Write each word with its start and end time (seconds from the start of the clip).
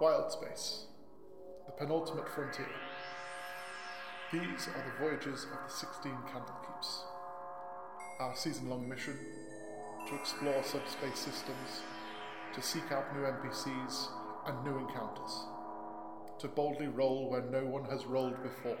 Wild 0.00 0.30
Space, 0.30 0.84
the 1.66 1.72
penultimate 1.72 2.28
frontier. 2.28 2.68
These 4.32 4.68
are 4.68 4.84
the 4.84 4.96
voyages 5.04 5.42
of 5.42 5.58
the 5.66 5.74
16 5.74 6.12
Candlekeeps. 6.32 7.00
Our 8.20 8.36
season 8.36 8.70
long 8.70 8.88
mission 8.88 9.18
to 10.06 10.14
explore 10.14 10.62
subspace 10.62 11.18
systems, 11.18 11.82
to 12.54 12.62
seek 12.62 12.92
out 12.92 13.12
new 13.16 13.22
NPCs 13.22 14.06
and 14.46 14.62
new 14.62 14.78
encounters, 14.78 15.46
to 16.38 16.46
boldly 16.46 16.86
roll 16.86 17.28
where 17.28 17.42
no 17.42 17.66
one 17.66 17.84
has 17.86 18.06
rolled 18.06 18.40
before. 18.40 18.78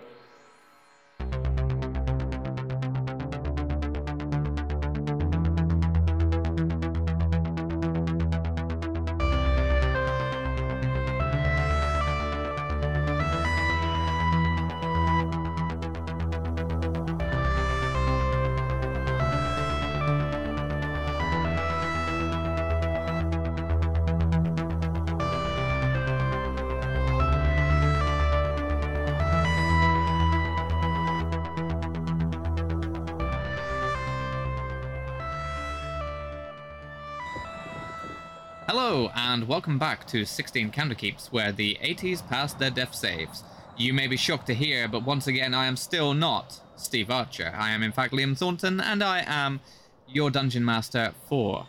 Welcome 39.68 39.78
back 39.78 40.06
to 40.06 40.24
16 40.24 40.70
Candlekeeps, 40.70 41.30
where 41.30 41.52
the 41.52 41.76
80s 41.82 42.26
passed 42.26 42.58
their 42.58 42.70
death 42.70 42.94
saves. 42.94 43.44
You 43.76 43.92
may 43.92 44.06
be 44.06 44.16
shocked 44.16 44.46
to 44.46 44.54
hear, 44.54 44.88
but 44.88 45.04
once 45.04 45.26
again, 45.26 45.52
I 45.52 45.66
am 45.66 45.76
still 45.76 46.14
not 46.14 46.58
Steve 46.76 47.10
Archer. 47.10 47.52
I 47.54 47.72
am, 47.72 47.82
in 47.82 47.92
fact, 47.92 48.14
Liam 48.14 48.34
Thornton, 48.34 48.80
and 48.80 49.02
I 49.04 49.24
am 49.26 49.60
your 50.08 50.30
dungeon 50.30 50.64
master 50.64 51.12
for 51.28 51.66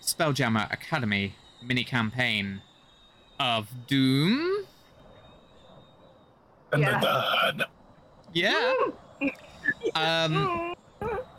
Spelljammer 0.00 0.72
Academy 0.72 1.34
mini 1.62 1.84
campaign 1.84 2.62
of 3.38 3.68
Doom. 3.88 4.64
And 6.72 6.80
Yeah. 6.80 7.00
done. 7.02 7.64
Yeah. 8.32 8.74
Um, 9.94 10.73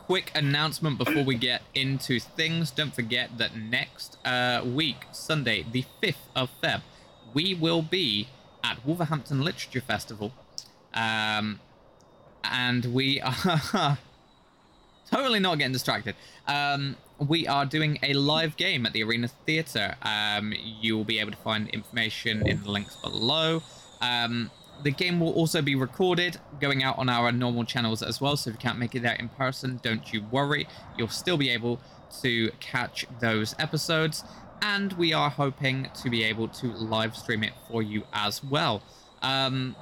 quick 0.06 0.30
announcement 0.36 0.96
before 0.98 1.24
we 1.24 1.34
get 1.34 1.62
into 1.74 2.20
things. 2.20 2.70
Don't 2.70 2.94
forget 2.94 3.38
that 3.38 3.56
next 3.56 4.16
uh, 4.24 4.62
week, 4.64 4.98
Sunday, 5.10 5.66
the 5.70 5.84
5th 6.00 6.14
of 6.36 6.48
Feb, 6.62 6.82
we 7.34 7.54
will 7.54 7.82
be 7.82 8.28
at 8.62 8.86
Wolverhampton 8.86 9.42
Literature 9.42 9.80
Festival. 9.80 10.32
Um, 10.94 11.58
and 12.44 12.94
we 12.94 13.20
are 13.20 13.98
totally 15.10 15.40
not 15.40 15.58
getting 15.58 15.72
distracted. 15.72 16.14
Um, 16.46 16.96
we 17.18 17.48
are 17.48 17.66
doing 17.66 17.98
a 18.04 18.12
live 18.12 18.56
game 18.56 18.86
at 18.86 18.92
the 18.92 19.02
Arena 19.02 19.26
Theatre. 19.44 19.96
Um, 20.02 20.54
you 20.80 20.96
will 20.96 21.04
be 21.04 21.18
able 21.18 21.32
to 21.32 21.36
find 21.38 21.68
information 21.70 22.46
in 22.46 22.62
the 22.62 22.70
links 22.70 22.94
below. 22.94 23.60
Um, 24.00 24.52
the 24.82 24.90
game 24.90 25.20
will 25.20 25.32
also 25.32 25.62
be 25.62 25.74
recorded, 25.74 26.38
going 26.60 26.82
out 26.82 26.98
on 26.98 27.08
our 27.08 27.32
normal 27.32 27.64
channels 27.64 28.02
as 28.02 28.20
well. 28.20 28.36
So 28.36 28.50
if 28.50 28.54
you 28.54 28.58
can't 28.58 28.78
make 28.78 28.94
it 28.94 29.02
there 29.02 29.14
in 29.14 29.28
person, 29.28 29.80
don't 29.82 30.12
you 30.12 30.24
worry. 30.30 30.68
You'll 30.96 31.08
still 31.08 31.36
be 31.36 31.50
able 31.50 31.80
to 32.22 32.50
catch 32.60 33.06
those 33.20 33.54
episodes. 33.58 34.24
And 34.62 34.92
we 34.94 35.12
are 35.12 35.30
hoping 35.30 35.88
to 36.02 36.10
be 36.10 36.22
able 36.24 36.48
to 36.48 36.66
live 36.68 37.16
stream 37.16 37.44
it 37.44 37.52
for 37.68 37.82
you 37.82 38.04
as 38.12 38.42
well. 38.42 38.82
Um, 39.22 39.76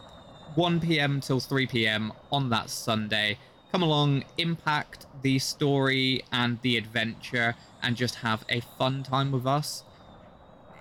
1 0.55 0.81
p.m. 0.81 1.21
till 1.21 1.41
3 1.41 1.67
p.m. 1.67 2.13
on 2.31 2.51
that 2.51 2.71
Sunday. 2.71 3.39
Come 3.73 3.83
along, 3.83 4.25
impact 4.39 5.07
the 5.23 5.39
story 5.39 6.25
and 6.31 6.61
the 6.63 6.77
adventure, 6.77 7.57
and 7.83 7.97
just 7.97 8.17
have 8.17 8.45
a 8.49 8.61
fun 8.61 9.03
time 9.03 9.33
with 9.33 9.47
us 9.47 9.83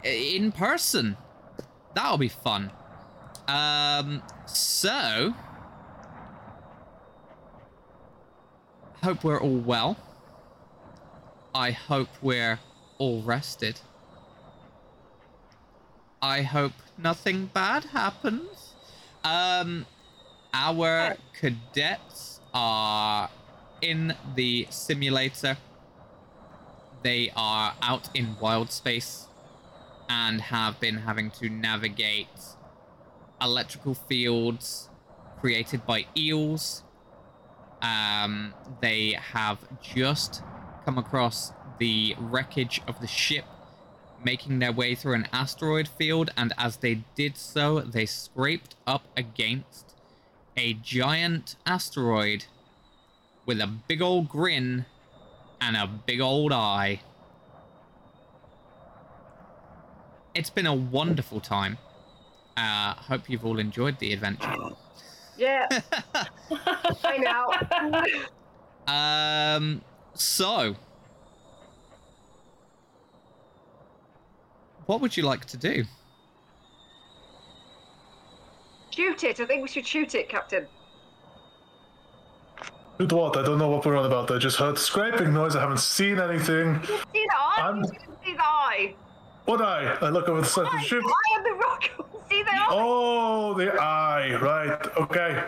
in 0.03 0.51
person. 0.51 1.17
That'll 1.95 2.17
be 2.17 2.29
fun. 2.29 2.71
Um, 3.47 4.23
so 4.45 5.33
hope 9.03 9.23
we're 9.23 9.41
all 9.41 9.57
well. 9.57 9.97
I 11.53 11.71
hope 11.71 12.07
we're 12.21 12.59
all 12.97 13.21
rested. 13.21 13.81
I 16.21 16.43
hope 16.43 16.71
nothing 16.97 17.47
bad 17.47 17.85
happens. 17.85 18.73
Um, 19.25 19.85
our 20.53 21.17
cadets 21.37 22.39
are 22.53 23.29
in 23.81 24.15
the 24.35 24.67
simulator. 24.69 25.57
They 27.01 27.31
are 27.35 27.73
out 27.81 28.09
in 28.13 28.37
wild 28.39 28.71
space 28.71 29.27
and 30.07 30.39
have 30.39 30.79
been 30.79 30.99
having 30.99 31.29
to 31.31 31.49
navigate 31.49 32.27
electrical 33.43 33.93
fields 33.93 34.89
created 35.39 35.85
by 35.85 36.05
eels. 36.17 36.83
Um, 37.81 38.53
they 38.81 39.17
have 39.33 39.59
just 39.81 40.41
come 40.85 40.97
across 40.97 41.51
the 41.79 42.15
wreckage 42.17 42.81
of 42.87 43.01
the 43.01 43.07
ship 43.07 43.45
making 44.23 44.59
their 44.59 44.71
way 44.71 44.95
through 44.95 45.15
an 45.15 45.27
asteroid 45.31 45.87
field, 45.87 46.29
and 46.37 46.53
as 46.57 46.77
they 46.77 47.03
did 47.15 47.37
so, 47.37 47.81
they 47.81 48.05
scraped 48.05 48.75
up 48.87 49.03
against 49.17 49.95
a 50.55 50.73
giant 50.73 51.55
asteroid 51.65 52.45
with 53.45 53.59
a 53.59 53.67
big 53.67 54.01
old 54.01 54.29
grin 54.29 54.85
and 55.59 55.75
a 55.75 55.87
big 55.87 56.21
old 56.21 56.51
eye. 56.51 57.01
It's 60.33 60.49
been 60.49 60.65
a 60.65 60.73
wonderful 60.73 61.39
time. 61.39 61.77
Uh, 62.55 62.93
hope 62.95 63.29
you've 63.29 63.45
all 63.45 63.59
enjoyed 63.59 63.97
the 63.99 64.13
adventure. 64.13 64.53
Yeah. 65.37 65.67
I 67.03 67.17
know. 68.87 68.93
Um, 68.93 69.81
so, 70.13 70.75
what 74.85 75.01
would 75.01 75.15
you 75.17 75.23
like 75.23 75.45
to 75.45 75.57
do? 75.57 75.83
shoot 78.91 79.23
it. 79.23 79.39
I 79.39 79.45
think 79.45 79.63
we 79.63 79.67
should 79.67 79.87
shoot 79.87 80.13
it, 80.13 80.29
Captain. 80.29 80.67
Shoot 82.99 83.11
what? 83.11 83.35
I 83.35 83.41
don't 83.43 83.57
know 83.57 83.69
what 83.69 83.83
we're 83.83 83.97
on 83.97 84.05
about. 84.05 84.29
I 84.29 84.37
just 84.37 84.57
heard 84.57 84.77
scraping 84.77 85.33
noise. 85.33 85.55
I 85.55 85.61
haven't 85.61 85.79
seen 85.79 86.19
anything. 86.19 86.75
You 86.87 86.97
see 87.11 87.25
the 87.25 87.35
eye? 87.35 87.55
I'm- 87.57 87.77
You 87.83 87.89
didn't 87.91 88.23
see 88.23 88.33
the 88.33 88.43
eye. 88.43 88.93
What 89.45 89.61
eye? 89.61 89.97
I 90.01 90.09
look 90.09 90.29
over 90.29 90.41
the 90.41 90.47
side 90.47 90.65
of 90.67 90.71
the 90.71 90.79
ship. 90.79 91.01
the 91.01 91.07
eye 91.07 91.37
on 91.37 91.43
the 91.43 91.53
rock. 91.53 91.83
see 92.29 92.43
the 92.43 92.51
eye? 92.51 92.67
Oh, 92.69 93.53
the 93.53 93.73
eye. 93.73 94.35
Right. 94.41 94.97
Okay. 94.97 95.43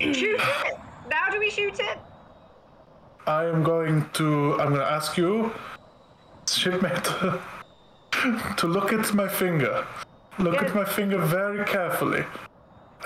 Shoot 0.00 0.40
it. 0.40 0.74
Now 1.08 1.28
do 1.30 1.38
we 1.38 1.50
shoot 1.50 1.78
it? 1.80 1.98
I 3.26 3.44
am 3.46 3.62
going 3.62 4.08
to. 4.14 4.52
I'm 4.60 4.68
going 4.68 4.80
to 4.80 4.90
ask 4.90 5.16
you, 5.16 5.50
shipmate, 6.48 7.04
to 8.56 8.66
look 8.66 8.92
at 8.92 9.12
my 9.14 9.28
finger. 9.28 9.86
Look 10.38 10.54
Yes. 10.54 10.64
at 10.70 10.74
my 10.74 10.84
finger 10.84 11.18
very 11.18 11.64
carefully, 11.64 12.24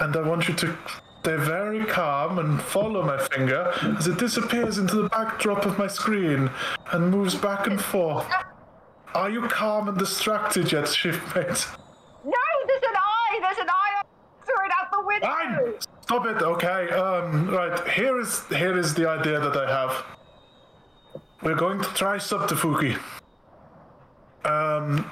and 0.01 0.15
I 0.15 0.21
want 0.21 0.49
you 0.49 0.55
to 0.55 0.77
stay 1.21 1.37
very 1.37 1.85
calm 1.87 2.39
and 2.39 2.61
follow 2.61 3.03
my 3.03 3.17
finger 3.29 3.73
as 3.99 4.07
it 4.07 4.19
disappears 4.19 4.77
into 4.77 4.97
the 4.97 5.09
backdrop 5.09 5.65
of 5.65 5.79
my 5.79 5.87
screen 5.87 6.51
and 6.93 7.11
moves 7.11 7.35
back 7.35 7.67
and 7.69 7.81
forth. 7.81 8.27
Are 9.15 9.29
you 9.29 9.43
calm 9.43 9.89
and 9.89 9.99
distracted 9.99 10.73
yet, 10.73 10.89
shipmate? 10.89 11.67
No, 12.25 12.33
there's 12.67 12.83
an 12.83 12.97
eye. 12.97 13.39
There's 13.41 13.59
an 13.59 13.69
eye. 13.69 14.03
Throw 14.47 14.65
it 14.65 14.73
out 14.81 14.91
the 14.91 15.07
window. 15.07 15.27
Fine. 15.27 15.75
Stop 16.03 16.27
it. 16.27 16.43
Okay. 16.43 16.91
Um. 16.91 17.49
Right. 17.51 17.89
Here 17.89 18.19
is 18.19 18.45
here 18.49 18.79
is 18.79 18.95
the 18.95 19.09
idea 19.09 19.39
that 19.39 19.57
I 19.57 19.69
have. 19.71 20.05
We're 21.43 21.57
going 21.57 21.81
to 21.81 21.89
try 21.95 22.19
subterfuge. 22.19 22.97
Um. 24.45 25.11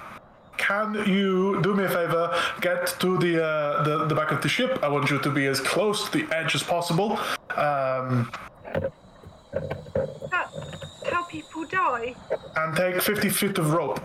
Can 0.57 0.95
you 1.07 1.61
do 1.63 1.75
me 1.75 1.85
a 1.85 1.89
favor? 1.89 2.35
Get 2.61 2.87
to 3.01 3.19
the 3.19 3.43
uh, 3.43 3.83
the 3.83 4.07
the 4.07 4.15
back 4.15 4.31
of 4.31 4.41
the 4.43 4.49
ship. 4.49 4.79
I 4.83 4.89
want 4.89 5.11
you 5.11 5.19
to 5.19 5.31
be 5.31 5.47
as 5.47 5.61
close 5.61 6.09
to 6.09 6.19
the 6.19 6.35
edge 6.35 6.55
as 6.55 6.63
possible. 6.63 7.19
Um. 7.57 8.31
How 10.31 10.47
people 11.31 11.65
die. 11.65 12.15
And 12.57 12.77
take 12.77 13.01
fifty 13.01 13.29
feet 13.29 13.57
of 13.59 13.73
rope. 13.73 14.01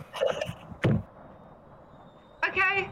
Okay. 2.47 2.87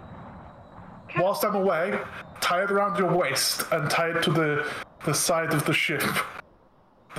Whilst 1.19 1.45
I'm 1.45 1.55
away, 1.55 1.99
tie 2.41 2.63
it 2.63 2.71
around 2.71 2.97
your 2.97 3.15
waist 3.15 3.65
and 3.71 3.89
tie 3.89 4.09
it 4.09 4.23
to 4.23 4.31
the 4.31 4.67
the 5.05 5.13
side 5.13 5.53
of 5.53 5.63
the 5.65 5.73
ship. 5.73 6.03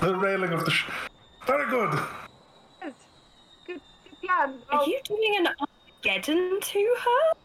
The 0.01 0.17
railing 0.17 0.53
of 0.53 0.65
the 0.65 0.71
ship. 0.73 0.91
Very 1.47 1.71
good. 1.71 1.93
Good, 2.83 2.95
good 3.67 3.81
plan. 4.21 4.59
Are 4.71 4.81
Oh, 4.83 4.87
you 4.87 4.99
doing 5.05 5.37
an 5.39 5.47
Armageddon 5.61 6.61
to 6.61 6.97
her? 7.05 7.39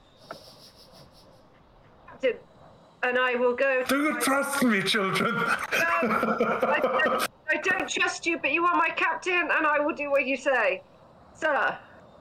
And 3.04 3.18
I 3.18 3.36
will 3.36 3.56
go. 3.56 3.84
Do 3.88 4.04
you 4.04 4.20
trust 4.20 4.64
me, 4.64 4.82
children? 4.82 5.36
I, 5.38 6.00
don't, 7.06 7.30
I 7.50 7.58
don't 7.62 7.90
trust 7.90 8.26
you, 8.26 8.38
but 8.38 8.52
you 8.52 8.66
are 8.66 8.76
my 8.76 8.90
captain, 8.90 9.50
and 9.52 9.66
I 9.66 9.80
will 9.80 9.96
do 9.96 10.10
what 10.12 10.26
you 10.26 10.38
say, 10.38 10.82
sir. 11.34 11.78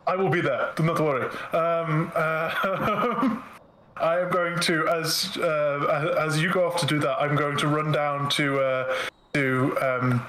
I 0.06 0.16
will 0.16 0.30
be 0.30 0.40
there. 0.40 0.72
Do 0.76 0.84
not 0.84 1.00
worry. 1.00 1.26
Um, 1.52 2.10
uh, 2.14 3.38
I 3.96 4.20
am 4.20 4.30
going 4.30 4.58
to, 4.60 4.88
as 4.88 5.36
uh, 5.38 6.16
as 6.18 6.40
you 6.40 6.52
go 6.52 6.66
off 6.66 6.80
to 6.80 6.86
do 6.86 6.98
that, 7.00 7.20
I'm 7.20 7.34
going 7.34 7.56
to 7.58 7.68
run 7.68 7.92
down 7.92 8.30
to 8.30 8.60
uh, 8.60 8.96
to 9.34 9.76
um, 9.82 10.26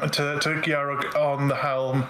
to 0.00 0.38
to 0.40 0.60
Giarog 0.60 1.14
on 1.14 1.48
the 1.48 1.54
helm 1.54 2.06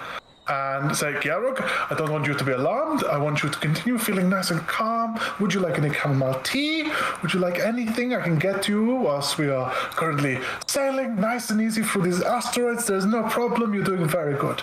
and 0.49 0.97
say, 0.97 1.13
Giarog, 1.15 1.61
I 1.91 1.95
don't 1.95 2.11
want 2.11 2.27
you 2.27 2.35
to 2.35 2.45
be 2.45 2.53
alarmed. 2.53 3.05
I 3.05 3.19
want 3.19 3.43
you 3.43 3.49
to 3.51 3.59
continue 3.59 3.99
feeling 3.99 4.29
nice 4.31 4.51
and 4.51 4.61
calm. 4.67 5.19
Would 5.41 5.53
you 5.53 5.61
like 5.61 5.79
any 5.79 5.93
chamomile 5.93 6.41
tea? 6.43 6.91
Would 7.23 7.35
you 7.35 7.41
like 7.41 7.59
anything 7.59 8.15
I 8.15 8.23
can 8.23 8.39
get 8.39 8.67
you 8.69 8.95
whilst 8.97 9.37
we 9.39 9.51
are 9.51 9.71
currently 9.73 10.39
sailing 10.67 11.17
nice 11.17 11.51
and 11.51 11.61
easy 11.61 11.83
through 11.83 12.03
these 12.03 12.23
asteroids? 12.23 12.87
There's 12.87 13.05
no 13.07 13.23
problem. 13.25 13.75
You're 13.75 13.85
doing 13.85 14.09
very 14.09 14.35
good. 14.35 14.63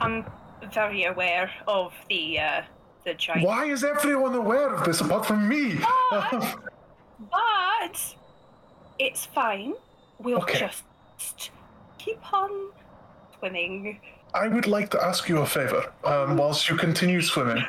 I'm 0.00 0.26
very 0.74 1.04
aware 1.04 1.50
of 1.66 1.94
the 2.10 2.38
uh, 2.38 2.62
the 3.04 3.14
giant. 3.14 3.46
Why 3.46 3.64
is 3.66 3.82
everyone 3.82 4.34
aware 4.34 4.74
of 4.74 4.84
this 4.84 5.00
apart 5.00 5.24
from 5.24 5.48
me? 5.48 5.78
But, 6.10 6.30
but 7.30 8.14
it's 8.98 9.24
fine. 9.24 9.72
We'll 10.18 10.38
Okay. 10.38 10.58
just 10.58 10.82
keep 11.98 12.20
on 12.32 12.50
swimming. 13.38 14.00
I 14.34 14.48
would 14.48 14.66
like 14.66 14.90
to 14.90 15.02
ask 15.02 15.28
you 15.28 15.38
a 15.38 15.46
favor 15.46 15.92
um, 16.04 16.36
whilst 16.36 16.68
you 16.68 16.76
continue 16.76 17.22
swimming. 17.22 17.64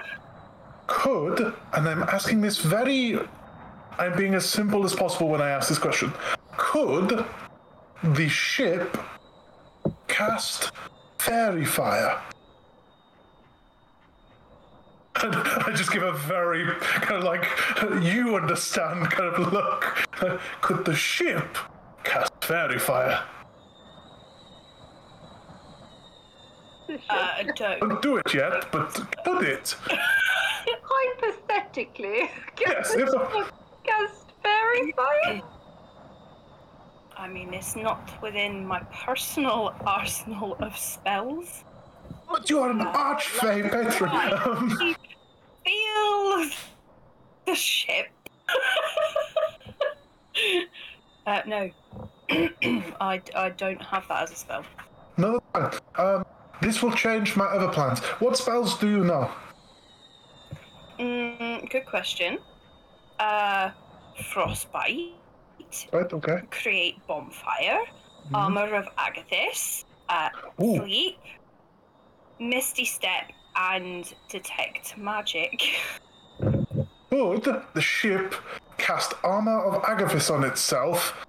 Could, 0.88 1.54
and 1.74 1.88
I'm 1.88 2.04
asking 2.04 2.42
this 2.42 2.60
very. 2.60 3.19
I'm 3.98 4.16
being 4.16 4.36
as 4.36 4.46
simple 4.46 4.86
as 4.86 4.96
possible 4.96 5.30
when 5.30 5.42
I 5.42 5.50
ask 5.50 5.69
this 5.69 5.80
question. 5.80 6.14
Could 6.56 7.25
the 8.04 8.30
ship 8.30 8.98
cast 10.08 10.72
fairy 11.18 11.66
fire? 11.66 12.22
And 15.24 15.36
I 15.36 15.74
just 15.74 15.92
give 15.92 16.04
a 16.04 16.12
very 16.14 16.64
kind 16.81 17.18
of 17.18 17.24
like, 17.24 17.46
you 18.04 18.36
understand 18.36 19.10
kind 19.10 19.34
of 19.34 19.52
look. 19.52 20.08
Could 20.62 20.86
the 20.86 20.96
ship 20.96 21.58
cast 22.04 22.31
fairy 22.44 22.78
fire? 22.78 23.24
Uh, 27.10 27.44
don't. 27.56 27.80
Don't 27.80 28.01
do 28.01 28.18
it 28.18 28.34
yet, 28.34 28.72
but 28.72 28.94
could 29.25 29.44
it? 29.44 29.75
Hypothetically, 30.84 32.30
Yes, 32.60 32.94
if 32.95 33.10
a- 33.10 33.50
cast 33.84 34.31
fairy 34.44 34.92
fire. 34.94 35.42
I 37.18 37.28
mean, 37.28 37.54
it's 37.54 37.75
not 37.75 38.10
within 38.22 38.66
my 38.66 38.80
personal 39.06 39.74
arsenal 39.86 40.56
of 40.60 40.78
spells. 40.78 41.63
But 42.30 42.50
you 42.50 42.60
are 42.60 42.69
an 42.72 42.80
archfey 42.80 43.69
patron. 43.72 44.12
Um, 44.45 44.80
feel 45.66 46.50
the 47.45 47.56
ship. 47.56 48.07
uh, 51.28 51.42
no, 51.48 51.69
I, 53.01 53.22
I 53.36 53.50
don't 53.50 53.81
have 53.81 54.07
that 54.10 54.24
as 54.24 54.31
a 54.31 54.36
spell. 54.36 54.63
no, 55.18 55.40
um, 55.95 56.25
this 56.62 56.81
will 56.81 56.92
change 56.92 57.36
my 57.36 57.45
other 57.45 57.68
plans. 57.69 58.00
What 58.19 58.38
spells 58.38 58.77
do 58.77 58.89
you 58.89 59.04
know? 59.04 59.30
Mm, 61.00 61.69
good 61.69 61.86
question. 61.86 62.39
Uh, 63.19 63.71
frostbite, 64.31 65.13
Right, 65.92 66.12
okay. 66.13 66.42
create 66.50 66.95
bonfire, 67.07 67.80
armor 68.33 68.74
of 68.75 68.86
Agathys, 68.98 69.86
uh, 70.09 70.30
sleep, 70.57 71.19
misty 72.39 72.86
step, 72.86 73.31
and 73.56 74.13
detect 74.30 74.98
magic. 74.98 75.62
Could 77.09 77.63
the 77.74 77.81
ship 77.81 78.36
cast 78.77 79.13
armor 79.24 79.59
of 79.63 79.81
Agathys 79.83 80.31
on 80.33 80.44
itself 80.44 81.25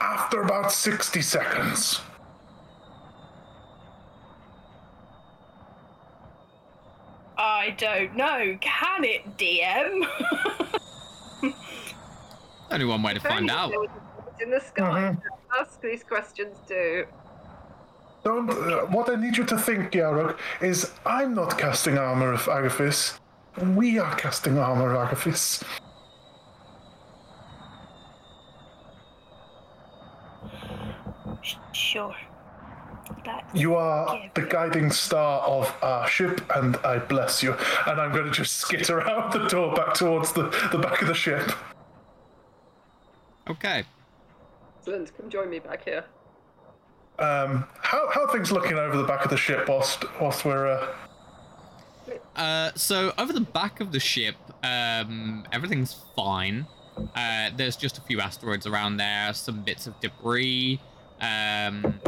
after 0.00 0.42
about 0.42 0.72
60 0.72 1.20
seconds? 1.22 2.00
I 7.38 7.70
don't 7.78 8.14
know. 8.16 8.56
Can 8.60 9.04
it, 9.04 9.36
DM? 9.36 10.06
Only 12.70 12.84
one 12.86 13.02
way 13.02 13.14
to 13.14 13.20
find 13.20 13.50
out. 13.50 13.70
there 13.70 13.80
was 13.80 13.90
a 13.90 14.22
bird 14.22 14.42
in 14.42 14.50
the 14.50 14.60
sky. 14.60 15.16
Ask 15.58 15.80
these 15.80 16.02
questions 16.02 16.56
too. 16.66 17.06
Don't. 18.24 18.50
Uh, 18.50 18.86
what 18.86 19.10
I 19.10 19.16
need 19.16 19.36
you 19.36 19.44
to 19.44 19.58
think, 19.58 19.92
Yarok, 19.92 20.38
is 20.60 20.92
I'm 21.04 21.34
not 21.34 21.58
casting 21.58 21.98
armor 21.98 22.32
of 22.32 22.42
Agathys. 22.42 23.18
We 23.74 23.98
are 23.98 24.14
casting 24.14 24.58
armor 24.58 24.94
of 24.94 25.08
Agathys. 25.08 25.62
sure. 31.72 32.16
That's 33.24 33.54
You 33.54 33.74
are 33.74 34.30
the 34.34 34.42
guiding 34.42 34.90
star 34.90 35.40
of 35.42 35.74
our 35.82 36.06
ship, 36.08 36.40
and 36.54 36.76
I 36.78 36.98
bless 36.98 37.42
you. 37.42 37.54
And 37.86 38.00
I'm 38.00 38.12
going 38.12 38.24
to 38.24 38.30
just 38.30 38.56
skitter 38.56 39.00
out 39.08 39.32
the 39.32 39.46
door 39.48 39.74
back 39.74 39.94
towards 39.94 40.32
the, 40.32 40.44
the 40.72 40.78
back 40.78 41.02
of 41.02 41.08
the 41.08 41.14
ship. 41.14 41.52
Okay. 43.48 43.84
Excellent. 44.78 45.16
Come 45.16 45.30
join 45.30 45.50
me 45.50 45.58
back 45.58 45.84
here. 45.84 46.04
Um, 47.18 47.66
how, 47.80 48.08
how 48.10 48.24
are 48.24 48.32
things 48.32 48.50
looking 48.50 48.78
over 48.78 48.96
the 48.96 49.04
back 49.04 49.24
of 49.24 49.30
the 49.30 49.36
ship 49.36 49.68
whilst, 49.68 50.04
whilst 50.20 50.44
we're. 50.44 50.66
Uh... 50.66 50.86
Uh, 52.34 52.70
so 52.74 53.12
over 53.18 53.32
the 53.32 53.40
back 53.40 53.80
of 53.80 53.92
the 53.92 54.00
ship, 54.00 54.34
um, 54.62 55.44
everything's 55.52 55.94
fine. 56.16 56.66
Uh, 57.14 57.50
there's 57.56 57.76
just 57.76 57.98
a 57.98 58.00
few 58.02 58.20
asteroids 58.20 58.66
around 58.66 58.96
there, 58.96 59.32
some 59.32 59.62
bits 59.62 59.86
of 59.86 59.98
debris. 60.00 60.80
Um, 61.20 62.00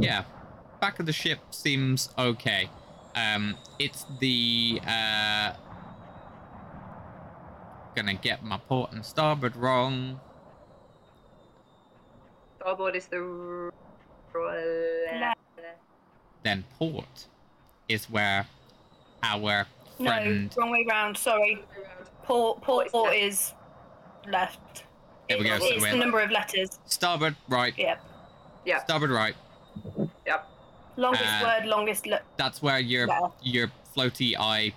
yeah, 0.00 0.24
back 0.80 0.98
of 1.00 1.06
the 1.06 1.12
ship 1.12 1.38
seems 1.50 2.10
okay. 2.18 2.68
Um, 3.14 3.56
it's 3.78 4.04
the 4.20 4.80
uh, 4.86 5.52
gonna 7.94 8.14
get 8.14 8.44
my 8.44 8.58
port 8.58 8.92
and 8.92 9.04
starboard 9.04 9.56
wrong. 9.56 10.20
Starboard 12.58 12.96
is 12.96 13.06
the. 13.06 13.70
Then 16.42 16.64
port 16.78 17.26
is 17.88 18.10
where 18.10 18.46
our 19.22 19.66
friend. 19.96 20.54
no, 20.56 20.62
wrong 20.62 20.70
way 20.70 20.86
round. 20.88 21.16
Sorry. 21.16 21.64
Port, 22.22 22.60
port, 22.60 22.90
port 22.90 23.14
is 23.14 23.54
left. 24.28 24.84
There 25.28 25.38
we 25.38 25.44
go, 25.44 25.54
It's, 25.54 25.64
so 25.64 25.74
it's 25.74 25.84
the 25.90 25.96
number 25.96 26.20
of 26.20 26.30
letters. 26.30 26.78
Starboard 26.86 27.36
right. 27.48 27.74
Yep. 27.76 28.00
Yeah. 28.64 28.84
Starboard 28.84 29.10
right. 29.10 29.34
Yep. 30.26 30.48
Longest 30.96 31.24
Uh, 31.24 31.40
word, 31.44 31.66
longest. 31.68 32.06
look. 32.06 32.22
That's 32.36 32.62
where 32.62 32.78
your 32.78 33.06
Yeah. 33.06 33.28
your 33.42 33.70
floaty 33.96 34.34
eye 34.38 34.72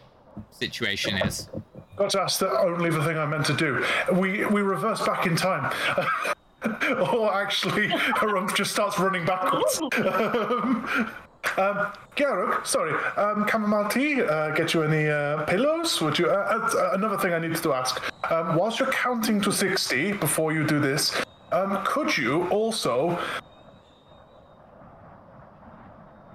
situation 0.51 1.17
is. 1.17 1.49
Got 1.95 2.09
to 2.11 2.21
ask 2.21 2.39
the 2.39 2.49
only 2.59 2.89
the 2.89 3.03
thing 3.03 3.17
I 3.17 3.25
meant 3.25 3.45
to 3.47 3.53
do. 3.53 3.85
We 4.13 4.45
we 4.45 4.61
reverse 4.61 5.01
back 5.05 5.25
in 5.25 5.35
time. 5.35 5.71
or 7.13 7.33
actually, 7.33 7.87
Harumph 8.19 8.53
just 8.55 8.71
starts 8.71 8.99
running 8.99 9.25
backwards. 9.25 9.79
um, 9.81 11.09
um, 11.57 11.87
Garruk, 12.17 12.65
sorry, 12.67 12.93
um, 13.15 13.47
chamomile 13.49 13.87
tea, 13.89 14.21
uh, 14.21 14.49
get 14.51 14.73
you 14.73 14.83
any 14.83 15.07
uh, 15.09 15.45
pillows? 15.45 16.01
Would 16.01 16.19
you? 16.19 16.27
Uh, 16.29 16.69
uh, 16.73 16.89
another 16.93 17.17
thing 17.17 17.33
I 17.33 17.39
needed 17.39 17.63
to 17.63 17.73
ask. 17.73 18.01
Um, 18.29 18.55
whilst 18.57 18.79
you're 18.79 18.91
counting 18.91 19.39
to 19.41 19.51
60 19.51 20.13
before 20.13 20.51
you 20.51 20.65
do 20.67 20.79
this, 20.79 21.15
um, 21.53 21.79
could 21.85 22.17
you 22.17 22.47
also. 22.49 23.17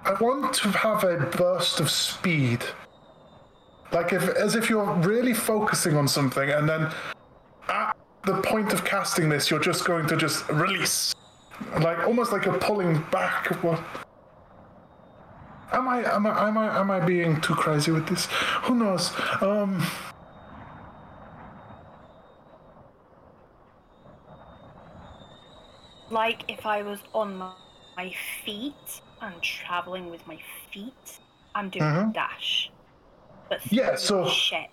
I 0.05 0.13
want 0.21 0.53
to 0.55 0.69
have 0.69 1.03
a 1.03 1.17
burst 1.17 1.79
of 1.79 1.89
speed. 1.89 2.63
Like 3.91 4.13
if, 4.13 4.29
as 4.29 4.55
if 4.55 4.69
you're 4.69 4.85
really 4.97 5.33
focusing 5.33 5.97
on 5.97 6.07
something, 6.07 6.47
and 6.47 6.69
then 6.69 6.91
at 7.69 7.97
the 8.23 8.39
point 8.43 8.71
of 8.71 8.85
casting 8.85 9.29
this, 9.29 9.49
you're 9.49 9.59
just 9.59 9.83
going 9.83 10.05
to 10.07 10.15
just 10.15 10.47
release, 10.49 11.15
like 11.81 12.05
almost 12.05 12.31
like 12.31 12.45
you're 12.45 12.59
pulling 12.59 13.01
back. 13.11 13.47
What? 13.63 13.81
Am 15.73 15.87
I? 15.87 16.03
Am 16.13 16.27
I? 16.27 16.47
Am 16.47 16.57
I? 16.57 16.79
Am 16.79 16.91
I 16.91 16.99
being 16.99 17.41
too 17.41 17.55
crazy 17.55 17.91
with 17.91 18.07
this? 18.07 18.27
Who 18.63 18.75
knows? 18.75 19.11
Um. 19.41 19.83
like 26.11 26.43
if 26.47 26.65
I 26.65 26.83
was 26.83 26.99
on 27.13 27.35
my, 27.35 27.51
my 27.97 28.13
feet 28.45 29.01
and 29.21 29.41
traveling 29.41 30.09
with 30.09 30.25
my 30.27 30.37
feet, 30.71 31.19
I'm 31.53 31.69
doing 31.69 31.85
Mhm. 31.85 32.09
a 32.09 32.13
dash. 32.13 32.71
But 33.49 33.59
Yeah, 33.71 33.95
so- 33.95 34.27
ship. 34.27 34.69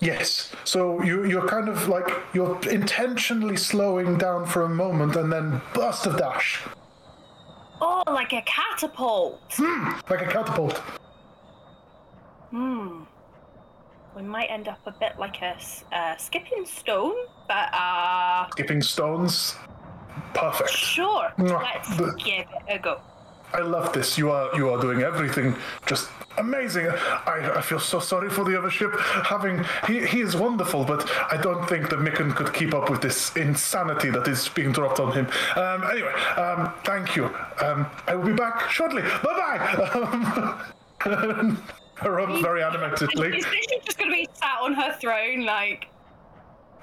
Yes. 0.00 0.52
So 0.64 1.00
you 1.02 1.24
you're 1.24 1.46
kind 1.46 1.68
of 1.68 1.86
like 1.88 2.10
you're 2.32 2.58
intentionally 2.68 3.56
slowing 3.56 4.18
down 4.18 4.46
for 4.46 4.62
a 4.62 4.68
moment 4.68 5.14
and 5.14 5.32
then 5.32 5.60
burst 5.74 6.06
of 6.06 6.16
dash, 6.16 6.60
Oh, 7.80 8.02
like 8.08 8.32
a 8.32 8.42
catapult. 8.42 9.40
like 10.10 10.22
a 10.22 10.26
catapult. 10.26 10.82
Hmm. 12.50 13.04
We 14.16 14.22
might 14.22 14.50
end 14.50 14.68
up 14.68 14.80
a 14.86 14.90
bit 14.92 15.18
like 15.18 15.40
a 15.40 15.56
uh, 15.92 16.16
skipping 16.16 16.66
stone, 16.66 17.14
but 17.48 17.72
uh, 17.72 18.48
Skipping 18.50 18.82
stones. 18.82 19.56
Perfect. 20.34 20.70
sure. 20.70 21.32
Mwah. 21.38 21.62
Let's 21.62 21.96
The- 21.96 22.14
give 22.22 22.46
it 22.50 22.62
a 22.68 22.78
go. 22.78 23.00
I 23.54 23.60
love 23.60 23.92
this. 23.92 24.16
You 24.16 24.30
are 24.30 24.48
you 24.56 24.70
are 24.70 24.80
doing 24.80 25.02
everything 25.02 25.54
just 25.86 26.08
amazing. 26.38 26.88
I, 26.88 27.52
I 27.56 27.60
feel 27.60 27.78
so 27.78 28.00
sorry 28.00 28.30
for 28.30 28.44
the 28.44 28.58
other 28.58 28.70
ship. 28.70 28.92
Having 28.98 29.64
he, 29.86 30.06
he 30.06 30.20
is 30.20 30.34
wonderful, 30.36 30.84
but 30.84 31.08
I 31.30 31.36
don't 31.36 31.68
think 31.68 31.90
that 31.90 31.98
Micken 31.98 32.34
could 32.34 32.54
keep 32.54 32.72
up 32.74 32.88
with 32.90 33.02
this 33.02 33.36
insanity 33.36 34.10
that 34.10 34.26
is 34.28 34.48
being 34.48 34.72
dropped 34.72 35.00
on 35.00 35.12
him. 35.12 35.26
Um, 35.56 35.84
anyway, 35.90 36.12
um, 36.36 36.72
thank 36.84 37.16
you. 37.16 37.26
Um, 37.60 37.86
I 38.06 38.14
will 38.14 38.26
be 38.26 38.32
back 38.32 38.70
shortly. 38.70 39.02
Bye 39.02 39.22
bye. 39.22 40.64
Um, 41.04 41.60
her 41.96 42.20
up 42.20 42.40
very 42.42 42.62
animatedly. 42.62 43.36
Is 43.36 43.44
she 43.44 43.80
just 43.84 43.98
gonna 43.98 44.12
be 44.12 44.28
sat 44.34 44.60
on 44.60 44.72
her 44.74 44.92
throne, 45.00 45.44
like, 45.44 45.88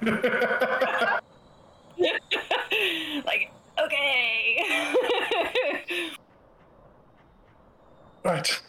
like, 3.24 3.50
okay. 3.82 4.92
Right. 8.24 8.60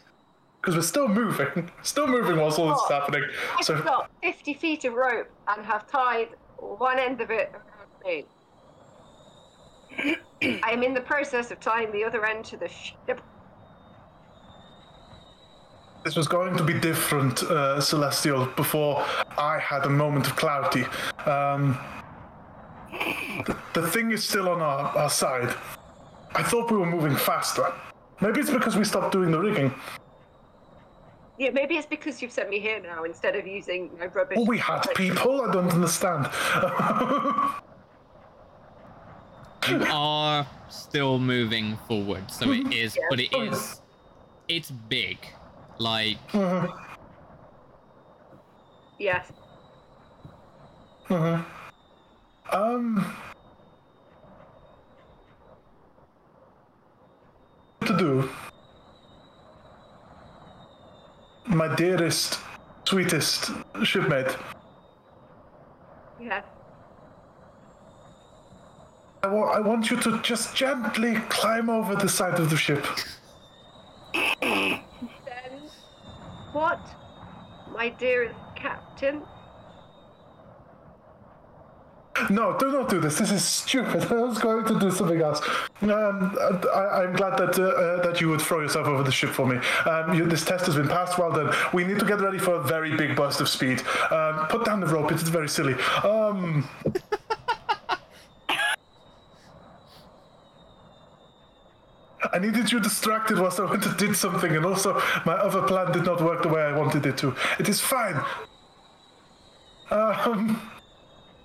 Because 0.62 0.75
we're 0.75 0.81
still 0.84 1.08
moving. 1.08 1.72
Still 1.81 2.05
moving 2.08 2.38
whilst 2.38 2.60
all 2.60 2.67
this 2.70 2.77
is 2.77 2.84
Oh. 2.89 3.00
happening. 3.00 3.24
I've 3.58 3.65
So 3.65 3.81
got 3.81 4.12
50 4.22 4.53
feet 4.53 4.86
of 4.86 4.93
rope 4.93 5.27
and 5.48 5.65
have 5.65 5.88
tied 5.88 6.29
one 6.58 7.00
end 7.00 7.20
of 7.20 7.31
it 7.31 7.51
around 7.53 7.89
me. 8.05 8.25
I 10.63 10.72
am 10.72 10.84
in 10.84 10.93
the 10.93 11.01
process 11.01 11.50
of 11.51 11.60
tying 11.60 11.91
the 11.91 12.03
other 12.03 12.25
end 12.25 12.46
to 12.46 12.58
the 12.58 12.67
ship. 12.70 13.22
this 16.03 16.15
was 16.15 16.27
going 16.27 16.55
to 16.58 16.63
be 16.63 16.79
different, 16.79 17.43
uh, 17.43 17.79
Celestial, 17.81 18.46
before 18.55 19.03
I 19.38 19.60
had 19.60 19.86
a 19.86 19.89
moment 19.89 20.27
of 20.27 20.36
clarity. 20.36 20.86
Um, 21.25 21.77
the, 23.46 23.55
the 23.74 23.88
thing 23.88 24.12
is 24.12 24.24
still 24.24 24.50
on 24.50 24.62
our, 24.62 24.96
our 24.98 25.10
side. 25.10 25.53
I 26.36 26.43
thought 26.43 26.72
we 26.72 26.77
were 26.77 26.86
moving 26.86 27.15
faster. 27.15 27.72
Maybe 28.22 28.40
it's 28.40 28.50
because 28.50 28.75
we 28.75 28.84
stopped 28.84 29.12
doing 29.12 29.32
the 29.32 29.40
rigging. 29.40 29.74
Yeah, 31.38 31.50
maybe 31.50 31.75
it's 31.75 31.88
because 31.88 32.22
you've 32.22 32.32
sent 32.32 32.50
me 32.50 32.60
here 32.60 32.80
now 32.80 33.04
instead 33.04 33.36
of 33.36 33.48
using 33.48 33.90
my 33.98 34.06
rubbish. 34.06 34.38
Oh, 34.40 34.46
we 34.46 34.60
had 34.60 34.82
people? 34.96 35.42
I 35.42 35.51
don't 35.51 35.72
understand. 35.72 36.30
You 39.70 39.86
are 39.92 40.48
still 40.70 41.20
moving 41.20 41.78
forward, 41.88 42.32
so 42.32 42.51
it 42.51 42.74
is, 42.74 42.98
but 43.10 43.20
it 43.20 43.32
is, 43.32 43.82
it's 44.48 44.72
big. 44.72 45.20
Like, 45.78 46.18
Yes. 48.98 49.32
Uh-huh. 51.10 51.42
um. 52.51 53.06
To 57.86 57.98
do. 57.98 58.30
My 61.48 61.74
dearest, 61.76 62.40
sweetest 62.86 63.52
shipmate. 63.84 64.38
Yes. 66.20 66.44
I 69.24 69.28
wa- 69.28 69.52
I 69.52 69.60
want 69.60 69.90
you 69.90 69.98
to 69.98 70.20
just 70.22 70.56
gently 70.56 71.16
climb 71.30 71.70
over 71.70 71.96
the 71.96 72.08
side 72.10 72.40
of 72.40 72.50
the 72.50 72.58
ship. 72.58 72.86
Then, 74.42 75.62
what, 76.54 76.80
my 77.74 77.90
dearest 77.90 78.36
captain? 78.56 79.24
No, 82.30 82.58
do 82.58 82.72
not 82.72 82.89
do 82.89 83.00
this. 83.00 83.18
This 83.18 83.32
is 83.32 83.44
stupid. 83.44 84.03
I 84.12 84.15
was 84.15 84.38
going 84.38 84.65
to 84.65 84.80
do 84.80 84.91
something 84.91 85.22
else. 85.22 85.41
Um, 85.82 86.38
I, 86.74 87.03
I'm 87.03 87.13
glad 87.13 87.38
that 87.38 87.58
uh, 87.58 87.63
uh, 87.63 88.03
that 88.03 88.20
you 88.20 88.30
would 88.30 88.41
throw 88.41 88.60
yourself 88.60 88.88
over 88.88 89.01
the 89.03 89.12
ship 89.12 89.30
for 89.30 89.46
me. 89.46 89.58
Um, 89.86 90.13
you, 90.13 90.25
this 90.25 90.44
test 90.44 90.65
has 90.65 90.75
been 90.75 90.88
passed. 90.88 91.18
Well 91.18 91.32
done. 91.32 91.53
We 91.74 91.84
need 91.84 92.00
to 92.00 92.06
get 92.06 92.20
ready 92.20 92.38
for 92.38 92.56
a 92.56 92.63
very 92.63 92.96
big 92.96 93.15
burst 93.15 93.39
of 93.41 93.48
speed. 93.48 93.82
Um, 94.12 94.48
put 94.50 94.65
down 94.65 94.82
the 94.82 94.88
rope. 94.88 95.12
It's 95.12 95.24
very 95.24 95.50
silly. 95.50 95.75
Um, 96.03 96.68
I 102.34 102.39
needed 102.39 102.72
you 102.72 102.80
distracted 102.80 103.39
whilst 103.39 103.60
I 103.60 103.65
went 103.70 103.86
and 103.86 103.98
did 103.98 104.15
something, 104.15 104.56
and 104.56 104.65
also 104.65 105.01
my 105.25 105.34
other 105.34 105.62
plan 105.63 105.91
did 105.91 106.03
not 106.03 106.22
work 106.22 106.44
the 106.44 106.50
way 106.50 106.62
I 106.62 106.77
wanted 106.77 107.06
it 107.06 107.18
to. 107.20 107.36
It 107.58 107.70
is 107.70 107.80
fine. 107.80 108.22
Um. 109.89 110.71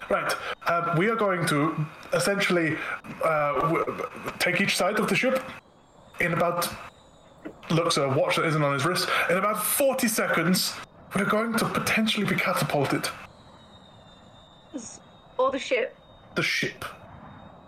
Right. 0.08 0.32
Um, 0.68 0.96
we 0.96 1.08
are 1.08 1.16
going 1.16 1.46
to 1.46 1.74
essentially 2.12 2.76
uh, 3.24 3.60
w- 3.60 4.06
take 4.38 4.60
each 4.60 4.76
side 4.76 4.98
of 4.98 5.08
the 5.08 5.16
ship 5.16 5.42
in 6.20 6.32
about. 6.32 6.68
Looks 7.70 7.96
a 7.96 8.08
watch 8.08 8.36
that 8.36 8.44
isn't 8.44 8.62
on 8.62 8.72
his 8.74 8.84
wrist. 8.84 9.08
In 9.28 9.38
about 9.38 9.60
40 9.60 10.06
seconds, 10.06 10.74
we're 11.16 11.24
going 11.24 11.54
to 11.54 11.64
potentially 11.64 12.24
be 12.24 12.36
catapulted. 12.36 13.08
Or 15.38 15.50
the 15.50 15.58
ship, 15.58 15.96
The 16.36 16.42
ship. 16.42 16.84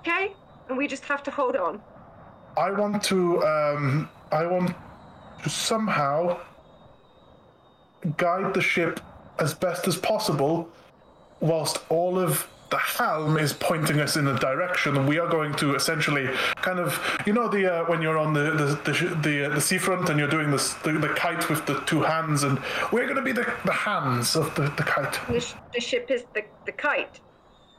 okay? 0.00 0.32
And 0.68 0.78
we 0.78 0.86
just 0.86 1.04
have 1.06 1.22
to 1.24 1.30
hold 1.32 1.56
on. 1.56 1.80
I 2.56 2.70
want 2.70 3.02
to. 3.04 3.42
Um, 3.44 4.08
I 4.30 4.46
want 4.46 4.72
to 5.42 5.48
somehow 5.50 6.38
guide 8.16 8.54
the 8.54 8.60
ship 8.62 9.00
as 9.38 9.54
best 9.54 9.86
as 9.88 9.96
possible, 9.96 10.68
whilst 11.40 11.78
all 11.88 12.18
of 12.18 12.48
the 12.70 12.76
helm 12.78 13.38
is 13.38 13.54
pointing 13.54 13.98
us 13.98 14.16
in 14.16 14.26
a 14.26 14.38
direction. 14.38 15.06
We 15.06 15.18
are 15.18 15.28
going 15.28 15.54
to 15.54 15.74
essentially 15.74 16.28
kind 16.56 16.78
of, 16.78 17.00
you 17.24 17.32
know, 17.32 17.48
the 17.48 17.80
uh, 17.80 17.84
when 17.86 18.02
you're 18.02 18.18
on 18.18 18.34
the 18.34 18.50
the 18.50 18.92
the, 18.92 19.14
the, 19.22 19.46
uh, 19.46 19.54
the 19.54 19.60
seafront 19.60 20.10
and 20.10 20.18
you're 20.18 20.28
doing 20.28 20.50
this 20.50 20.74
the, 20.74 20.92
the 20.92 21.08
kite 21.08 21.48
with 21.48 21.64
the 21.64 21.80
two 21.86 22.02
hands, 22.02 22.42
and 22.42 22.60
we're 22.92 23.04
going 23.04 23.16
to 23.16 23.22
be 23.22 23.32
the, 23.32 23.50
the 23.64 23.72
hands 23.72 24.36
of 24.36 24.54
the, 24.54 24.62
the 24.76 24.82
kite. 24.82 25.18
The, 25.28 25.40
sh- 25.40 25.54
the 25.72 25.80
ship 25.80 26.10
is 26.10 26.24
the, 26.34 26.44
the 26.66 26.72
kite. 26.72 27.20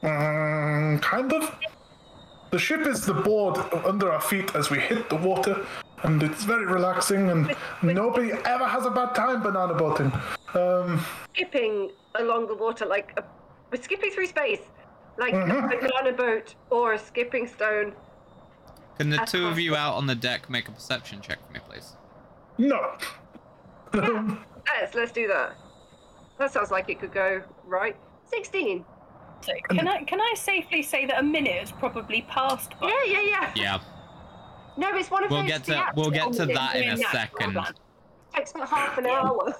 Mm, 0.02 1.00
kind 1.02 1.32
of. 1.32 1.54
The 2.50 2.58
ship 2.58 2.84
is 2.84 3.06
the 3.06 3.14
board 3.14 3.58
under 3.84 4.10
our 4.10 4.20
feet 4.20 4.56
as 4.56 4.70
we 4.70 4.80
hit 4.80 5.08
the 5.08 5.14
water, 5.14 5.64
and 6.02 6.20
it's 6.20 6.42
very 6.42 6.66
relaxing, 6.66 7.30
and 7.30 7.54
nobody 7.80 8.32
ever 8.32 8.66
has 8.66 8.86
a 8.86 8.90
bad 8.90 9.14
time 9.14 9.40
banana 9.40 9.74
boating. 9.74 10.10
Um, 10.54 11.04
Skipping 11.32 11.92
along 12.16 12.48
the 12.48 12.56
water 12.56 12.86
like 12.86 13.12
a. 13.16 13.22
We're 13.70 13.82
skipping 13.82 14.10
through 14.10 14.26
space. 14.26 14.60
Like 15.18 15.34
Mm-hmm. 15.34 15.72
a 15.72 15.76
banana 15.80 16.12
boat 16.16 16.54
or 16.70 16.94
a 16.94 16.98
skipping 16.98 17.46
stone. 17.46 17.92
can 18.98 19.10
the 19.10 19.16
That's 19.18 19.32
two 19.32 19.46
of 19.46 19.58
you 19.58 19.76
out 19.76 19.94
on 19.94 20.06
the 20.06 20.14
deck 20.14 20.48
make 20.48 20.68
a 20.68 20.72
perception 20.72 21.20
check 21.20 21.38
for 21.46 21.52
me, 21.52 21.60
please? 21.68 21.96
no. 22.58 22.96
Yes, 23.94 24.94
let's 24.94 25.12
do 25.12 25.26
that. 25.28 25.56
That 26.38 26.52
sounds 26.52 26.70
like 26.70 26.88
it 26.88 27.00
could 27.00 27.12
go 27.12 27.42
right. 27.66 27.96
16. 28.26 28.84
So 29.42 29.52
can 29.70 29.88
I 29.88 30.02
can 30.04 30.20
I 30.20 30.34
safely 30.36 30.82
say 30.82 31.06
that 31.06 31.18
a 31.18 31.22
minute 31.22 31.54
has 31.58 31.72
probably 31.72 32.22
passed? 32.22 32.78
By? 32.78 32.88
Yeah, 32.88 33.20
yeah, 33.20 33.20
yeah. 33.28 33.52
Yeah, 33.56 33.78
No, 34.76 34.94
it's 34.96 35.10
one 35.10 35.24
of 35.24 35.30
we'll 35.30 35.40
those. 35.40 35.48
get 35.48 35.64
to 35.64 35.84
we'll 35.96 36.10
get 36.10 36.32
to 36.34 36.46
that 36.46 36.76
in 36.76 36.90
a 36.90 36.96
Yeah, 36.96 37.10
second. 37.10 37.56
hold. 37.56 37.74
Takes 38.34 38.52
about 38.52 38.68
half 38.68 38.96
an 38.98 39.06
hour. 39.06 39.54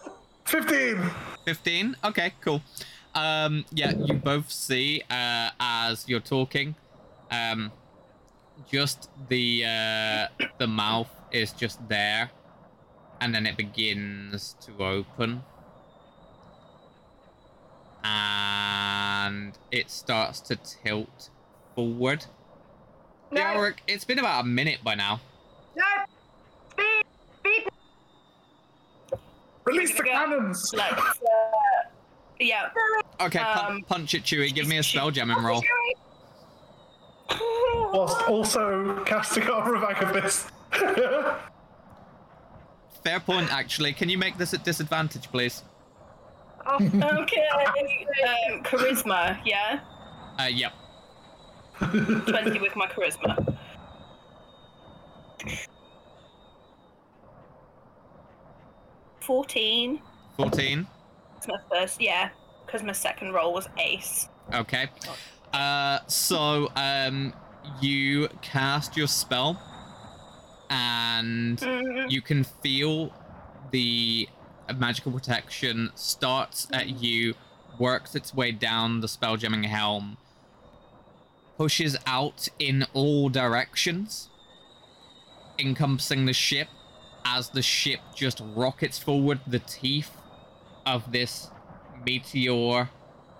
15! 0.45 1.01
15 1.45 1.97
okay 2.05 2.33
cool 2.41 2.61
um 3.15 3.65
yeah 3.73 3.93
you 3.93 4.15
both 4.15 4.51
see 4.51 5.03
uh 5.11 5.51
as 5.59 6.09
you're 6.09 6.21
talking 6.21 6.75
um 7.31 7.73
just 8.71 9.11
the 9.29 9.65
uh 9.65 10.27
the 10.59 10.67
mouth 10.67 11.11
is 11.33 11.53
just 11.53 11.87
there 11.89 12.31
and 13.21 13.35
then 13.35 13.47
it 13.47 13.57
begins 13.57 14.55
to 14.61 14.85
open 14.85 15.43
and 18.05 19.59
it 19.71 19.91
starts 19.91 20.41
to 20.41 20.57
tilt 20.57 21.31
forward 21.75 22.27
No. 23.31 23.53
Yorick, 23.55 23.83
it's 23.87 24.05
been 24.05 24.19
about 24.19 24.45
a 24.45 24.47
minute 24.47 24.79
by 24.85 24.95
now 24.95 25.21
No! 25.77 25.85
Speed! 26.73 27.05
Speed! 27.39 27.69
Release 29.65 29.97
the 29.97 30.03
cannons! 30.03 30.73
Let's. 30.75 31.01
Uh, 31.01 31.90
yeah. 32.41 32.69
okay 33.21 33.39
pun- 33.39 33.73
Um, 33.77 33.83
punch 33.83 34.15
it 34.15 34.25
chewy 34.25 34.53
give 34.55 34.67
me 34.67 34.79
a 34.79 34.83
spell 34.83 35.11
jamming 35.11 35.43
roll 35.43 35.63
Whilst 37.93 38.23
also 38.29 39.03
casting 39.05 39.45
Armor 39.49 39.77
of 39.77 39.83
Agabus. 39.85 40.47
fair 43.05 43.21
point 43.21 43.53
actually 43.53 43.93
can 43.93 44.09
you 44.09 44.19
make 44.19 44.37
this 44.39 44.53
at 44.55 44.65
disadvantage 44.65 45.31
please 45.31 45.63
Oh, 46.67 46.75
Okay. 46.77 47.47
um, 47.57 48.63
charisma, 48.63 49.39
yeah. 49.47 49.81
Uh, 50.39 50.43
yep. 50.45 50.73
20 51.79 52.59
with 52.61 52.77
my 52.77 52.87
charisma. 52.87 53.57
Fourteen. 59.21 60.01
14. 60.37 60.87
My 61.51 61.59
first, 61.71 62.01
yeah, 62.01 62.31
because 62.65 62.83
my 62.83 62.93
second 62.93 63.33
roll 63.33 63.53
was 63.53 63.69
ace. 63.79 64.29
Okay. 64.55 64.89
Uh, 65.53 65.99
so 66.07 66.71
um, 66.77 67.35
you 67.81 68.29
cast 68.41 68.97
your 68.97 69.09
spell, 69.09 69.61
and 70.71 71.59
Mm, 71.59 72.11
you 72.11 72.23
can 72.23 72.45
feel 72.45 73.13
the 73.73 74.29
magical 74.77 75.11
protection 75.13 75.91
starts 75.95 76.69
at 76.73 76.89
you, 77.03 77.35
works 77.79 78.15
its 78.15 78.33
way 78.33 78.53
down 78.53 79.01
the 79.01 79.09
spell 79.09 79.37
spelljamming 79.37 79.67
helm, 79.67 80.17
pushes 81.57 81.97
out 82.07 82.49
in 82.59 82.87
all 82.95 83.29
directions, 83.29 84.29
encompassing 85.59 86.27
the 86.27 86.33
ship. 86.33 86.69
As 87.23 87.51
the 87.51 87.61
ship 87.61 88.01
just 88.15 88.41
rockets 88.57 88.99
forward, 88.99 89.41
the 89.47 89.59
teeth 89.59 90.11
of 90.91 91.13
this 91.13 91.51
meteor, 92.05 92.91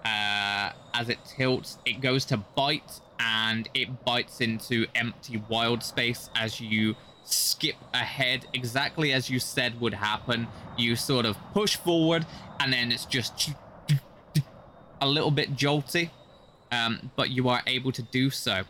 uh, 0.05 0.71
as 0.95 1.09
it 1.09 1.19
tilts, 1.37 1.79
it 1.85 2.01
goes 2.01 2.25
to 2.27 2.37
bite 2.37 3.01
and 3.19 3.69
it 3.75 4.05
bites 4.05 4.41
into 4.41 4.87
empty 4.95 5.43
wild 5.49 5.83
space 5.83 6.31
as 6.35 6.61
you 6.61 6.95
skip 7.25 7.77
ahead 7.93 8.47
exactly 8.55 9.13
as 9.13 9.29
you 9.29 9.39
said 9.39 9.81
would 9.81 9.95
happen. 9.95 10.47
You 10.79 10.97
sort 10.97 11.27
of 11.27 11.37
push 11.53 11.77
forward 11.77 12.25
and 12.61 12.73
then 12.73 12.93
it's 12.93 13.05
just 13.05 13.51
a 15.01 15.09
little 15.09 15.31
bit 15.31 15.57
jolty, 15.57 16.11
um, 16.71 17.11
but 17.17 17.31
you 17.31 17.49
are 17.49 17.63
able 17.67 17.93
to 17.93 18.03
do 18.03 18.31
so. 18.31 18.63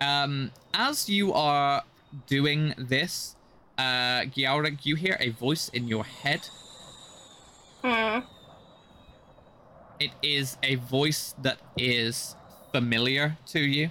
Um, 0.00 0.50
as 0.74 1.08
you 1.08 1.32
are 1.32 1.82
doing 2.26 2.74
this, 2.76 3.36
uh, 3.78 4.24
you 4.34 4.96
hear 4.96 5.16
a 5.20 5.30
voice 5.30 5.68
in 5.70 5.88
your 5.88 6.04
head. 6.04 6.48
Hmm. 7.82 8.20
It 10.00 10.12
is 10.22 10.56
a 10.62 10.76
voice 10.76 11.34
that 11.38 11.58
is 11.76 12.34
familiar 12.72 13.38
to 13.46 13.60
you. 13.60 13.90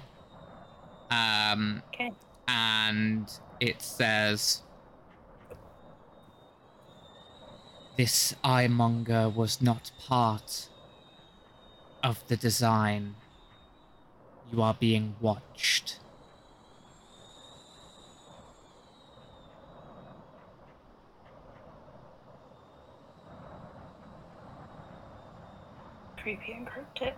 Um, 1.12 1.84
Okay. 1.94 2.12
and 2.48 3.30
it 3.60 3.82
says, 3.82 4.64
This 7.98 8.34
eyemonger 8.44 9.32
was 9.32 9.62
not 9.62 9.92
part 10.00 10.70
of 12.04 12.26
the 12.28 12.38
design. 12.38 13.16
You 14.52 14.62
are 14.62 14.74
being 14.74 15.16
watched. 15.20 16.00
Creepy 26.22 26.52
and 26.54 26.68
cryptic. 26.68 27.16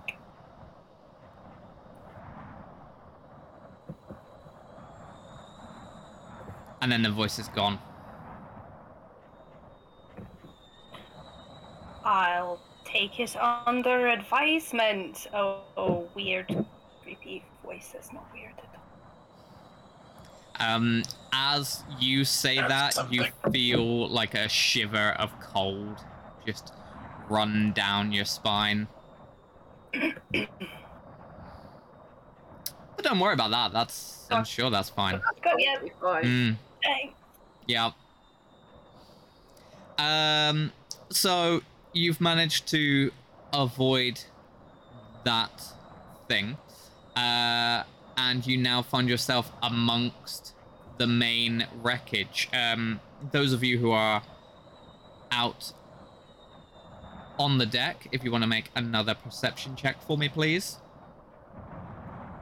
And 6.82 6.92
then 6.92 7.04
the 7.04 7.12
voice 7.12 7.38
is 7.40 7.48
gone. 7.50 7.80
I'll 12.04 12.60
take 12.84 13.20
it 13.20 13.36
under 13.38 14.08
advisement. 14.08 15.28
Oh, 15.34 15.62
oh 15.78 16.10
weird. 16.16 16.48
Creepy 17.04 17.44
voices, 17.64 18.10
not 18.14 18.26
weird 18.34 18.54
at 18.58 18.80
all. 20.60 20.76
Um, 20.76 21.04
as 21.34 21.84
you 22.00 22.26
say 22.26 22.58
That's 22.58 22.98
that, 22.98 23.12
you 23.14 23.26
feel 23.52 24.10
like 24.10 24.34
a 24.34 24.50
shiver 24.50 25.16
of 25.20 25.32
cold 25.40 25.98
just 26.46 26.74
run 27.30 27.72
down 27.74 28.12
your 28.12 28.26
spine. 28.26 28.88
But 29.94 30.48
don't 33.04 33.20
worry 33.20 33.34
about 33.34 33.52
that. 33.52 33.74
That's 33.74 34.28
I'm 34.32 34.44
sure 34.46 34.70
that's 34.70 34.90
fine. 34.90 35.22
Got 35.44 35.60
ya. 35.60 35.74
That'll 35.74 35.90
fine. 36.00 36.24
Mm, 36.24 36.58
yeah. 37.68 37.92
Um. 39.98 40.72
So 41.10 41.62
you've 41.94 42.22
managed 42.22 42.68
to 42.70 43.12
avoid 43.54 44.22
that 45.26 45.64
thing, 46.28 46.58
uh, 47.16 47.84
and 48.18 48.46
you 48.48 48.58
now 48.58 48.82
find 48.82 49.10
yourself 49.10 49.52
amongst 49.62 50.54
the 50.98 51.08
main 51.08 51.68
wreckage. 51.82 52.50
Um, 52.54 53.00
those 53.32 53.54
of 53.54 53.64
you 53.64 53.78
who 53.80 53.92
are 53.92 54.24
out 55.32 55.74
on 57.42 57.58
the 57.58 57.66
deck, 57.66 58.08
if 58.12 58.24
you 58.24 58.32
want 58.32 58.44
to 58.44 58.48
make 58.48 58.70
another 58.76 59.16
perception 59.16 59.76
check 59.76 60.02
for 60.04 60.18
me, 60.18 60.30
please. 60.30 60.78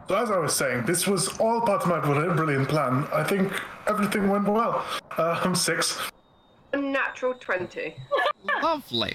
So 0.10 0.16
as 0.16 0.30
I 0.30 0.38
was 0.38 0.56
saying, 0.56 0.86
this 0.86 1.08
was 1.08 1.38
all 1.40 1.62
part 1.62 1.84
of 1.84 1.88
my 1.88 2.00
brilliant 2.00 2.68
plan. 2.68 3.08
I 3.14 3.24
think 3.24 3.54
everything 3.88 4.28
went 4.28 4.48
well. 4.48 4.84
I'm 5.18 5.56
six. 5.56 6.00
A 6.74 6.78
natural 6.78 7.34
20. 7.36 7.96
Lovely. 8.62 9.14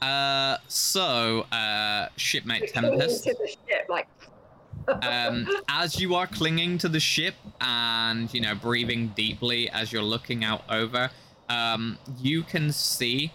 Uh, 0.00 0.58
so, 0.68 1.46
uh, 1.50 2.08
shipmate 2.16 2.72
Tempest. 2.72 3.24
to 3.24 3.34
the 3.34 3.48
ship, 3.48 3.86
like, 3.88 4.06
um, 5.02 5.48
as 5.68 5.98
you 5.98 6.14
are 6.14 6.26
clinging 6.28 6.78
to 6.78 6.88
the 6.88 7.00
ship 7.00 7.34
and 7.60 8.32
you 8.32 8.40
know 8.40 8.54
breathing 8.54 9.08
deeply 9.16 9.68
as 9.70 9.90
you're 9.92 10.02
looking 10.02 10.44
out 10.44 10.62
over, 10.68 11.10
um, 11.48 11.98
you 12.20 12.42
can 12.42 12.70
see 12.70 13.32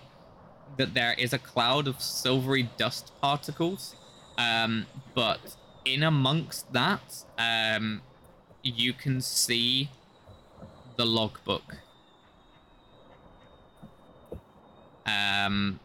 that 0.77 0.93
there 0.93 1.13
is 1.17 1.33
a 1.33 1.39
cloud 1.39 1.87
of 1.87 2.01
silvery 2.01 2.69
dust 2.77 3.11
particles. 3.21 3.95
Um, 4.37 4.85
but 5.13 5.57
in 5.85 6.03
amongst 6.03 6.71
that, 6.73 7.23
um, 7.37 8.01
you 8.63 8.93
can 8.93 9.21
see 9.21 9.89
the 10.97 11.05
logbook. 11.05 11.77
Um, 15.05 15.79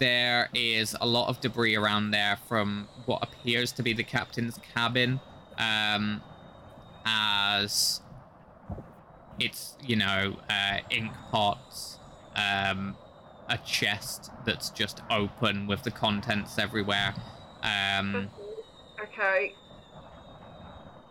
there 0.00 0.48
is 0.54 0.96
a 1.00 1.06
lot 1.06 1.28
of 1.28 1.40
debris 1.40 1.76
around 1.76 2.10
there 2.10 2.38
from 2.48 2.88
what 3.06 3.22
appears 3.22 3.70
to 3.72 3.82
be 3.82 3.92
the 3.92 4.02
captain's 4.02 4.58
cabin 4.74 5.20
um 5.58 6.22
as 7.04 8.00
it's 9.38 9.76
you 9.82 9.96
know 9.96 10.36
uh, 10.48 10.78
ink 10.90 11.12
pots 11.30 11.98
um 12.34 12.96
a 13.50 13.58
chest 13.58 14.30
that's 14.46 14.70
just 14.70 15.02
open 15.10 15.66
with 15.66 15.82
the 15.82 15.90
contents 15.90 16.58
everywhere 16.58 17.12
um 17.62 18.30
okay. 19.02 19.52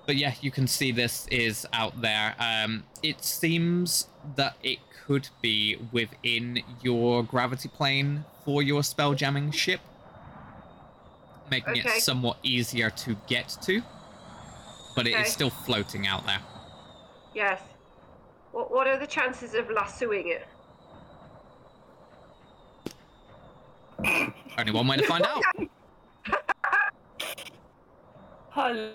but 0.08 0.16
yeah, 0.16 0.34
you 0.42 0.50
can 0.50 0.66
see 0.66 0.92
this 0.92 1.28
is 1.28 1.68
out 1.72 2.02
there. 2.02 2.34
Um, 2.40 2.84
it 3.04 3.24
seems 3.24 4.08
that 4.36 4.56
it 4.64 4.80
could 5.06 5.30
be 5.40 5.78
within 5.92 6.64
your 6.82 7.22
gravity 7.22 7.70
plane 7.70 8.26
for 8.44 8.64
your 8.64 8.82
spell 8.82 9.14
jamming 9.14 9.52
ship, 9.52 9.82
making 11.52 11.82
Okay. 11.82 11.98
it 11.98 12.02
somewhat 12.02 12.38
easier 12.42 12.90
to 12.90 13.16
get 13.28 13.56
to. 13.62 13.84
But 14.96 15.06
it 15.06 15.14
Okay. 15.14 15.22
is 15.22 15.32
still 15.32 15.52
floating 15.52 16.08
out 16.08 16.26
there. 16.26 16.42
Yes. 17.36 17.62
What, 18.52 18.72
what 18.72 18.88
are 18.88 18.98
the 18.98 19.06
chances 19.08 19.54
of 19.54 19.70
lassoing 19.70 20.28
it? 20.30 20.48
Only 24.58 24.72
one 24.72 24.88
way 24.88 24.98
to 24.98 25.06
find 25.06 25.26
out. 25.26 25.44
I 28.56 28.92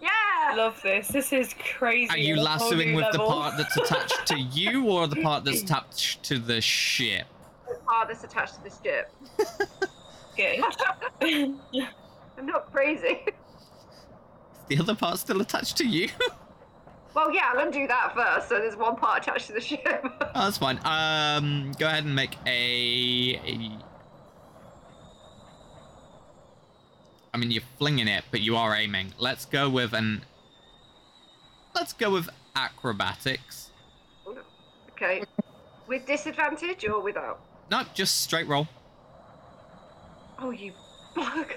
Yeah! 0.00 0.54
love 0.56 0.80
this. 0.82 1.08
This 1.08 1.32
is 1.32 1.54
crazy. 1.54 2.10
Are 2.10 2.18
you 2.18 2.34
on 2.34 2.46
a 2.46 2.50
whole 2.58 2.68
lassoing 2.68 2.90
new 2.90 2.96
with 2.96 3.12
the 3.12 3.18
part 3.18 3.56
that's 3.56 3.76
attached 3.76 4.26
to 4.26 4.38
you 4.38 4.88
or 4.90 5.06
the 5.06 5.16
part 5.22 5.44
that's 5.44 5.62
attached 5.64 6.22
to 6.24 6.38
the 6.38 6.60
ship? 6.60 7.26
Ah, 7.88 8.04
that's 8.06 8.24
attached 8.24 8.56
to 8.56 8.62
the 8.64 8.70
ship. 8.82 9.10
Good. 10.36 10.60
I'm 12.38 12.46
not 12.46 12.70
crazy. 12.72 13.20
Is 13.26 14.68
the 14.68 14.78
other 14.78 14.94
part 14.94 15.18
still 15.18 15.40
attached 15.40 15.76
to 15.78 15.86
you? 15.86 16.08
well, 17.14 17.32
yeah, 17.32 17.52
I'll 17.54 17.60
undo 17.66 17.86
that 17.86 18.14
first. 18.14 18.48
So 18.48 18.58
there's 18.58 18.76
one 18.76 18.96
part 18.96 19.22
attached 19.22 19.46
to 19.46 19.52
the 19.52 19.60
ship. 19.60 20.04
Oh, 20.04 20.28
that's 20.34 20.58
fine. 20.58 20.78
Um, 20.84 21.72
go 21.78 21.86
ahead 21.86 22.04
and 22.04 22.14
make 22.14 22.36
a, 22.46 23.40
a. 23.46 23.78
I 27.34 27.36
mean, 27.36 27.50
you're 27.50 27.64
flinging 27.78 28.06
it, 28.06 28.22
but 28.30 28.40
you 28.40 28.56
are 28.56 28.76
aiming. 28.76 29.12
Let's 29.18 29.44
go 29.44 29.68
with 29.68 29.92
an. 29.92 30.24
Let's 31.74 31.92
go 31.92 32.12
with 32.12 32.30
acrobatics. 32.54 33.70
okay. 34.92 35.24
With 35.88 36.06
disadvantage 36.06 36.86
or 36.86 37.00
without? 37.00 37.40
No, 37.72 37.82
just 37.92 38.20
straight 38.20 38.46
roll. 38.46 38.68
Oh, 40.38 40.50
you 40.50 40.72
bug. 41.16 41.52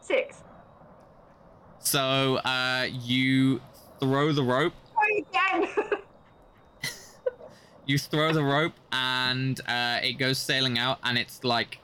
Six. 0.00 0.42
So 1.78 2.36
uh, 2.38 2.88
you 2.90 3.60
throw 4.00 4.32
the 4.32 4.42
rope. 4.42 4.74
Try 4.92 5.22
again. 5.62 5.68
You 7.84 7.98
throw 7.98 8.32
the 8.32 8.44
rope, 8.44 8.74
and 8.92 9.60
uh, 9.66 9.98
it 10.02 10.12
goes 10.12 10.38
sailing 10.38 10.78
out, 10.78 10.98
and 11.02 11.18
it's 11.18 11.42
like 11.42 11.78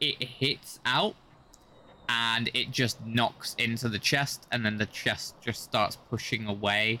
it 0.00 0.22
hits 0.22 0.80
out, 0.86 1.14
and 2.08 2.50
it 2.54 2.70
just 2.70 3.04
knocks 3.04 3.54
into 3.58 3.88
the 3.88 3.98
chest, 3.98 4.46
and 4.52 4.64
then 4.64 4.78
the 4.78 4.86
chest 4.86 5.34
just 5.40 5.62
starts 5.64 5.96
pushing 6.10 6.46
away, 6.46 7.00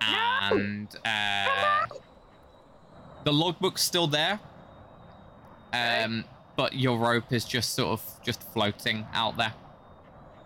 and 0.00 0.88
uh, 1.04 1.86
the 3.24 3.32
logbook's 3.32 3.82
still 3.82 4.06
there. 4.06 4.40
Um, 5.72 6.24
but 6.56 6.74
your 6.74 6.98
rope 6.98 7.32
is 7.32 7.44
just 7.44 7.74
sort 7.74 7.88
of 7.90 8.02
just 8.24 8.42
floating 8.52 9.06
out 9.14 9.36
there. 9.36 9.54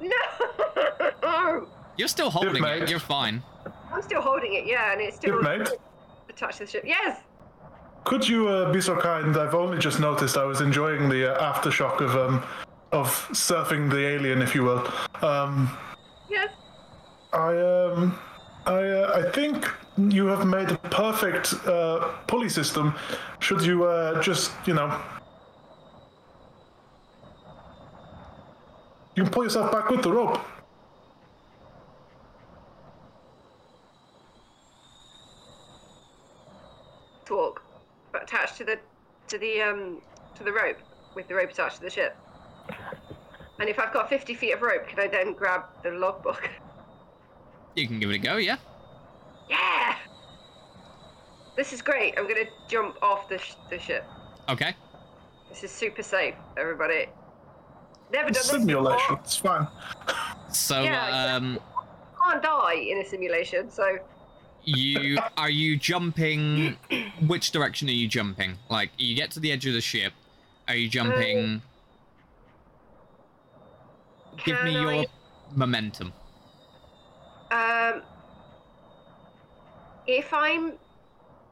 no. 0.00 1.66
You're 1.96 2.08
still 2.08 2.28
holding 2.30 2.56
it. 2.56 2.60
mate. 2.60 2.90
You're 2.90 2.98
fine. 2.98 3.42
I'm 3.92 4.02
still 4.02 4.20
holding 4.20 4.54
it, 4.54 4.66
yeah, 4.66 4.92
and 4.92 5.00
it's 5.00 5.16
still 5.16 5.40
Good 5.40 5.60
mate. 5.60 5.68
attached 6.28 6.58
to 6.58 6.64
the 6.64 6.70
ship. 6.70 6.82
Yes. 6.84 7.20
Could 8.04 8.28
you 8.28 8.48
uh, 8.48 8.72
be 8.72 8.80
so 8.80 8.96
kind? 8.96 9.36
I've 9.36 9.54
only 9.54 9.78
just 9.78 10.00
noticed 10.00 10.36
I 10.36 10.44
was 10.44 10.60
enjoying 10.60 11.08
the 11.08 11.34
uh, 11.40 11.52
aftershock 11.54 12.00
of 12.00 12.14
um 12.16 12.42
of 12.94 13.08
surfing 13.32 13.90
the 13.90 13.98
alien, 14.06 14.40
if 14.40 14.54
you 14.54 14.62
will. 14.62 14.88
Um, 15.20 15.76
Yes. 16.30 16.48
I 17.32 17.58
um, 17.58 18.18
I 18.66 18.80
uh, 18.88 19.20
I 19.26 19.30
think 19.32 19.68
you 19.98 20.26
have 20.26 20.46
made 20.46 20.70
a 20.70 20.78
perfect 20.78 21.52
uh, 21.66 22.12
pulley 22.28 22.48
system. 22.48 22.94
Should 23.40 23.62
you 23.62 23.84
uh, 23.84 24.22
just 24.22 24.52
you 24.64 24.74
know, 24.74 24.88
you 29.16 29.24
can 29.24 29.32
pull 29.32 29.44
yourself 29.44 29.70
back 29.72 29.90
with 29.90 30.02
the 30.02 30.12
rope. 30.12 30.38
Talk, 37.24 37.62
but 38.12 38.22
attached 38.22 38.56
to 38.58 38.64
the 38.64 38.78
to 39.28 39.38
the 39.38 39.62
um 39.62 40.00
to 40.36 40.44
the 40.44 40.52
rope 40.52 40.78
with 41.14 41.26
the 41.28 41.34
rope 41.34 41.50
attached 41.50 41.76
to 41.76 41.82
the 41.82 41.90
ship. 41.90 42.16
And 43.58 43.68
if 43.68 43.78
I've 43.78 43.92
got 43.92 44.08
50 44.08 44.34
feet 44.34 44.52
of 44.52 44.62
rope, 44.62 44.88
can 44.88 44.98
I 45.00 45.06
then 45.06 45.32
grab 45.32 45.62
the 45.82 45.90
logbook? 45.90 46.50
You 47.76 47.86
can 47.88 47.98
give 47.98 48.10
it 48.10 48.14
a 48.14 48.18
go, 48.18 48.36
yeah. 48.36 48.56
Yeah. 49.48 49.96
This 51.56 51.72
is 51.72 51.82
great. 51.82 52.14
I'm 52.16 52.28
gonna 52.28 52.44
jump 52.68 52.96
off 53.02 53.28
the 53.28 53.38
sh- 53.38 53.54
the 53.70 53.78
ship. 53.78 54.04
Okay. 54.48 54.74
This 55.48 55.64
is 55.64 55.70
super 55.70 56.02
safe, 56.02 56.34
everybody. 56.56 57.06
Never 58.12 58.26
done 58.26 58.32
this 58.32 58.46
Simulation. 58.50 58.98
before. 59.08 59.20
It's 59.24 59.36
fine. 59.36 59.66
So 60.52 60.82
Yeah, 60.82 61.34
um, 61.36 61.58
Can't 62.22 62.42
die 62.42 62.74
in 62.74 62.98
a 62.98 63.04
simulation, 63.04 63.70
so 63.70 63.98
you 64.64 65.18
are 65.36 65.50
you 65.50 65.76
jumping 65.76 66.76
which 67.26 67.50
direction 67.50 67.88
are 67.88 67.92
you 67.92 68.08
jumping 68.08 68.56
like 68.70 68.90
you 68.96 69.14
get 69.14 69.30
to 69.32 69.38
the 69.40 69.52
edge 69.52 69.66
of 69.66 69.74
the 69.74 69.80
ship 69.80 70.12
are 70.68 70.74
you 70.74 70.88
jumping 70.88 71.60
give 74.44 74.62
me 74.64 74.72
your 74.72 74.92
I- 74.92 75.06
momentum 75.54 76.12
Um, 77.50 78.02
if 80.06 80.32
I'm 80.32 80.72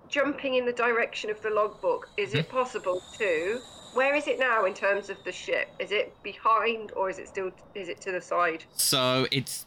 jumping 0.08 0.54
in 0.54 0.66
the 0.66 0.72
direction 0.72 1.30
of 1.30 1.40
the 1.42 1.50
logbook, 1.50 2.08
is 2.16 2.34
it 2.34 2.48
possible 2.48 3.02
to? 3.18 3.60
Where 3.94 4.14
is 4.14 4.26
it 4.26 4.38
now 4.38 4.64
in 4.64 4.74
terms 4.74 5.10
of 5.10 5.22
the 5.24 5.32
ship? 5.32 5.68
Is 5.78 5.90
it 5.92 6.14
behind 6.22 6.92
or 6.92 7.08
is 7.10 7.18
it 7.18 7.28
still? 7.28 7.50
Is 7.74 7.88
it 7.88 8.00
to 8.02 8.10
the 8.12 8.20
side? 8.20 8.64
so 8.74 9.26
it's 9.30 9.66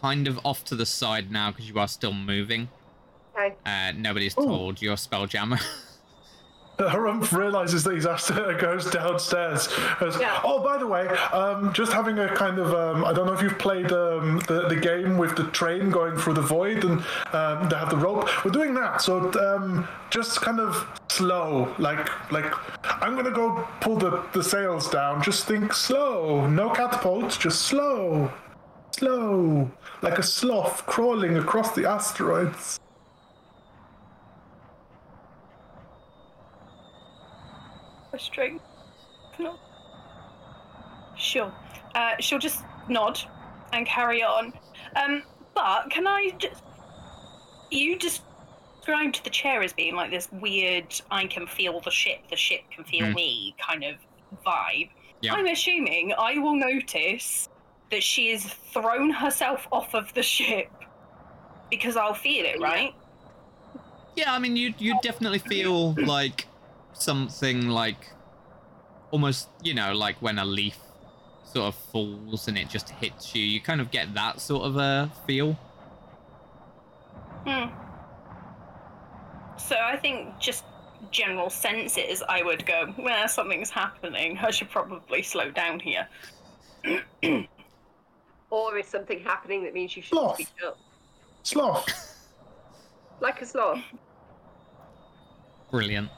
kind 0.00 0.26
of 0.26 0.38
off 0.44 0.64
to 0.64 0.74
the 0.74 0.84
side 0.86 1.30
now 1.30 1.50
because 1.52 1.68
you 1.68 1.78
are 1.78 1.86
still 1.86 2.12
moving 2.12 2.68
Okay. 3.36 3.54
uh 3.64 3.92
nobody's 3.96 4.36
Ooh. 4.36 4.44
told 4.44 4.82
you're 4.82 4.96
spelljammer 4.96 5.60
Harumph 6.78 7.32
realizes 7.32 7.84
that 7.84 7.94
he's 7.94 8.06
asked 8.06 8.28
to 8.28 8.56
goes 8.60 8.90
downstairs. 8.90 9.68
Goes, 10.00 10.18
Yeah. 10.18 10.40
Oh, 10.42 10.62
by 10.62 10.78
the 10.78 10.86
way, 10.86 11.06
um, 11.32 11.72
just 11.72 11.92
having 11.92 12.18
a 12.18 12.34
kind 12.34 12.58
of 12.58 12.74
um, 12.74 13.04
I 13.04 13.12
don't 13.12 13.26
know 13.26 13.32
if 13.32 13.42
you've 13.42 13.58
played 13.58 13.92
um, 13.92 14.40
the 14.48 14.66
the 14.68 14.76
game 14.76 15.18
with 15.18 15.36
the 15.36 15.44
train 15.44 15.90
going 15.90 16.16
through 16.16 16.34
the 16.34 16.42
void 16.42 16.84
and 16.84 17.00
um, 17.32 17.68
they 17.68 17.76
have 17.76 17.90
the 17.90 17.96
rope. 17.96 18.28
We're 18.44 18.50
doing 18.50 18.74
that, 18.74 19.02
so 19.02 19.30
um, 19.40 19.86
just 20.10 20.40
kind 20.40 20.60
of 20.60 20.86
slow, 21.08 21.74
like 21.78 22.08
like 22.32 22.52
I'm 22.84 23.14
gonna 23.16 23.30
go 23.30 23.68
pull 23.80 23.96
the 23.96 24.24
the 24.32 24.42
sails 24.42 24.88
down. 24.90 25.22
Just 25.22 25.46
think 25.46 25.72
slow, 25.72 26.46
no 26.46 26.70
catapults, 26.70 27.36
just 27.36 27.62
slow, 27.62 28.32
slow, 28.92 29.70
like 30.00 30.18
a 30.18 30.22
sloth 30.22 30.86
crawling 30.86 31.36
across 31.36 31.74
the 31.74 31.88
asteroids. 31.88 32.80
For 38.12 38.18
strength. 38.18 38.64
No. 39.40 39.58
Sure. 41.18 41.52
Uh, 41.94 42.12
she'll 42.20 42.38
just 42.38 42.62
nod 42.88 43.18
and 43.72 43.86
carry 43.86 44.22
on. 44.22 44.52
Um, 44.96 45.22
but 45.54 45.90
can 45.90 46.06
I 46.06 46.30
just. 46.38 46.62
You 47.70 47.98
described 47.98 49.24
the 49.24 49.30
chair 49.30 49.62
as 49.62 49.72
being 49.72 49.94
like 49.96 50.10
this 50.10 50.28
weird, 50.30 50.94
I 51.10 51.26
can 51.26 51.46
feel 51.46 51.80
the 51.80 51.90
ship, 51.90 52.18
the 52.30 52.36
ship 52.36 52.60
can 52.70 52.84
feel 52.84 53.06
Mhm. 53.06 53.14
me 53.14 53.54
kind 53.58 53.82
of 53.82 53.96
vibe. 54.46 54.90
Yeah. 55.22 55.32
I'm 55.34 55.46
assuming 55.46 56.12
I 56.18 56.36
will 56.38 56.54
notice 56.56 57.48
that 57.90 58.02
she 58.02 58.30
has 58.32 58.44
thrown 58.44 59.08
herself 59.10 59.66
off 59.72 59.94
of 59.94 60.12
the 60.12 60.22
ship 60.22 60.70
because 61.70 61.96
I'll 61.96 62.12
feel 62.14 62.44
it, 62.44 62.60
right? 62.60 62.94
yeah 64.14 64.34
i 64.34 64.38
mean 64.38 64.54
you 64.56 64.74
you 64.76 64.94
definitely 65.02 65.38
feel 65.38 65.94
like 66.04 66.46
something 66.92 67.68
like 67.68 68.10
almost 69.10 69.48
you 69.62 69.74
know 69.74 69.92
like 69.92 70.20
when 70.22 70.38
a 70.38 70.44
leaf 70.44 70.78
sort 71.44 71.66
of 71.66 71.74
falls 71.74 72.48
and 72.48 72.56
it 72.56 72.68
just 72.68 72.88
hits 72.90 73.34
you 73.34 73.42
you 73.42 73.60
kind 73.60 73.80
of 73.80 73.90
get 73.90 74.14
that 74.14 74.40
sort 74.40 74.64
of 74.64 74.76
a 74.76 75.10
feel 75.26 75.58
Hmm. 77.46 77.74
So 79.56 79.76
I 79.76 79.96
think 79.96 80.38
just 80.38 80.64
general 81.10 81.50
senses, 81.50 82.22
I 82.28 82.42
would 82.42 82.64
go, 82.66 82.94
well, 82.98 83.26
something's 83.28 83.68
happening. 83.70 84.38
I 84.38 84.52
should 84.52 84.70
probably 84.70 85.22
slow 85.22 85.50
down 85.50 85.80
here. 85.80 86.06
Or 88.50 88.76
is 88.76 88.86
something 88.86 89.18
happening 89.20 89.64
that 89.64 89.72
means 89.72 89.96
you 89.96 90.02
should 90.02 90.10
Sloth. 90.10 90.34
speak 90.34 90.48
up? 90.66 90.78
Sloth. 91.42 91.88
Like 93.18 93.40
a 93.40 93.46
sloth. 93.46 93.80
brilliant 95.70 96.10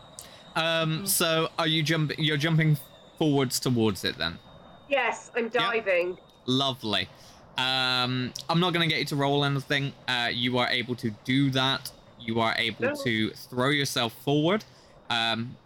um 0.56 1.06
so 1.06 1.48
are 1.58 1.66
you 1.66 1.82
jumping 1.82 2.16
you're 2.18 2.36
jumping 2.36 2.76
forwards 3.18 3.58
towards 3.60 4.04
it 4.04 4.16
then 4.18 4.38
Yes, 4.86 5.30
I'm 5.34 5.48
diving. 5.48 6.18
Lovely. 6.44 7.08
Um, 7.56 8.32
I'm 8.50 8.60
not 8.60 8.74
going 8.74 8.86
to 8.86 8.92
get 8.94 8.98
you 8.98 9.06
to 9.06 9.16
roll 9.16 9.42
anything. 9.44 9.94
Uh, 10.06 10.28
you 10.30 10.58
are 10.58 10.68
able 10.68 10.94
to 10.96 11.10
do 11.24 11.48
that. 11.50 11.90
You 12.20 12.40
are 12.40 12.54
able 12.58 12.90
Oh. 12.90 13.02
to 13.02 13.30
throw 13.30 13.70
yourself 13.70 14.12
forward, 14.22 14.64
um, 15.08 15.56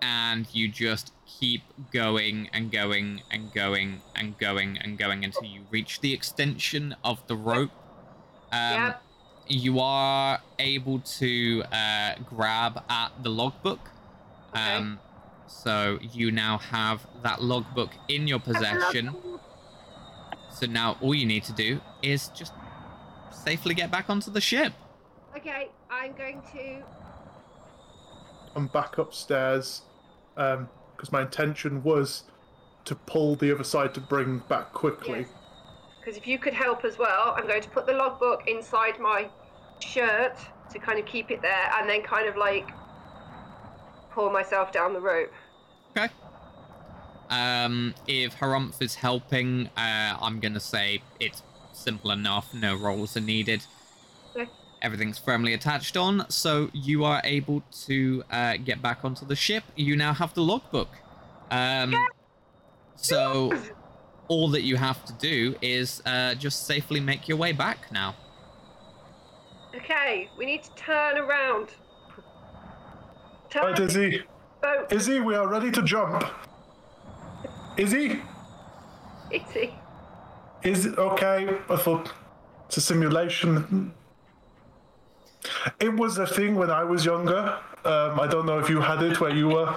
and 0.00 0.46
you 0.54 0.68
just 0.68 1.12
keep 1.26 1.62
going 1.92 2.48
and 2.54 2.72
going 2.72 3.22
and 3.30 3.52
going 3.52 4.00
and 4.16 4.38
going 4.38 4.78
and 4.78 4.96
going 4.98 5.22
until 5.22 5.44
you 5.44 5.60
reach 5.70 6.00
the 6.00 6.14
extension 6.14 6.96
of 7.04 7.24
the 7.26 7.36
rope. 7.36 7.70
Um, 8.50 8.72
Yep. 8.82 9.02
You 9.48 9.80
are 9.80 10.40
able 10.58 11.00
to 11.20 11.62
uh, 11.70 12.14
grab 12.24 12.82
at 12.88 13.10
the 13.22 13.28
logbook. 13.30 13.80
Okay. 14.54 14.76
Um, 14.76 14.98
so 15.46 15.98
you 16.00 16.30
now 16.30 16.58
have 16.58 17.06
that 17.22 17.42
logbook 17.42 17.90
in 18.08 18.28
your 18.28 18.38
possession. 18.38 19.14
So 20.50 20.66
now 20.66 20.96
all 21.00 21.14
you 21.14 21.26
need 21.26 21.44
to 21.44 21.52
do 21.52 21.80
is 22.02 22.28
just 22.28 22.52
safely 23.30 23.74
get 23.74 23.90
back 23.90 24.08
onto 24.08 24.30
the 24.30 24.40
ship. 24.40 24.72
Okay, 25.36 25.68
I'm 25.90 26.12
going 26.12 26.42
to. 26.52 26.82
I'm 28.54 28.66
back 28.66 28.98
upstairs 28.98 29.82
because 30.34 31.10
my 31.10 31.22
intention 31.22 31.82
was 31.82 32.24
to 32.84 32.94
pull 32.94 33.36
the 33.36 33.54
other 33.54 33.64
side 33.64 33.94
to 33.94 34.00
bring 34.00 34.42
back 34.48 34.72
quickly. 34.72 35.20
Yes. 35.20 35.28
Because 35.98 36.16
if 36.16 36.26
you 36.26 36.38
could 36.38 36.52
help 36.52 36.84
as 36.84 36.98
well, 36.98 37.34
I'm 37.36 37.46
going 37.46 37.62
to 37.62 37.70
put 37.70 37.86
the 37.86 37.92
logbook 37.92 38.48
inside 38.48 38.98
my 38.98 39.28
shirt 39.80 40.36
to 40.70 40.78
kind 40.78 40.98
of 40.98 41.06
keep 41.06 41.30
it 41.30 41.40
there, 41.42 41.70
and 41.76 41.88
then 41.88 42.02
kind 42.02 42.28
of 42.28 42.36
like 42.36 42.68
pull 44.14 44.30
myself 44.30 44.72
down 44.72 44.92
the 44.92 45.00
rope. 45.00 45.32
Okay. 45.96 46.08
Um, 47.30 47.94
if 48.06 48.36
Harumph 48.36 48.80
is 48.82 48.94
helping, 48.94 49.68
uh, 49.76 50.16
I'm 50.20 50.40
gonna 50.40 50.60
say 50.60 51.02
it's 51.18 51.42
simple 51.72 52.10
enough. 52.10 52.52
No 52.52 52.76
rolls 52.76 53.16
are 53.16 53.20
needed. 53.20 53.64
Okay. 54.36 54.50
Everything's 54.82 55.18
firmly 55.18 55.54
attached 55.54 55.96
on, 55.96 56.28
so 56.28 56.70
you 56.72 57.04
are 57.04 57.20
able 57.24 57.62
to 57.86 58.24
uh, 58.30 58.56
get 58.56 58.82
back 58.82 59.04
onto 59.04 59.24
the 59.24 59.36
ship. 59.36 59.64
You 59.76 59.96
now 59.96 60.12
have 60.12 60.34
the 60.34 60.42
logbook. 60.42 60.88
Um, 61.50 61.94
so 62.96 63.52
all 64.28 64.48
that 64.48 64.62
you 64.62 64.76
have 64.76 65.04
to 65.04 65.12
do 65.14 65.54
is 65.62 66.02
uh, 66.04 66.34
just 66.34 66.66
safely 66.66 67.00
make 67.00 67.28
your 67.28 67.38
way 67.38 67.52
back 67.52 67.92
now. 67.92 68.14
Okay, 69.74 70.28
we 70.36 70.46
need 70.46 70.62
to 70.64 70.74
turn 70.74 71.16
around. 71.18 71.68
Turn 73.52 73.64
Right, 73.64 73.80
Izzy. 73.80 74.22
boat. 74.62 74.90
Izzy, 74.90 75.20
we 75.20 75.34
are 75.34 75.46
ready 75.46 75.70
to 75.72 75.82
jump. 75.82 76.24
Izzy? 77.76 78.22
Itty. 79.30 79.74
Is 80.62 80.86
it 80.86 80.96
okay? 80.96 81.58
I 81.68 81.76
thought 81.76 82.10
it's 82.66 82.78
a 82.78 82.80
simulation. 82.80 83.92
It 85.80 85.92
was 85.92 86.16
a 86.16 86.26
thing 86.26 86.54
when 86.54 86.70
I 86.70 86.82
was 86.82 87.04
younger. 87.04 87.58
Um, 87.84 88.18
I 88.18 88.26
don't 88.26 88.46
know 88.46 88.58
if 88.58 88.70
you 88.70 88.80
had 88.80 89.02
it 89.02 89.20
where 89.20 89.34
you 89.34 89.48
were. 89.48 89.76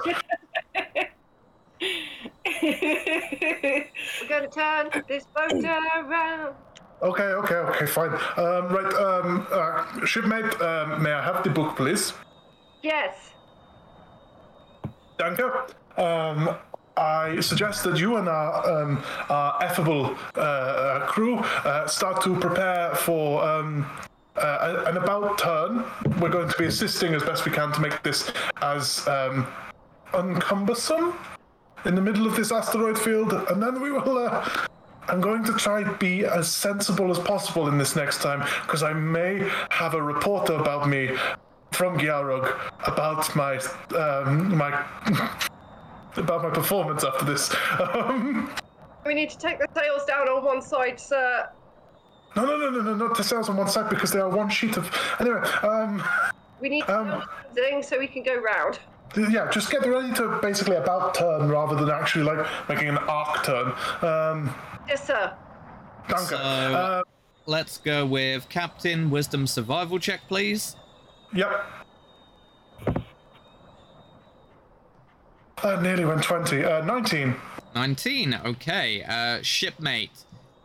We're 2.62 4.28
going 4.28 4.42
to 4.42 4.48
turn 4.50 4.88
this 5.06 5.26
boat 5.34 5.52
around. 5.52 6.54
Okay, 7.02 7.24
okay, 7.24 7.56
okay, 7.56 7.84
fine. 7.84 8.14
Um, 8.38 8.68
right, 8.72 8.94
um, 8.94 9.46
uh, 9.52 10.06
shipmate, 10.06 10.58
um, 10.62 11.02
may 11.02 11.12
I 11.12 11.22
have 11.22 11.44
the 11.44 11.50
book, 11.50 11.76
please? 11.76 12.14
Yes. 12.82 13.32
Danke. 15.18 15.44
Um, 15.96 16.56
I 16.96 17.40
suggest 17.40 17.84
that 17.84 17.98
you 17.98 18.16
and 18.16 18.28
our, 18.28 18.82
um, 18.82 19.02
our 19.28 19.62
affable 19.62 20.16
uh, 20.34 20.40
uh, 20.40 21.06
crew 21.06 21.36
uh, 21.38 21.86
start 21.86 22.22
to 22.22 22.34
prepare 22.36 22.94
for 22.94 23.42
um, 23.46 23.86
uh, 24.36 24.84
an 24.86 24.96
about 24.96 25.38
turn. 25.38 25.84
We're 26.20 26.30
going 26.30 26.48
to 26.48 26.58
be 26.58 26.66
assisting 26.66 27.14
as 27.14 27.22
best 27.22 27.44
we 27.44 27.52
can 27.52 27.72
to 27.72 27.80
make 27.80 28.02
this 28.02 28.32
as 28.62 29.06
um, 29.08 29.46
uncumbersome 30.14 31.14
in 31.84 31.94
the 31.94 32.00
middle 32.00 32.26
of 32.26 32.34
this 32.34 32.50
asteroid 32.50 32.98
field, 32.98 33.32
and 33.32 33.62
then 33.62 33.80
we 33.80 33.92
will. 33.92 34.18
Uh, 34.18 34.48
I'm 35.08 35.20
going 35.20 35.44
to 35.44 35.52
try 35.52 35.84
be 35.98 36.24
as 36.24 36.50
sensible 36.52 37.10
as 37.10 37.18
possible 37.18 37.68
in 37.68 37.78
this 37.78 37.94
next 37.94 38.22
time, 38.22 38.40
because 38.62 38.82
I 38.82 38.92
may 38.92 39.48
have 39.70 39.94
a 39.94 40.02
reporter 40.02 40.54
about 40.54 40.88
me 40.88 41.10
from 41.76 41.98
Giarog 41.98 42.44
about 42.86 43.34
my 43.36 43.56
um, 43.96 44.56
my 44.56 44.70
about 46.16 46.42
my 46.42 46.50
performance 46.50 47.04
after 47.04 47.24
this. 47.24 47.54
Um, 47.80 48.50
We 49.06 49.14
need 49.14 49.30
to 49.30 49.38
take 49.38 49.58
the 49.60 49.68
sails 49.74 50.04
down 50.06 50.28
on 50.28 50.44
one 50.44 50.60
side, 50.60 50.98
sir. 50.98 51.48
no, 52.34 52.44
no, 52.44 52.56
no, 52.56 52.70
no, 52.70 52.80
no, 52.82 52.94
not 52.94 53.16
the 53.16 53.22
sails 53.22 53.48
on 53.48 53.56
one 53.56 53.68
side 53.68 53.88
because 53.88 54.10
they 54.10 54.18
are 54.18 54.28
one 54.28 54.48
sheet 54.48 54.76
of. 54.76 54.90
Anyway, 55.20 55.40
um, 55.62 56.02
We 56.60 56.68
need 56.70 56.84
to 56.86 56.98
Um. 56.98 57.06
build 57.08 57.22
something 57.54 57.82
so 57.82 57.98
we 57.98 58.08
can 58.08 58.22
go 58.24 58.34
round. 58.40 58.78
yeah, 59.30 59.48
just 59.50 59.70
get 59.70 59.86
ready 59.86 60.12
to 60.14 60.38
basically 60.42 60.76
about 60.76 61.14
turn 61.14 61.48
rather 61.48 61.76
than 61.76 61.90
actually 61.90 62.24
like 62.24 62.44
making 62.68 62.88
an 62.88 62.98
arc 62.98 63.44
turn. 63.44 63.66
Um, 64.02 64.54
Yes, 64.88 65.06
sir. 65.06 65.32
danke. 66.08 66.28
So- 66.28 66.36
Uh, 66.36 67.02
Let's 67.48 67.78
go 67.78 68.04
with 68.04 68.48
Captain 68.48 69.08
Wisdom 69.08 69.46
Survival 69.46 70.00
check, 70.00 70.22
please. 70.26 70.74
Yep. 71.34 71.64
Uh, 75.62 75.80
nearly 75.80 76.04
went 76.04 76.22
20. 76.22 76.64
Uh, 76.64 76.84
19. 76.84 77.34
19. 77.74 78.34
Okay. 78.44 79.02
Uh, 79.02 79.42
shipmate. 79.42 80.10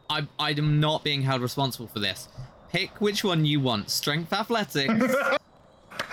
I, 0.09 0.27
I 0.37 0.51
am 0.51 0.79
not 0.79 1.03
being 1.03 1.21
held 1.21 1.41
responsible 1.41 1.87
for 1.87 1.99
this. 1.99 2.27
Pick 2.71 2.99
which 2.99 3.23
one 3.23 3.45
you 3.45 3.59
want 3.59 3.89
strength 3.89 4.31
athletics 4.33 4.93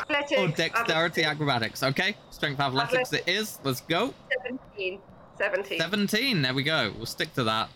Athletics. 0.00 0.32
or 0.40 0.48
dexterity 0.48 1.22
athletics. 1.24 1.26
acrobatics. 1.26 1.82
Okay. 1.82 2.16
Strength 2.30 2.60
athletics 2.60 3.12
it 3.12 3.24
is. 3.28 3.58
Let's 3.64 3.80
go. 3.82 4.14
17. 4.46 4.98
17. 5.38 5.78
17. 5.78 6.42
There 6.42 6.54
we 6.54 6.62
go. 6.62 6.92
We'll 6.96 7.06
stick 7.06 7.32
to 7.34 7.44
that. 7.44 7.68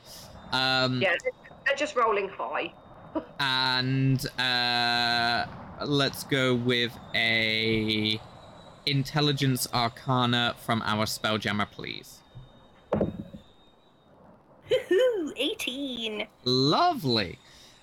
Um, 0.53 1.01
Yeah, 1.03 1.15
they're 1.67 1.77
just 1.77 1.97
rolling 1.97 2.29
high. 2.29 2.73
and 3.41 4.25
uh, 4.39 5.47
let's 5.87 6.25
go 6.25 6.55
with 6.55 6.93
a 7.15 8.21
intelligence 8.87 9.67
arcana 9.73 10.55
from 10.65 10.83
our 10.83 11.05
spelljammer, 11.07 11.71
please. 11.71 12.19
Woohoo! 14.71 15.33
18. 15.37 16.27
Lovely. 16.45 17.39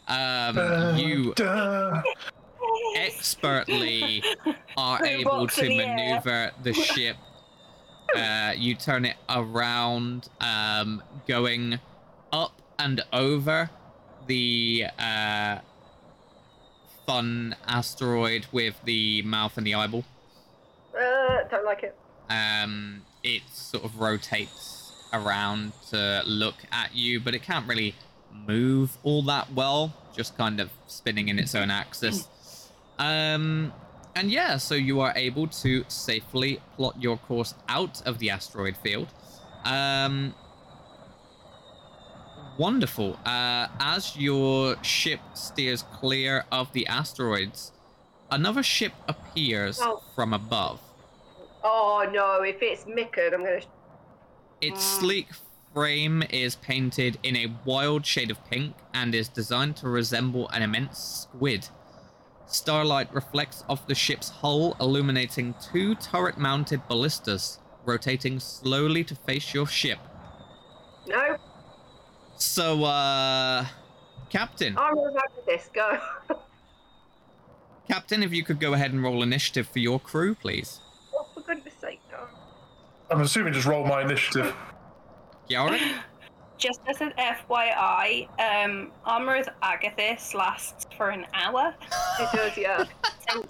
Um, 0.07 0.97
you 0.97 1.33
Duh. 1.35 2.01
expertly 2.95 4.23
are 4.77 4.97
Put 4.99 5.07
able 5.07 5.47
to 5.47 5.65
in 5.65 5.77
the 5.77 5.83
air. 5.83 5.95
maneuver 5.95 6.51
the 6.63 6.73
ship. 6.73 7.17
Uh, 8.15 8.53
you 8.57 8.73
turn 8.73 9.05
it 9.05 9.17
around, 9.29 10.29
um, 10.41 11.03
going 11.27 11.79
up 12.33 12.59
and 12.79 13.01
over 13.13 13.69
the 14.25 14.85
uh, 14.97 15.59
fun 17.09 17.55
asteroid 17.67 18.45
with 18.51 18.75
the 18.85 19.23
mouth 19.23 19.57
and 19.57 19.65
the 19.65 19.73
eyeball. 19.73 20.03
Uh, 20.93 21.43
don't 21.49 21.65
like 21.65 21.81
it. 21.81 21.97
Um, 22.29 23.01
it 23.23 23.41
sort 23.51 23.83
of 23.83 23.99
rotates 23.99 24.93
around 25.11 25.71
to 25.89 26.21
look 26.27 26.57
at 26.71 26.95
you, 26.95 27.19
but 27.19 27.33
it 27.33 27.41
can't 27.41 27.67
really 27.67 27.95
move 28.47 28.95
all 29.01 29.23
that 29.23 29.51
well, 29.53 29.91
just 30.15 30.37
kind 30.37 30.59
of 30.59 30.69
spinning 30.85 31.29
in 31.29 31.39
its 31.39 31.55
own 31.55 31.71
axis. 31.71 32.27
Um, 32.99 33.73
and 34.15 34.29
yeah, 34.29 34.57
so 34.57 34.75
you 34.75 34.99
are 34.99 35.13
able 35.15 35.47
to 35.47 35.85
safely 35.87 36.61
plot 36.75 36.95
your 37.01 37.17
course 37.17 37.55
out 37.67 38.03
of 38.05 38.19
the 38.19 38.29
asteroid 38.29 38.77
field. 38.77 39.07
Um, 39.65 40.35
wonderful. 42.59 43.17
Uh, 43.25 43.67
as 43.79 44.15
your 44.17 44.75
ship 44.83 45.21
steers 45.33 45.83
clear 45.99 46.43
of 46.51 46.71
the 46.73 46.85
asteroids, 46.87 47.71
another 48.29 48.61
ship 48.61 48.91
appears 49.07 49.79
Oh. 49.81 50.03
from 50.13 50.33
above. 50.33 50.79
Oh 51.63 52.07
no, 52.11 52.43
if 52.43 52.61
it's 52.61 52.83
Mickard, 52.85 53.33
I'm 53.33 53.43
gonna. 53.43 53.61
Its 54.61 54.83
Mm. 54.83 54.99
sleek 54.99 55.27
frame 55.73 56.23
is 56.29 56.55
painted 56.55 57.17
in 57.23 57.35
a 57.35 57.53
wild 57.65 58.05
shade 58.05 58.29
of 58.31 58.43
pink 58.49 58.75
and 58.93 59.15
is 59.15 59.29
designed 59.29 59.77
to 59.77 59.87
resemble 59.89 60.49
an 60.49 60.61
immense 60.61 60.99
squid. 61.27 61.69
Starlight 62.45 63.13
reflects 63.13 63.63
off 63.69 63.85
the 63.87 63.95
ship's 63.95 64.29
hull, 64.29 64.75
illuminating 64.81 65.53
two 65.71 65.95
turret 65.95 66.37
mounted 66.37 66.81
ballistas, 66.87 67.59
rotating 67.85 68.39
slowly 68.39 69.03
to 69.03 69.15
face 69.15 69.53
your 69.53 69.67
ship. 69.67 69.99
No, 71.07 71.37
So, 72.39 72.83
uh. 72.85 73.65
Captain. 74.29 74.77
I'm 74.77 74.95
gonna 74.95 75.19
this. 75.45 75.69
Go. 75.73 75.97
Captain, 77.89 78.21
if 78.21 78.31
you 78.31 78.43
could 78.43 78.59
go 78.59 78.73
ahead 78.73 78.91
and 78.93 79.01
roll 79.01 79.23
initiative 79.23 79.67
for 79.67 79.79
your 79.79 79.99
crew, 79.99 80.35
please. 80.35 80.79
oh, 81.15 81.25
for 81.33 81.41
goodness 81.41 81.73
sake, 81.81 81.99
no. 82.11 82.19
I'm 83.09 83.21
assuming 83.21 83.53
just 83.53 83.65
roll 83.65 83.85
my 83.85 84.01
initiative. 84.01 84.53
Yara? 85.47 85.79
Just 86.59 86.81
as 86.89 86.99
an 86.99 87.13
FYI, 87.17 88.27
um, 88.37 88.91
Armor 89.05 89.37
of 89.37 89.47
Agathys 89.63 90.33
lasts 90.33 90.85
for 90.97 91.09
an 91.09 91.25
hour. 91.33 91.73
It 92.19 92.29
does, 92.33 92.57
yeah. 92.57 92.83
So, 93.31 93.45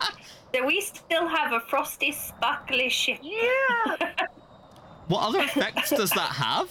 so 0.53 0.65
we 0.65 0.79
still 0.79 1.27
have 1.27 1.51
a 1.53 1.59
frosty, 1.61 2.11
sparkly 2.11 2.87
ship. 2.89 3.17
yeah. 3.23 3.95
What 5.07 5.23
other 5.27 5.39
effects 5.39 5.89
does 5.89 6.11
that 6.11 6.33
have? 6.33 6.69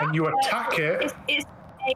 And 0.00 0.14
you 0.14 0.26
attack 0.26 0.78
it. 0.78 1.02
It's, 1.02 1.14
it's, 1.28 1.46
a, 1.88 1.92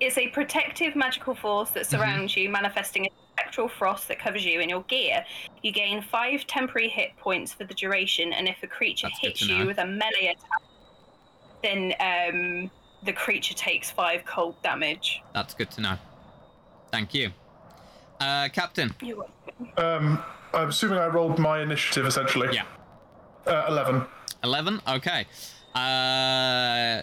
it's 0.00 0.18
a 0.18 0.28
protective 0.28 0.94
magical 0.94 1.34
force 1.34 1.70
that 1.70 1.86
surrounds 1.86 2.36
you, 2.36 2.50
manifesting 2.50 3.06
a 3.06 3.10
spectral 3.32 3.68
frost 3.68 4.08
that 4.08 4.18
covers 4.18 4.44
you 4.44 4.60
and 4.60 4.70
your 4.70 4.82
gear. 4.82 5.24
You 5.62 5.72
gain 5.72 6.02
five 6.02 6.46
temporary 6.46 6.88
hit 6.88 7.16
points 7.16 7.52
for 7.52 7.64
the 7.64 7.74
duration, 7.74 8.32
and 8.32 8.48
if 8.48 8.56
a 8.62 8.66
creature 8.66 9.08
That's 9.08 9.20
hits 9.20 9.48
you 9.48 9.66
with 9.66 9.78
a 9.78 9.86
melee 9.86 10.34
attack, 10.36 10.62
then 11.62 11.94
um, 12.00 12.70
the 13.04 13.12
creature 13.12 13.54
takes 13.54 13.90
five 13.90 14.24
cold 14.24 14.60
damage. 14.62 15.22
That's 15.34 15.54
good 15.54 15.70
to 15.72 15.80
know. 15.80 15.96
Thank 16.90 17.14
you. 17.14 17.30
Uh, 18.20 18.48
Captain. 18.52 18.94
You're 19.02 19.18
welcome. 19.18 19.68
Um, 19.76 20.22
I'm 20.54 20.68
assuming 20.68 20.98
I 20.98 21.06
rolled 21.06 21.38
my 21.38 21.60
initiative 21.60 22.06
essentially. 22.06 22.54
Yeah. 22.54 22.64
Uh, 23.46 23.66
11. 23.68 24.04
11 24.42 24.80
okay 24.88 25.26
uh 25.76 27.02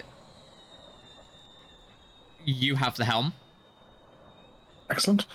you 2.46 2.76
have 2.76 2.96
the 2.98 3.06
helm 3.06 3.34
Excellent. 4.90 5.26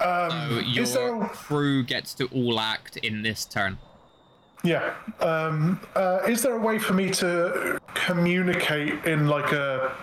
Um, 0.00 0.30
so 0.30 0.48
there 0.48 0.62
your 0.62 1.24
a- 1.24 1.28
crew 1.28 1.82
gets 1.82 2.14
to 2.14 2.26
all 2.28 2.58
act 2.60 2.96
in 2.98 3.22
this 3.22 3.44
turn 3.44 3.78
Yeah. 4.64 4.94
Um, 5.20 5.80
uh, 5.94 6.20
is 6.28 6.42
there 6.42 6.54
a 6.56 6.60
way 6.60 6.78
for 6.78 6.92
me 6.94 7.10
to 7.10 7.78
communicate 7.94 9.04
in 9.04 9.28
like 9.28 9.52
a 9.52 9.94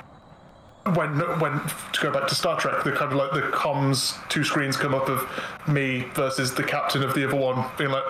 when 0.95 1.17
when 1.39 1.61
to 1.93 2.01
go 2.01 2.11
back 2.11 2.27
to 2.27 2.35
Star 2.35 2.59
Trek, 2.59 2.83
the 2.83 2.91
kind 2.91 3.11
of 3.11 3.17
like 3.17 3.31
the 3.33 3.41
comms 3.55 4.15
two 4.29 4.43
screens 4.43 4.75
come 4.77 4.93
up 4.93 5.07
of 5.09 5.27
me 5.67 6.05
versus 6.13 6.53
the 6.53 6.63
captain 6.63 7.03
of 7.03 7.13
the 7.13 7.25
other 7.27 7.37
one, 7.37 7.65
being 7.77 7.89
like, 7.91 8.03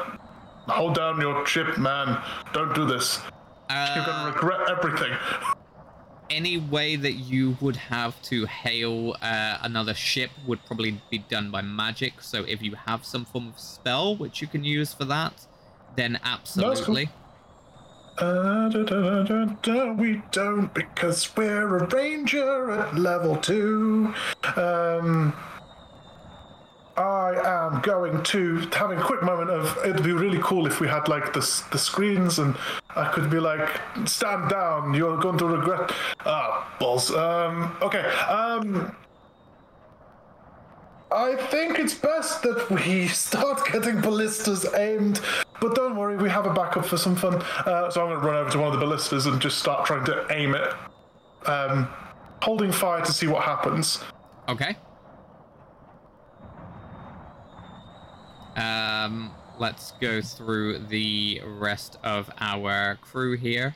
"Hold 0.68 0.96
down 0.96 1.22
your 1.22 1.46
ship, 1.46 1.78
man. 1.78 2.20
Don't 2.52 2.74
do 2.74 2.86
this. 2.86 3.20
You're 3.70 4.06
gonna 4.06 4.30
Uh, 4.30 4.32
regret 4.34 4.70
everything." 4.70 5.14
any 6.30 6.58
way 6.58 6.96
that 6.96 7.14
you 7.14 7.56
would 7.62 7.76
have 7.76 8.20
to 8.24 8.46
hail 8.48 9.16
uh, 9.22 9.58
another 9.62 9.94
ship 9.94 10.32
would 10.48 10.66
probably 10.66 11.00
be 11.12 11.20
done 11.20 11.52
by 11.52 11.62
magic. 11.62 12.14
So 12.22 12.44
if 12.48 12.60
you 12.62 12.74
have 12.88 13.06
some 13.06 13.24
form 13.26 13.50
of 13.50 13.60
spell 13.60 14.16
which 14.16 14.42
you 14.42 14.48
can 14.48 14.64
use 14.64 14.94
for 14.94 15.06
that, 15.06 15.46
then 15.96 16.20
absolutely. 16.24 17.10
Uh, 18.18 18.70
da, 18.70 18.84
da, 18.84 19.46
da, 19.46 19.92
we 19.94 20.22
don't 20.32 20.74
because 20.74 21.30
we're 21.36 21.78
a 21.78 21.88
ranger 21.88 22.72
at 22.72 22.96
level 22.98 23.36
two. 23.36 24.14
Um, 24.56 25.34
I 26.96 27.34
am 27.44 27.82
going 27.82 28.22
to 28.24 28.58
having 28.72 29.00
a 29.00 29.04
quick 29.04 29.24
moment 29.24 29.50
of 29.50 29.78
it'd 29.84 30.04
be 30.04 30.12
really 30.12 30.40
cool 30.44 30.68
if 30.68 30.80
we 30.80 30.88
had 30.88 31.08
like 31.08 31.34
the 31.34 31.40
the 31.72 31.80
screens 31.80 32.38
and 32.38 32.56
I 32.96 33.12
could 33.12 33.32
be 33.32 33.40
like 33.40 33.82
stand 34.06 34.50
down 34.50 34.94
you're 34.94 35.18
going 35.18 35.40
to 35.40 35.46
regret 35.46 35.92
ah 36.26 36.76
balls 36.80 37.10
um 37.12 37.76
okay 37.82 38.06
um 38.30 38.96
I 41.12 41.36
think 41.36 41.78
it's 41.78 41.94
best 41.94 42.42
that 42.42 42.70
we 42.70 43.08
start 43.26 43.72
getting 43.72 44.02
ballistas 44.02 44.66
aimed, 44.74 45.22
but 45.62 45.76
don't 45.76 45.96
worry, 45.96 46.18
we 46.18 46.28
have 46.32 46.48
a 46.48 46.54
backup 46.54 46.86
for 46.86 46.98
some 46.98 47.16
fun. 47.16 47.36
Uh, 47.36 47.92
so 47.92 48.02
I'm 48.02 48.10
going 48.10 48.20
to 48.20 48.28
run 48.28 48.36
over 48.36 48.50
to 48.50 48.58
one 48.58 48.74
of 48.74 48.80
the 48.80 48.84
ballistas 48.84 49.28
and 49.28 49.40
just 49.40 49.60
start 49.60 49.86
trying 49.86 50.06
to 50.06 50.26
aim 50.32 50.56
it, 50.56 50.74
um, 51.48 51.88
holding 52.42 52.72
fire 52.72 53.06
to 53.06 53.14
see 53.14 53.28
what 53.28 53.44
happens. 53.44 54.00
Okay. 54.50 54.76
Um, 58.56 59.32
let's 59.60 59.92
go 60.00 60.22
through 60.22 60.80
the 60.80 61.42
rest 61.46 61.98
of 62.04 62.30
our 62.40 62.96
crew 62.96 63.36
here. 63.38 63.76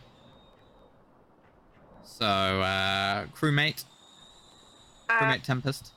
So, 2.04 2.26
uh, 2.26 3.26
crewmate, 3.28 3.86
Uh, 5.10 5.20
crewmate 5.20 5.44
Tempest, 5.44 5.92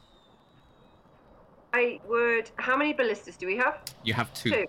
I 1.73 2.01
would. 2.07 2.51
How 2.57 2.77
many 2.77 2.93
ballistas 2.93 3.37
do 3.37 3.47
we 3.47 3.57
have? 3.57 3.81
you 4.03 4.13
have 4.15 4.33
two. 4.35 4.51
Two. 4.51 4.67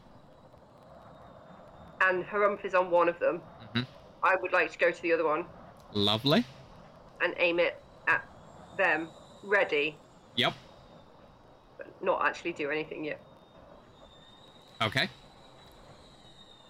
And 2.02 2.24
Harumph 2.26 2.64
is 2.66 2.74
on 2.76 2.90
one 2.90 3.08
of 3.10 3.20
them. 3.20 3.42
Mhm. 3.74 3.86
I 4.24 4.36
would 4.36 4.52
like 4.54 4.72
to 4.72 4.78
go 4.78 4.92
to 4.92 5.02
the 5.02 5.14
other 5.14 5.26
one 5.26 5.46
Lovely. 5.94 6.46
and 7.22 7.34
aim 7.38 7.60
it 7.60 7.82
at 8.08 8.26
them, 8.78 9.10
ready, 9.44 9.98
Yep. 10.36 10.54
but 11.78 12.04
not 12.04 12.26
actually 12.26 12.54
do 12.54 12.70
anything 12.72 13.04
yet. 13.04 13.20
Okay. 14.82 15.10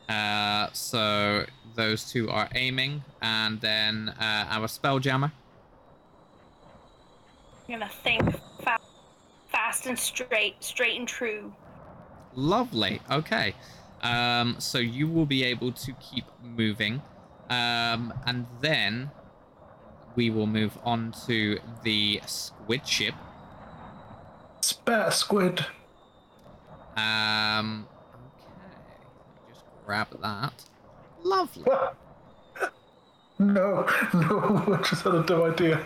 Uh, 0.10 0.68
so 0.74 1.46
those 1.76 2.12
two 2.12 2.30
are 2.30 2.50
aiming, 2.54 3.04
and 3.22 3.62
then 3.62 4.10
uh, 4.20 4.48
our 4.50 4.68
spelljammer. 4.68 5.32
I'm 7.68 7.80
gonna 7.80 7.90
think 8.04 8.24
fast, 8.62 8.84
fast 9.50 9.86
and 9.86 9.98
straight, 9.98 10.62
straight 10.62 11.00
and 11.00 11.08
true. 11.08 11.54
Lovely. 12.36 13.02
Okay. 13.10 13.56
Um, 14.02 14.56
so 14.60 14.80
you 14.80 15.08
will 15.08 15.26
be 15.26 15.44
able 15.44 15.72
to 15.72 15.94
keep 15.94 16.26
moving, 16.44 17.02
um, 17.50 18.14
and 18.26 18.48
then 18.60 19.12
we 20.16 20.30
will 20.30 20.48
move 20.48 20.78
on 20.84 21.14
to 21.28 21.60
the 21.84 22.22
squid 22.26 22.86
ship. 22.86 23.16
Spare 24.62 25.12
squid. 25.12 25.66
Um, 26.98 27.88
okay. 28.16 28.52
Let 28.60 29.48
me 29.48 29.54
just 29.54 29.64
grab 29.92 30.08
that. 30.22 30.54
Lovely. 31.22 31.66
no, 33.40 33.86
no, 34.14 34.64
I 34.74 34.82
just 34.90 35.04
had 35.04 35.16
a 35.16 35.24
dumb 35.24 35.42
idea. 35.52 35.86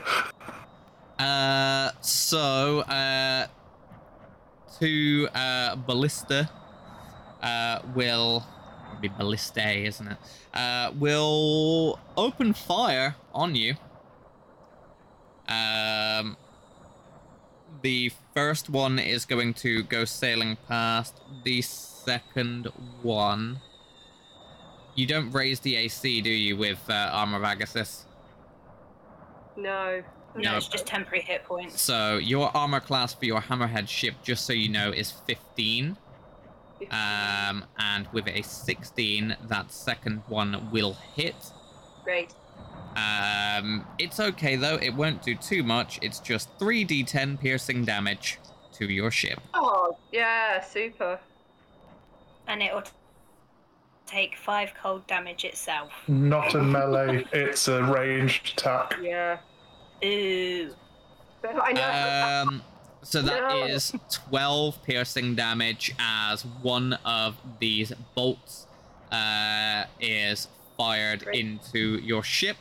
Uh, 1.17 1.89
so, 2.01 2.81
uh, 2.81 3.47
two, 4.79 5.27
uh, 5.33 5.75
ballista, 5.75 6.47
uh, 7.41 7.79
will, 7.95 8.45
be 9.01 9.09
ballistae, 9.09 9.87
isn't 9.87 10.07
it? 10.07 10.17
Uh, 10.53 10.91
will 10.99 11.99
open 12.15 12.53
fire 12.53 13.15
on 13.33 13.55
you. 13.55 13.73
Um, 15.47 16.37
the 17.81 18.11
first 18.35 18.69
one 18.69 18.99
is 18.99 19.25
going 19.25 19.55
to 19.55 19.81
go 19.81 20.05
sailing 20.05 20.57
past. 20.67 21.19
The 21.43 21.63
second 22.05 22.67
one, 23.01 23.61
you 24.95 25.05
don't 25.05 25.31
raise 25.31 25.59
the 25.59 25.75
AC, 25.75 26.21
do 26.21 26.29
you, 26.29 26.57
with 26.57 26.79
uh, 26.89 26.93
Armor 27.11 27.37
of 27.37 27.43
Agathys? 27.43 28.03
No. 29.57 30.01
No, 30.35 30.41
No. 30.51 30.57
it's 30.57 30.67
just 30.67 30.85
temporary 30.85 31.21
hit 31.23 31.43
points. 31.45 31.79
So 31.81 32.17
your 32.17 32.51
armor 32.55 32.79
class 32.81 33.13
for 33.13 33.25
your 33.25 33.41
hammerhead 33.41 33.87
ship, 33.87 34.15
just 34.23 34.45
so 34.45 34.53
you 34.53 34.69
know, 34.69 34.91
is 34.91 35.11
15. 35.11 35.97
Um, 36.91 37.63
and 37.79 38.07
with 38.11 38.27
a 38.27 38.41
16, 38.41 39.37
that 39.47 39.71
second 39.71 40.23
one 40.27 40.69
will 40.71 40.97
hit. 41.15 41.35
Great. 42.03 42.33
Um, 42.97 43.85
it's 43.97 44.19
okay 44.19 44.55
though; 44.55 44.75
it 44.75 44.91
won't 44.91 45.21
do 45.21 45.35
too 45.35 45.63
much. 45.63 45.99
It's 46.01 46.19
just 46.19 46.57
3d10 46.59 47.39
piercing 47.39 47.83
damage 47.85 48.39
to 48.73 48.85
your 48.89 49.09
ship. 49.11 49.39
Oh, 49.53 49.97
yeah, 50.11 50.61
super. 50.61 51.19
And 52.47 52.61
it'll 52.61 52.81
t- 52.83 52.91
take 54.15 54.37
five 54.37 54.71
cold 54.81 55.05
damage 55.07 55.43
itself. 55.43 55.91
Not 56.07 56.55
a 56.55 56.61
melee, 56.63 57.25
it's 57.33 57.67
a 57.67 57.83
ranged 57.83 58.53
attack. 58.57 58.95
Yeah. 59.01 59.37
Ooh. 60.03 60.73
But 61.41 61.55
I 61.61 61.71
know. 61.73 62.49
Um, 62.49 62.61
so 63.03 63.21
that 63.21 63.41
No. 63.41 63.65
is 63.65 63.93
12 64.29 64.81
piercing 64.83 65.35
damage 65.35 65.93
as 65.99 66.43
one 66.61 66.93
of 67.05 67.35
these 67.59 67.91
bolts 68.15 68.67
uh, 69.11 69.83
is 69.99 70.47
fired 70.77 71.23
Great. 71.25 71.39
into 71.45 71.99
your 72.01 72.23
ship. 72.23 72.57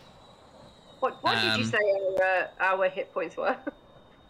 what 1.01 1.23
what 1.23 1.35
did 1.35 1.45
you 1.45 1.51
um, 1.51 1.65
say 1.65 1.79
our, 1.79 2.71
uh, 2.71 2.77
our 2.79 2.89
hit 2.89 3.13
points 3.13 3.37
were? 3.37 3.57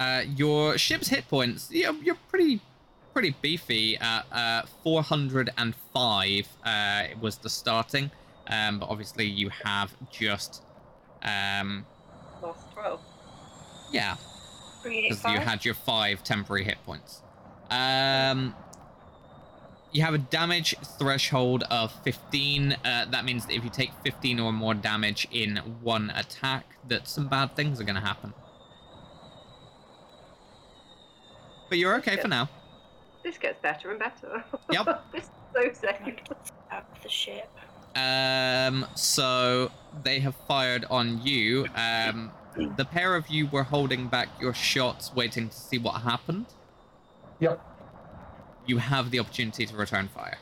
Uh, 0.01 0.23
your 0.35 0.77
ship's 0.77 1.07
hit 1.07 1.27
points, 1.29 1.69
you're, 1.71 1.95
you're 2.03 2.19
pretty 2.29 2.61
pretty 3.15 3.35
beefy 3.41 3.97
at 3.97 4.27
uh, 4.31 4.63
405 4.83 6.49
uh, 6.65 7.03
was 7.21 7.39
the 7.39 7.49
starting. 7.49 8.11
Um, 8.49 8.81
but 8.81 8.91
obviously 8.91 9.25
you 9.25 9.49
have 9.65 9.95
just 10.11 10.63
um, 11.23 11.87
Lost 12.43 12.71
12. 12.75 13.01
yeah, 13.91 14.17
because 14.83 15.25
you 15.25 15.39
had 15.39 15.65
your 15.65 15.73
five 15.73 16.23
temporary 16.23 16.65
hit 16.65 16.77
points. 16.85 17.23
Um, 17.71 18.55
you 19.93 20.03
have 20.03 20.13
a 20.13 20.19
damage 20.19 20.75
threshold 20.99 21.63
of 21.71 21.93
15. 22.03 22.73
Uh, 22.73 23.07
that 23.11 23.25
means 23.25 23.47
that 23.47 23.55
if 23.55 23.65
you 23.65 23.71
take 23.71 23.93
15 24.03 24.41
or 24.41 24.53
more 24.53 24.75
damage 24.75 25.27
in 25.31 25.57
one 25.81 26.13
attack, 26.15 26.67
that 26.89 27.09
some 27.09 27.29
bad 27.29 27.57
things 27.57 27.81
are 27.81 27.85
going 27.85 27.95
to 27.95 28.01
happen. 28.01 28.35
But 31.71 31.79
you're 31.79 31.95
okay 31.97 32.17
for 32.17 32.29
now. 32.29 32.51
This 33.25 33.39
gets 33.39 33.59
better 33.61 33.91
and 33.91 33.99
better. 33.99 34.45
Yep. 34.71 35.03
this 35.13 35.25
is 35.25 35.31
so 35.55 35.73
safe. 35.73 36.15
Up 36.71 37.03
the 37.03 37.09
ship. 37.09 37.51
Um, 37.97 38.87
so 38.95 39.71
they 40.03 40.21
have 40.21 40.35
fired 40.47 40.85
on 40.91 41.23
you. 41.23 41.67
Um, 41.75 42.31
the 42.77 42.85
pair 42.85 43.17
of 43.17 43.29
you 43.29 43.47
were 43.49 43.63
holding 43.63 44.09
back 44.09 44.29
your 44.41 44.53
shots, 44.53 45.13
waiting 45.15 45.49
to 45.49 45.57
see 45.57 45.79
what 45.79 46.03
happened. 46.03 46.47
Yep. 47.41 47.61
You 48.67 48.79
have 48.79 49.11
the 49.11 49.21
opportunity 49.21 49.65
to 49.67 49.75
return 49.75 50.09
fire. 50.09 50.39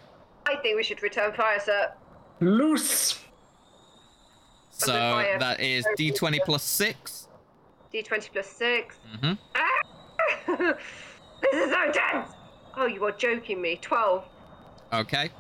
I 0.46 0.56
think 0.56 0.76
we 0.76 0.82
should 0.82 1.02
return 1.02 1.32
fire, 1.32 1.60
sir. 1.60 1.92
Loose! 2.40 3.20
So 4.70 4.92
fire. 4.92 5.38
that 5.38 5.60
is 5.60 5.86
d20 5.96 6.40
plus 6.44 6.62
6. 6.64 7.28
D20 7.94 8.32
plus 8.32 8.46
6. 8.48 8.96
hmm 9.20 9.32
Ah! 9.54 9.68
this 11.42 11.52
is 11.52 11.70
so 11.70 11.92
tense! 11.92 12.30
Oh, 12.76 12.86
you 12.86 13.04
are 13.04 13.12
joking 13.12 13.60
me. 13.60 13.78
12. 13.80 14.24
Okay. 14.92 15.30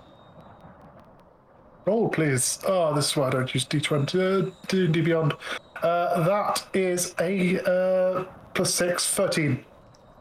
Roll, 1.84 2.08
please. 2.08 2.60
Oh, 2.66 2.94
this 2.94 3.10
is 3.10 3.16
why 3.16 3.28
I 3.28 3.30
don't 3.30 3.54
use 3.54 3.64
D20. 3.64 4.48
Uh, 4.48 4.50
D&D 4.68 5.00
Beyond. 5.00 5.34
Uh, 5.82 6.24
that 6.24 6.64
is 6.74 7.14
a 7.20 7.60
uh, 7.68 8.24
plus 8.54 8.74
6, 8.74 9.14
13. 9.14 9.64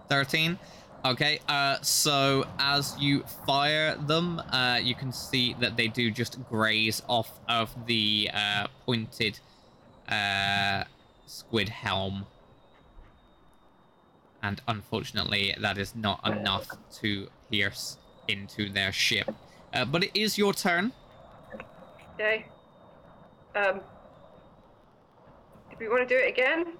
13. 0.09 0.57
Okay, 1.03 1.39
uh, 1.47 1.77
so 1.81 2.45
as 2.59 2.95
you 2.99 3.23
fire 3.47 3.95
them, 3.95 4.39
uh, 4.51 4.79
you 4.81 4.93
can 4.93 5.11
see 5.11 5.55
that 5.59 5.75
they 5.75 5.87
do 5.87 6.11
just 6.11 6.37
graze 6.47 7.01
off 7.07 7.39
of 7.49 7.73
the 7.87 8.29
uh, 8.31 8.67
pointed 8.85 9.39
uh, 10.09 10.83
squid 11.25 11.69
helm 11.69 12.27
and 14.43 14.61
unfortunately, 14.67 15.55
that 15.59 15.77
is 15.77 15.95
not 15.95 16.19
enough 16.25 16.67
to 16.99 17.27
pierce 17.49 17.97
into 18.27 18.69
their 18.69 18.91
ship. 18.91 19.29
Uh, 19.73 19.85
but 19.85 20.03
it 20.03 20.11
is 20.13 20.37
your 20.37 20.53
turn. 20.53 20.91
Okay. 22.15 22.45
Um. 23.55 23.81
Do 25.69 25.77
we 25.79 25.87
want 25.87 26.07
to 26.07 26.15
do 26.15 26.19
it 26.19 26.29
again? 26.29 26.73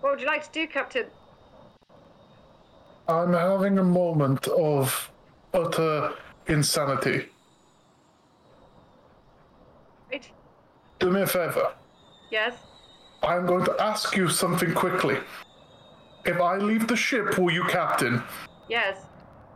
What 0.00 0.12
would 0.12 0.20
you 0.20 0.26
like 0.26 0.44
to 0.44 0.50
do, 0.52 0.66
Captain? 0.66 1.06
I'm 3.08 3.32
having 3.32 3.78
a 3.78 3.84
moment 3.84 4.46
of 4.48 5.10
utter 5.54 6.12
insanity. 6.46 7.26
Right? 10.10 10.30
Do 10.98 11.10
me 11.10 11.22
a 11.22 11.26
favor. 11.26 11.72
Yes. 12.30 12.54
I'm 13.22 13.46
going 13.46 13.64
to 13.64 13.76
ask 13.80 14.16
you 14.16 14.28
something 14.28 14.72
quickly. 14.74 15.18
If 16.24 16.40
I 16.40 16.56
leave 16.56 16.86
the 16.86 16.96
ship, 16.96 17.38
will 17.38 17.52
you 17.52 17.64
captain? 17.64 18.22
Yes. 18.68 18.98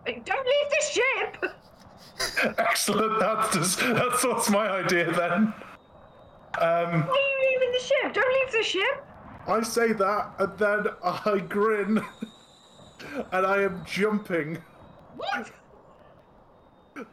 Don't 0.06 0.16
leave 0.16 0.70
the 0.70 0.84
ship. 0.90 1.54
Excellent. 2.58 3.20
That's 3.20 3.54
just, 3.54 3.78
that's 3.78 4.24
what's 4.24 4.50
my 4.50 4.68
idea 4.68 5.12
then. 5.12 5.52
Um, 6.60 7.06
Why 7.06 7.08
are 7.08 7.50
you 7.50 7.50
leaving 7.50 7.72
the 7.72 7.78
ship? 7.80 8.12
Don't 8.14 8.32
leave 8.32 8.52
the 8.52 8.62
ship. 8.62 9.04
I 9.46 9.62
say 9.62 9.92
that, 9.92 10.32
and 10.38 10.58
then 10.58 10.86
I 11.02 11.38
grin, 11.40 11.98
and 13.32 13.46
I 13.46 13.62
am 13.62 13.82
jumping, 13.84 14.58
What? 15.16 15.50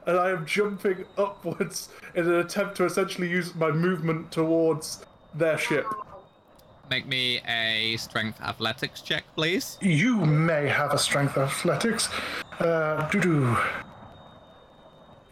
and 0.05 0.17
I 0.17 0.29
am 0.29 0.45
jumping 0.45 1.05
upwards 1.17 1.89
in 2.15 2.27
an 2.27 2.35
attempt 2.35 2.75
to 2.77 2.85
essentially 2.85 3.29
use 3.29 3.55
my 3.55 3.71
movement 3.71 4.31
towards 4.31 5.05
their 5.33 5.57
ship. 5.57 5.85
Make 6.89 7.07
me 7.07 7.39
a 7.47 7.97
strength 7.97 8.41
athletics 8.41 9.01
check, 9.01 9.23
please. 9.35 9.77
you 9.79 10.15
may 10.17 10.67
have 10.67 10.91
a 10.93 10.97
strength 10.97 11.37
athletics. 11.37 12.09
Uh, 12.59 13.07
doo-doo. 13.09 13.55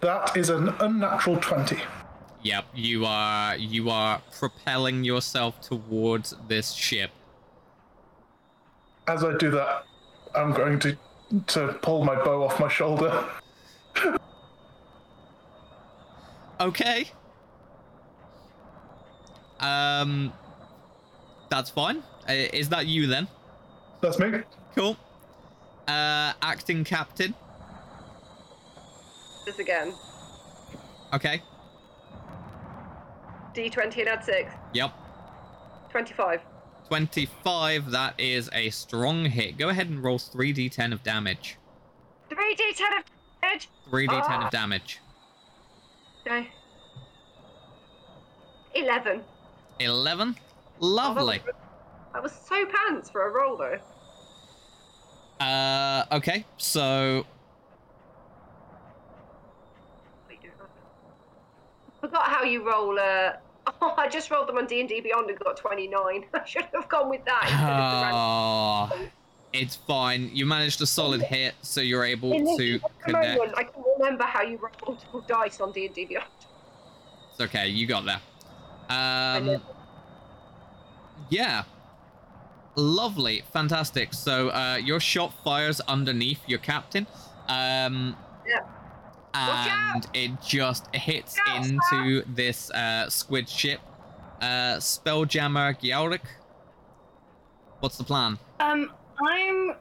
That 0.01 0.37
is 0.37 0.49
an 0.49 0.69
unnatural 0.79 1.37
20. 1.37 1.77
Yep, 2.43 2.65
you 2.75 3.05
are 3.05 3.57
you 3.57 3.89
are 3.89 4.21
propelling 4.37 5.03
yourself 5.03 5.59
towards 5.59 6.35
this 6.47 6.71
ship. 6.73 7.09
As 9.07 9.23
I 9.23 9.35
do 9.37 9.49
that, 9.51 9.85
I'm 10.35 10.53
going 10.53 10.77
to 10.79 10.95
to 11.47 11.73
pull 11.81 12.05
my 12.05 12.15
bow 12.23 12.43
off 12.43 12.59
my 12.59 12.69
shoulder. 12.69 13.25
Okay. 16.59 17.07
Um, 19.59 20.31
that's 21.49 21.69
fine. 21.69 22.03
Uh, 22.29 22.33
Is 22.53 22.69
that 22.69 22.87
you 22.87 23.07
then? 23.07 23.27
That's 24.01 24.19
me. 24.19 24.39
Cool. 24.75 24.97
Uh, 25.87 26.33
acting 26.41 26.83
captain. 26.83 27.33
This 29.45 29.59
again. 29.59 29.93
Okay. 31.13 31.41
D20 33.53 33.99
and 33.99 34.09
add 34.09 34.23
six. 34.23 34.53
Yep. 34.73 34.93
25. 35.89 36.41
25. 36.89 37.91
That 37.91 38.19
is 38.19 38.49
a 38.53 38.69
strong 38.69 39.25
hit. 39.25 39.57
Go 39.57 39.69
ahead 39.69 39.89
and 39.89 40.03
roll 40.03 40.19
3d10 40.19 40.91
of 40.93 41.01
damage. 41.03 41.57
3d10 42.29 42.99
of 42.99 43.05
damage. 43.41 43.69
3d10 43.89 44.09
Ah. 44.27 44.45
of 44.45 44.51
damage. 44.51 44.99
Okay. 46.27 46.49
11. 48.75 49.23
11. 49.79 50.35
Oh, 50.81 50.95
that 50.95 51.15
was- 51.15 51.15
Lovely. 51.15 51.41
That 52.13 52.23
was 52.23 52.31
so 52.31 52.65
pants 52.65 53.09
for 53.09 53.27
a 53.27 53.31
roll, 53.31 53.57
though. 53.57 53.77
Uh, 55.39 56.05
okay. 56.11 56.45
So 56.57 57.25
I 60.29 60.35
Forgot 62.01 62.23
how 62.23 62.43
you 62.43 62.65
roll. 62.67 62.97
Uh... 62.99 63.33
Oh, 63.81 63.93
I 63.97 64.07
just 64.07 64.31
rolled 64.31 64.47
them 64.47 64.57
on 64.57 64.65
D 64.65 64.79
and 64.79 64.87
D 64.87 65.01
Beyond 65.01 65.29
and 65.29 65.37
got 65.39 65.57
29. 65.57 66.25
I 66.33 66.45
should 66.45 66.63
have 66.73 66.87
gone 66.87 67.09
with 67.09 67.25
that 67.25 67.41
random. 67.43 68.15
Oh, 68.15 69.09
it's 69.51 69.75
fine. 69.75 70.31
You 70.33 70.45
managed 70.45 70.81
a 70.81 70.85
solid 70.85 71.21
hit, 71.21 71.53
so 71.63 71.81
you're 71.81 72.05
able 72.05 72.31
to 72.31 72.37
moment, 72.37 72.83
connect. 73.03 73.57
I 73.57 73.63
can 73.63 73.83
remember 73.99 74.23
how 74.23 74.41
you 74.41 74.57
roll 74.57 74.71
multiple 74.87 75.19
dice 75.27 75.59
on 75.59 75.73
D 75.73 75.87
and 75.87 75.93
D 75.93 76.05
Beyond. 76.05 76.27
It's 77.31 77.41
okay. 77.41 77.67
You 77.67 77.87
got 77.87 78.05
there. 78.05 78.21
Um. 78.89 79.61
Yeah. 81.29 81.63
Lovely, 82.75 83.43
fantastic. 83.51 84.13
So 84.13 84.49
uh, 84.49 84.75
your 84.75 84.99
shot 84.99 85.33
fires 85.43 85.81
underneath 85.81 86.39
your 86.47 86.59
captain. 86.59 87.07
Um, 87.47 88.15
Yeah. 88.47 88.61
And 89.33 90.07
it 90.13 90.31
just 90.41 90.87
hits 90.95 91.37
Out, 91.47 91.65
into 91.65 92.23
this 92.27 92.71
uh, 92.71 93.09
squid 93.09 93.47
ship. 93.49 93.79
Uh, 94.41 94.77
Spelljammer 94.77 95.79
Giauric. 95.79 96.21
What's 97.79 97.97
the 97.97 98.03
plan? 98.03 98.39
Um, 98.59 98.91
I'm, 99.23 99.73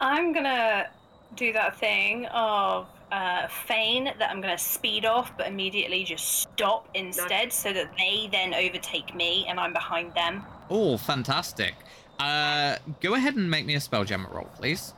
I'm 0.00 0.32
gonna 0.32 0.86
do 1.34 1.52
that 1.52 1.78
thing 1.78 2.26
of 2.26 2.86
uh, 3.12 3.48
feign 3.48 4.04
that 4.04 4.30
I'm 4.30 4.40
gonna 4.40 4.56
speed 4.58 5.04
off, 5.04 5.36
but 5.36 5.46
immediately 5.46 6.04
just 6.04 6.42
stop 6.42 6.88
instead, 6.94 7.52
so 7.52 7.72
that 7.72 7.92
they 7.98 8.28
then 8.32 8.54
overtake 8.54 9.14
me 9.14 9.46
and 9.48 9.60
I'm 9.60 9.72
behind 9.72 10.14
them. 10.14 10.42
Oh, 10.68 10.96
fantastic. 10.96 11.74
Uh, 12.18 12.76
go 13.00 13.14
ahead 13.14 13.36
and 13.36 13.50
make 13.50 13.66
me 13.66 13.74
a 13.74 13.80
spell 13.80 14.04
Spelljammer 14.04 14.32
roll, 14.32 14.48
please. 14.56 14.94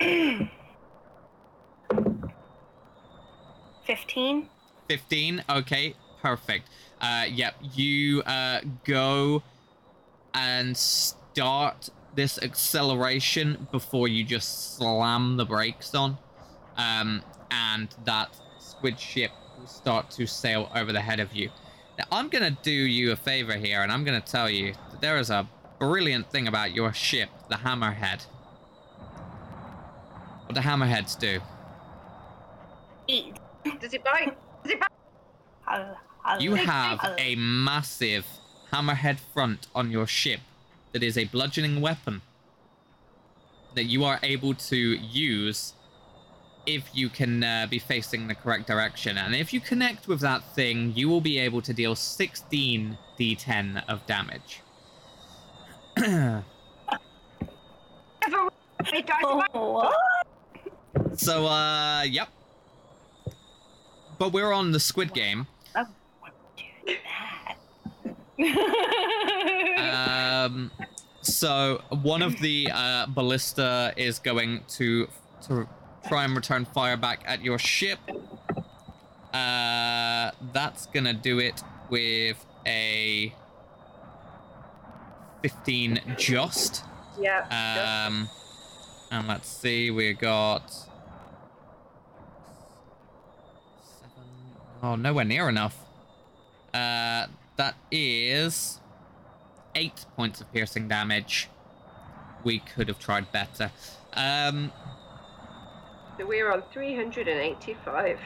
Fifteen. 3.84 4.48
15 4.88 5.44
okay 5.50 5.94
perfect 6.22 6.68
uh 7.00 7.24
yep 7.28 7.54
you 7.74 8.22
uh 8.22 8.60
go 8.84 9.42
and 10.34 10.76
start 10.76 11.90
this 12.14 12.38
acceleration 12.42 13.68
before 13.70 14.08
you 14.08 14.24
just 14.24 14.76
slam 14.76 15.36
the 15.36 15.44
brakes 15.44 15.94
on 15.94 16.16
um 16.76 17.22
and 17.50 17.94
that 18.04 18.34
squid 18.58 18.98
ship 18.98 19.30
will 19.58 19.66
start 19.66 20.10
to 20.10 20.26
sail 20.26 20.70
over 20.74 20.92
the 20.92 21.00
head 21.00 21.20
of 21.20 21.34
you 21.34 21.50
now 21.98 22.04
i'm 22.12 22.28
gonna 22.28 22.56
do 22.62 22.70
you 22.70 23.12
a 23.12 23.16
favor 23.16 23.54
here 23.54 23.82
and 23.82 23.90
i'm 23.92 24.04
gonna 24.04 24.20
tell 24.20 24.48
you 24.48 24.72
that 24.90 25.00
there 25.00 25.18
is 25.18 25.30
a 25.30 25.46
brilliant 25.78 26.30
thing 26.30 26.48
about 26.48 26.72
your 26.74 26.92
ship 26.92 27.28
the 27.48 27.56
hammerhead 27.56 28.24
what 30.46 30.54
do 30.54 30.60
hammerheads 30.60 31.18
do 31.18 31.40
Eat. 33.10 33.36
Does 33.80 33.94
it 33.94 34.04
bite? 34.04 34.36
Does 34.62 34.72
it 34.72 34.80
bite? 34.80 34.88
I'll- 35.66 35.96
I'll- 36.26 36.42
You 36.42 36.56
have 36.56 37.00
a 37.18 37.36
massive 37.36 38.26
hammerhead 38.70 39.18
front 39.32 39.66
on 39.74 39.90
your 39.90 40.06
ship 40.06 40.40
that 40.92 41.02
is 41.02 41.16
a 41.16 41.24
bludgeoning 41.24 41.80
weapon 41.80 42.20
that 43.74 43.84
you 43.84 44.04
are 44.04 44.18
able 44.22 44.52
to 44.54 44.76
use 44.76 45.72
if 46.68 46.90
you 46.92 47.08
can 47.08 47.42
uh, 47.42 47.66
be 47.68 47.78
facing 47.78 48.28
the 48.28 48.34
correct 48.34 48.66
direction. 48.66 49.16
And 49.16 49.34
if 49.34 49.54
you 49.54 49.60
connect 49.60 50.06
with 50.06 50.20
that 50.20 50.42
thing, 50.54 50.92
you 50.94 51.08
will 51.08 51.22
be 51.22 51.38
able 51.38 51.62
to 51.62 51.72
deal 51.72 51.96
16 51.96 52.98
d10 53.18 53.82
of 53.88 54.06
damage. 54.06 54.60
Never. 55.96 56.44
It 58.92 59.06
dies 59.06 59.46
Oh, 59.54 59.90
so, 61.16 61.46
uh, 61.46 62.02
yep. 62.02 62.28
But 64.18 64.32
we're 64.32 64.52
on 64.52 64.72
the 64.72 64.80
Squid 64.80 65.14
Game. 65.14 65.46
I 65.74 65.84
won't 66.22 66.34
do 66.86 66.94
that. 68.38 70.44
Um, 70.44 70.70
so 71.22 71.82
one 72.02 72.22
of 72.22 72.38
the 72.40 72.68
uh, 72.72 73.06
ballista 73.06 73.92
is 73.96 74.18
going 74.18 74.64
to 74.68 75.08
to 75.46 75.68
try 76.08 76.24
and 76.24 76.34
return 76.34 76.64
fire 76.64 76.96
back 76.96 77.22
at 77.26 77.42
your 77.42 77.58
ship. 77.58 77.98
Uh, 79.32 80.30
that's 80.52 80.86
gonna 80.86 81.12
do 81.12 81.38
it 81.38 81.62
with 81.90 82.44
a 82.66 83.32
15 85.42 86.00
just. 86.16 86.82
Yeah. 87.20 88.06
Um, 88.06 88.28
and 89.10 89.28
let's 89.28 89.48
see, 89.48 89.90
we 89.90 90.14
got 90.14 90.70
seven. 94.00 94.24
Oh, 94.82 94.96
nowhere 94.96 95.24
near 95.24 95.48
enough. 95.48 95.76
Uh, 96.72 97.26
that 97.56 97.74
is 97.90 98.80
eight 99.74 100.06
points 100.16 100.40
of 100.40 100.52
piercing 100.52 100.88
damage. 100.88 101.48
We 102.44 102.60
could 102.60 102.88
have 102.88 102.98
tried 102.98 103.30
better. 103.32 103.70
Um, 104.14 104.72
So 106.18 106.26
we're 106.26 106.50
on 106.50 106.62
385. 106.72 108.18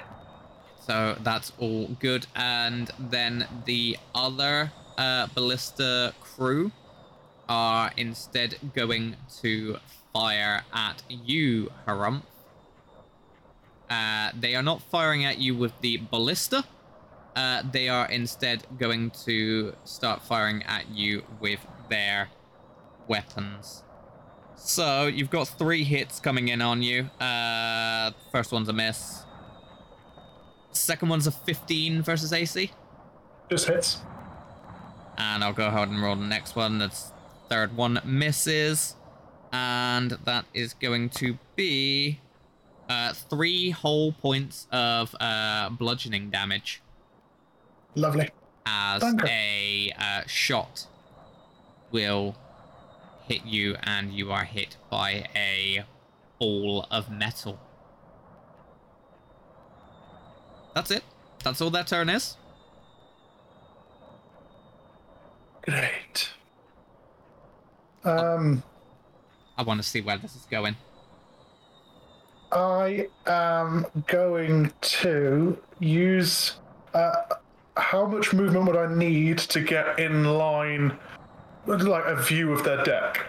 so 0.86 1.16
that's 1.22 1.52
all 1.58 1.88
good. 2.00 2.26
And 2.34 2.90
then 2.98 3.46
the 3.66 3.98
other 4.14 4.72
uh, 4.96 5.26
ballista 5.34 6.14
crew 6.20 6.72
are 7.48 7.92
instead 7.96 8.56
going 8.74 9.16
to 9.42 9.76
fire 10.12 10.62
at 10.72 11.02
you, 11.08 11.70
Harumph. 11.86 12.22
Uh, 13.90 14.30
they 14.38 14.54
are 14.54 14.62
not 14.62 14.80
firing 14.80 15.24
at 15.24 15.38
you 15.38 15.54
with 15.54 15.78
the 15.82 15.98
ballista. 15.98 16.64
Uh, 17.36 17.62
they 17.70 17.88
are 17.88 18.06
instead 18.06 18.64
going 18.78 19.10
to 19.26 19.74
start 19.84 20.22
firing 20.22 20.62
at 20.62 20.88
you 20.88 21.24
with 21.40 21.60
their 21.90 22.30
weapons. 23.06 23.82
So 24.56 25.06
you've 25.06 25.30
got 25.30 25.48
three 25.48 25.84
hits 25.84 26.20
coming 26.20 26.48
in 26.48 26.62
on 26.62 26.82
you. 26.82 27.04
Uh, 27.20 28.12
first 28.30 28.52
one's 28.52 28.68
a 28.68 28.72
miss. 28.72 29.24
Second 30.72 31.08
one's 31.08 31.26
a 31.26 31.30
15 31.32 32.02
versus 32.02 32.32
AC. 32.32 32.70
Just 33.50 33.66
hits. 33.68 33.98
And 35.18 35.44
I'll 35.44 35.52
go 35.52 35.66
ahead 35.66 35.88
and 35.88 36.02
roll 36.02 36.16
the 36.16 36.26
next 36.26 36.56
one. 36.56 36.78
That's 36.78 37.12
third 37.48 37.76
one 37.76 38.00
misses. 38.04 38.96
And 39.52 40.12
that 40.24 40.46
is 40.54 40.72
going 40.74 41.10
to 41.10 41.38
be 41.56 42.20
uh, 42.88 43.12
three 43.12 43.70
whole 43.70 44.12
points 44.12 44.66
of 44.72 45.14
uh, 45.20 45.68
bludgeoning 45.70 46.30
damage 46.30 46.80
Lovely. 47.94 48.30
as 48.64 49.02
a 49.26 49.92
uh, 49.98 50.22
shot 50.26 50.86
will 51.90 52.34
hit 53.32 53.46
you 53.46 53.76
and 53.82 54.12
you 54.12 54.30
are 54.30 54.44
hit 54.44 54.76
by 54.90 55.24
a 55.34 55.84
ball 56.38 56.86
of 56.90 57.10
metal. 57.10 57.58
That's 60.74 60.90
it. 60.90 61.02
That's 61.42 61.60
all 61.60 61.70
that 61.70 61.86
turn 61.86 62.10
is. 62.10 62.36
Great. 65.62 66.30
Um, 68.04 68.62
I 69.56 69.62
want 69.62 69.80
to 69.80 69.88
see 69.88 70.00
where 70.00 70.18
this 70.18 70.34
is 70.36 70.46
going. 70.50 70.76
I 72.50 73.08
am 73.26 73.86
going 74.08 74.72
to 74.80 75.56
use. 75.78 76.56
Uh, 76.92 77.14
how 77.78 78.04
much 78.04 78.34
movement 78.34 78.66
would 78.66 78.76
I 78.76 78.94
need 78.94 79.38
to 79.38 79.60
get 79.60 79.98
in 79.98 80.24
line, 80.24 80.98
like 81.66 82.04
a 82.06 82.16
view 82.22 82.52
of 82.52 82.64
their 82.64 82.82
deck? 82.84 83.26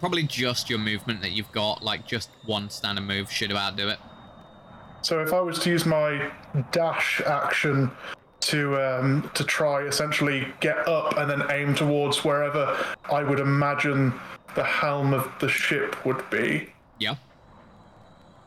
Probably 0.00 0.24
just 0.24 0.68
your 0.68 0.78
movement 0.78 1.22
that 1.22 1.30
you've 1.30 1.52
got, 1.52 1.82
like 1.82 2.06
just 2.06 2.30
one 2.44 2.68
standard 2.70 3.02
move 3.02 3.30
should 3.30 3.50
about 3.50 3.76
do 3.76 3.88
it. 3.88 3.98
So 5.02 5.20
if 5.20 5.32
I 5.32 5.40
was 5.40 5.58
to 5.60 5.70
use 5.70 5.86
my 5.86 6.30
dash 6.72 7.20
action 7.24 7.90
to 8.40 8.76
um, 8.80 9.30
to 9.34 9.44
try 9.44 9.82
essentially 9.82 10.46
get 10.60 10.86
up 10.88 11.16
and 11.16 11.30
then 11.30 11.42
aim 11.50 11.74
towards 11.74 12.24
wherever 12.24 12.76
I 13.10 13.22
would 13.22 13.40
imagine 13.40 14.12
the 14.54 14.64
helm 14.64 15.14
of 15.14 15.30
the 15.40 15.48
ship 15.48 16.04
would 16.04 16.28
be, 16.30 16.72
Yeah. 16.98 17.14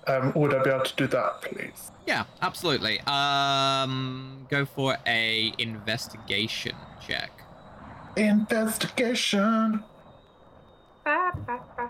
um, 0.08 0.34
would 0.36 0.54
I 0.54 0.62
be 0.64 0.70
able 0.70 0.86
to 0.86 0.96
do 0.96 1.08
that, 1.08 1.42
please? 1.42 1.92
Yeah, 2.06 2.26
absolutely. 2.42 3.00
Um, 3.02 4.46
go 4.50 4.66
for 4.66 4.98
a 5.06 5.54
investigation 5.58 6.76
check. 7.06 7.39
Investigation. 8.16 9.84
Ba, 11.04 11.32
ba, 11.46 11.60
ba. 11.78 11.90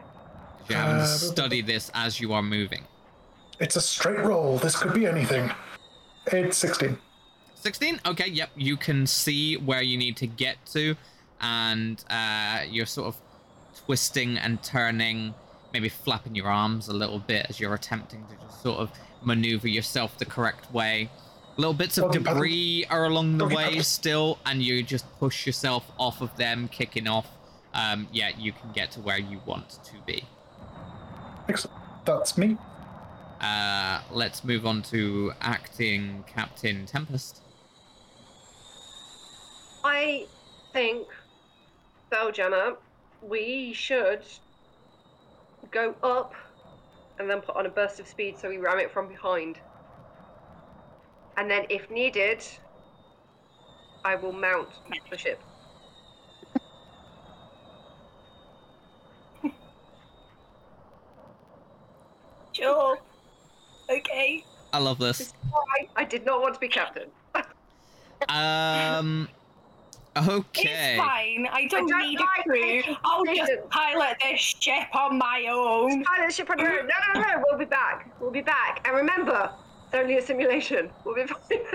You 0.70 0.76
haven't 0.76 1.01
Uh, 1.01 1.05
studied 1.05 1.65
this 1.67 1.89
as 1.93 2.20
you 2.20 2.34
are 2.34 2.43
moving. 2.43 2.84
It's 3.59 3.76
a 3.76 3.82
straight 3.82 4.20
roll. 4.20 4.57
This 4.57 4.76
could 4.78 4.93
be 4.93 5.05
anything. 5.05 5.51
It's 6.28 6.57
16. 6.57 6.97
16 7.55 7.99
okay 8.05 8.28
yep 8.30 8.49
you 8.55 8.78
can 8.78 9.05
see 9.05 9.57
where 9.57 9.82
you 9.82 9.97
need 9.97 10.15
to 10.15 10.26
get 10.26 10.55
to 10.67 10.95
and 11.41 12.05
uh, 12.09 12.61
you're 12.70 12.86
sort 12.86 13.07
of 13.07 13.17
twisting 13.86 14.38
and 14.38 14.63
turning 14.63 15.34
maybe 15.74 15.89
flapping 15.89 16.36
your 16.36 16.47
arms 16.47 16.88
a 16.88 16.93
little 16.93 17.20
bit 17.20 17.45
as 17.49 17.59
you're 17.59 17.74
attempting 17.74 18.24
to 18.28 18.45
just 18.45 18.63
sort 18.63 18.80
of 18.80 18.89
maneuver 19.24 19.67
yourself 19.67 20.17
the 20.20 20.26
correct 20.26 20.72
way 20.72 21.09
little 21.60 21.74
bits 21.74 21.97
of 21.97 22.12
debris 22.12 22.86
are 22.89 23.05
along 23.05 23.38
the 23.38 23.47
way 23.47 23.80
still 23.80 24.39
and 24.45 24.64
you 24.64 24.82
just 24.82 25.05
push 25.20 25.45
yourself 25.45 25.91
off 25.99 26.22
of 26.22 26.36
them 26.38 26.68
kicking 26.70 27.07
off 27.07 27.28
um, 27.74 28.07
yeah 28.12 28.30
you 28.38 28.51
can 28.51 28.72
get 28.72 28.91
to 28.91 28.99
where 28.99 29.20
you 29.20 29.39
want 29.45 29.70
to 29.84 29.93
be 30.05 30.24
Excellent. 31.47 31.78
That's 32.05 32.38
me. 32.38 32.57
uh, 33.41 34.01
let's 34.12 34.43
move 34.43 34.66
on 34.66 34.82
to 34.84 35.34
acting 35.41 36.24
captain 36.28 36.86
tempest 36.86 37.41
I 39.84 40.26
think, 40.74 41.07
Spelljammer, 42.12 42.78
we 43.22 43.74
should 43.74 44.22
go 45.72 45.95
up 46.03 46.34
and 47.18 47.30
then 47.30 47.41
put 47.41 47.55
on 47.55 47.66
a 47.66 47.70
burst 47.70 47.99
of 47.99 48.07
speed 48.07 48.38
so 48.38 48.49
we 48.49 48.57
ram 48.57 48.80
it 48.80 48.91
from 48.91 49.07
behind. 49.07 49.60
And 51.40 51.50
then, 51.50 51.66
if 51.70 51.90
needed, 51.90 52.46
I 54.04 54.16
will 54.16 54.34
mount 54.34 54.68
the 55.10 55.18
ship. 55.18 55.42
Sure. 62.52 62.98
Okay. 63.90 64.44
i 64.74 64.80
love 64.80 64.98
This 65.00 65.20
this 65.20 65.34
I 65.96 66.04
did 66.04 66.26
not 66.26 66.42
want 66.42 66.56
to 66.56 66.60
be 66.60 66.68
captain. 66.68 67.10
Um. 68.28 69.30
Okay. 70.18 70.98
It's 70.98 71.02
fine. 71.02 71.48
I 71.54 71.68
don't, 71.68 71.88
don't 71.88 72.02
need 72.02 72.20
like 72.20 72.40
a 72.40 72.44
crew. 72.44 72.82
I'll 73.06 73.24
just 73.24 73.70
pilot 73.70 74.18
this 74.22 74.42
ship 74.42 74.94
on 74.94 75.18
my 75.18 75.48
own. 75.50 76.04
Pilot 76.04 76.28
the 76.28 76.34
ship 76.34 76.50
on 76.50 76.60
your 76.60 76.82
own. 76.82 76.88
No, 76.88 77.14
no, 77.14 77.22
no. 77.22 77.44
We'll 77.48 77.58
be 77.58 77.64
back. 77.64 78.14
We'll 78.20 78.30
be 78.30 78.42
back. 78.42 78.82
And 78.86 78.94
remember, 78.94 79.54
it's 79.92 79.96
only 79.96 80.18
a 80.18 80.22
simulation. 80.22 80.90
We'll 81.04 81.16
be 81.16 81.26
fine. 81.26 81.40
Can't 81.50 81.68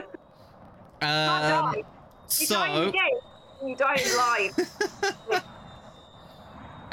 Um. 1.02 1.72
die. 1.74 1.82
You 2.40 2.46
die 2.46 2.68
in 2.68 2.84
the 2.86 2.92
game. 2.92 3.68
You 3.68 3.76
die 3.76 3.94
in 3.94 4.16
life. 4.16 4.56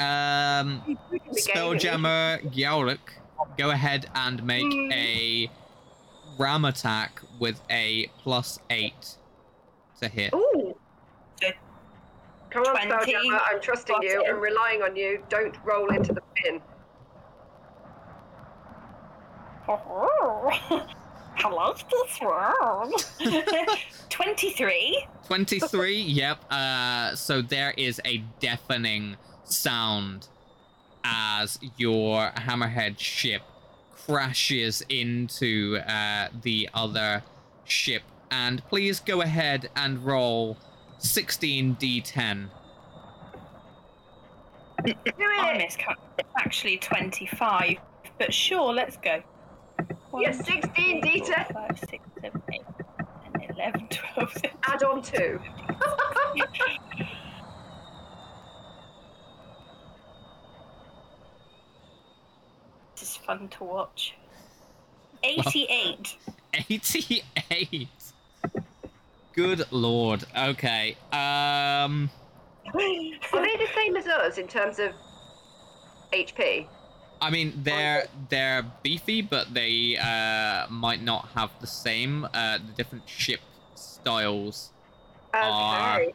um, 0.00 0.82
You 0.86 0.94
die 0.94 1.00
in 1.12 1.18
the 1.18 1.18
game. 1.18 1.34
Spelljammer 1.34 2.52
Gyaluk, 2.52 2.98
go 3.56 3.70
ahead 3.70 4.08
and 4.14 4.42
make 4.44 4.64
Hmm. 4.72 4.92
a 4.92 5.50
ram 6.38 6.64
attack 6.64 7.20
with 7.38 7.60
a 7.70 8.08
plus 8.18 8.58
eight 8.70 9.16
to 10.00 10.08
hit. 10.08 10.32
Ooh. 10.34 10.76
Come 12.50 12.64
on, 12.64 12.76
Spelljammer. 12.76 13.40
I'm 13.50 13.60
trusting 13.62 13.96
you. 14.02 14.24
I'm 14.28 14.38
relying 14.40 14.82
on 14.82 14.94
you. 14.96 15.22
Don't 15.30 15.56
roll 15.64 15.88
into 15.94 16.12
the 16.12 16.22
pin. 16.34 16.60
Hello, 21.36 21.74
this 21.74 22.20
world. 22.20 23.04
23. 24.10 25.06
23, 25.26 26.00
yep. 26.00 26.44
Uh, 26.50 27.14
so 27.14 27.42
there 27.42 27.72
is 27.76 28.00
a 28.04 28.18
deafening 28.38 29.16
sound 29.44 30.28
as 31.04 31.58
your 31.76 32.30
hammerhead 32.36 32.98
ship 32.98 33.42
crashes 34.06 34.84
into 34.88 35.78
uh, 35.88 36.28
the 36.42 36.68
other 36.74 37.22
ship. 37.64 38.02
And 38.30 38.62
please 38.68 39.00
go 39.00 39.22
ahead 39.22 39.70
and 39.76 40.04
roll 40.04 40.56
16d10. 41.00 42.48
Do 44.84 44.94
I. 45.18 45.68
It's 45.68 45.76
actually 46.36 46.78
25. 46.78 47.76
But 48.18 48.32
sure, 48.34 48.72
let's 48.72 48.96
go. 48.96 49.22
Yes, 50.18 50.44
16 50.44 51.02
D10. 51.02 51.52
5, 51.52 51.78
6, 51.78 52.04
7, 52.20 52.42
8, 52.52 52.60
10, 53.40 53.50
11, 53.56 53.88
12, 53.88 54.32
13. 54.32 54.50
Add 54.66 54.82
on 54.82 55.02
two. 55.02 55.40
This 62.94 63.10
is 63.10 63.16
fun 63.16 63.48
to 63.48 63.64
watch. 63.64 64.14
88. 65.24 66.16
88. 66.70 67.88
Good 69.32 69.64
lord. 69.72 70.24
Okay. 70.38 70.96
Um. 71.12 72.10
Are 72.66 72.72
they 72.74 73.56
the 73.56 73.68
same 73.74 73.96
as 73.96 74.06
us 74.06 74.38
in 74.38 74.46
terms 74.46 74.78
of 74.78 74.92
HP? 76.12 76.68
I 77.22 77.30
mean, 77.30 77.52
they're 77.62 78.08
they're 78.30 78.64
beefy, 78.82 79.22
but 79.22 79.54
they 79.54 79.96
uh, 79.96 80.66
might 80.68 81.02
not 81.02 81.28
have 81.36 81.50
the 81.60 81.68
same. 81.68 82.24
Uh, 82.34 82.58
the 82.58 82.72
different 82.76 83.08
ship 83.08 83.40
styles 83.76 84.72
Are- 85.32 86.06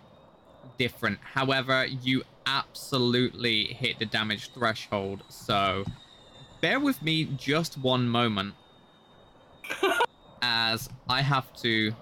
different. 0.78 1.20
However, 1.22 1.86
you 1.86 2.24
absolutely 2.46 3.68
hit 3.68 4.00
the 4.00 4.06
damage 4.06 4.52
threshold. 4.54 5.24
So, 5.30 5.86
bear 6.60 6.78
with 6.78 7.02
me 7.02 7.24
just 7.38 7.78
one 7.78 8.10
moment, 8.10 8.56
as 10.42 10.90
I 11.08 11.22
have 11.22 11.54
to 11.62 11.96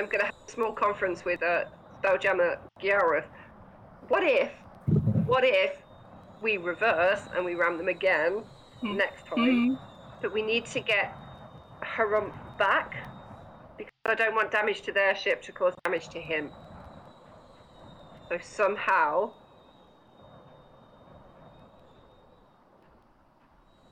I'm 0.00 0.06
gonna 0.06 0.24
have 0.24 0.34
a 0.48 0.50
small 0.50 0.72
conference 0.72 1.24
with 1.24 1.42
uh, 1.42 1.64
Spelljammer 2.02 2.58
Giarath. 2.82 3.26
What 4.08 4.24
if, 4.24 4.50
what 5.26 5.44
if 5.44 5.76
we 6.42 6.56
reverse 6.56 7.20
and 7.34 7.44
we 7.44 7.54
ram 7.54 7.76
them 7.78 7.88
again 7.88 8.42
Hmm. 8.80 8.96
next 8.96 9.26
time? 9.26 9.38
Mm. 9.38 9.78
But 10.22 10.32
we 10.32 10.42
need 10.42 10.64
to 10.66 10.80
get 10.80 11.14
Harumph 11.82 12.32
back 12.58 12.96
because 13.76 13.92
I 14.06 14.14
don't 14.14 14.34
want 14.34 14.50
damage 14.50 14.82
to 14.82 14.92
their 14.92 15.14
ship 15.14 15.42
to 15.42 15.52
cause 15.52 15.74
damage 15.84 16.08
to 16.10 16.18
him. 16.20 16.50
So 18.28 18.38
somehow, 18.40 19.32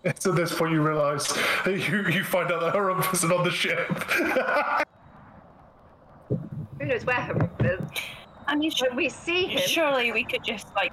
It's 0.04 0.26
at 0.26 0.36
this 0.36 0.54
point 0.56 0.72
you 0.72 0.80
realise 0.80 1.36
you 1.66 2.06
you 2.08 2.24
find 2.24 2.50
out 2.52 2.60
that 2.60 2.72
Harumph 2.74 3.12
isn't 3.12 3.32
on 3.32 3.44
the 3.44 3.50
ship. 3.50 3.88
who 6.28 6.86
knows 6.86 7.04
where 7.04 7.16
Harumph 7.16 7.64
is? 7.64 7.80
I 8.46 8.54
mean, 8.56 8.70
When 8.80 8.96
we 8.96 9.08
see 9.10 9.46
him, 9.46 9.60
surely 9.66 10.12
we 10.12 10.24
could 10.24 10.42
just 10.44 10.68
like 10.74 10.92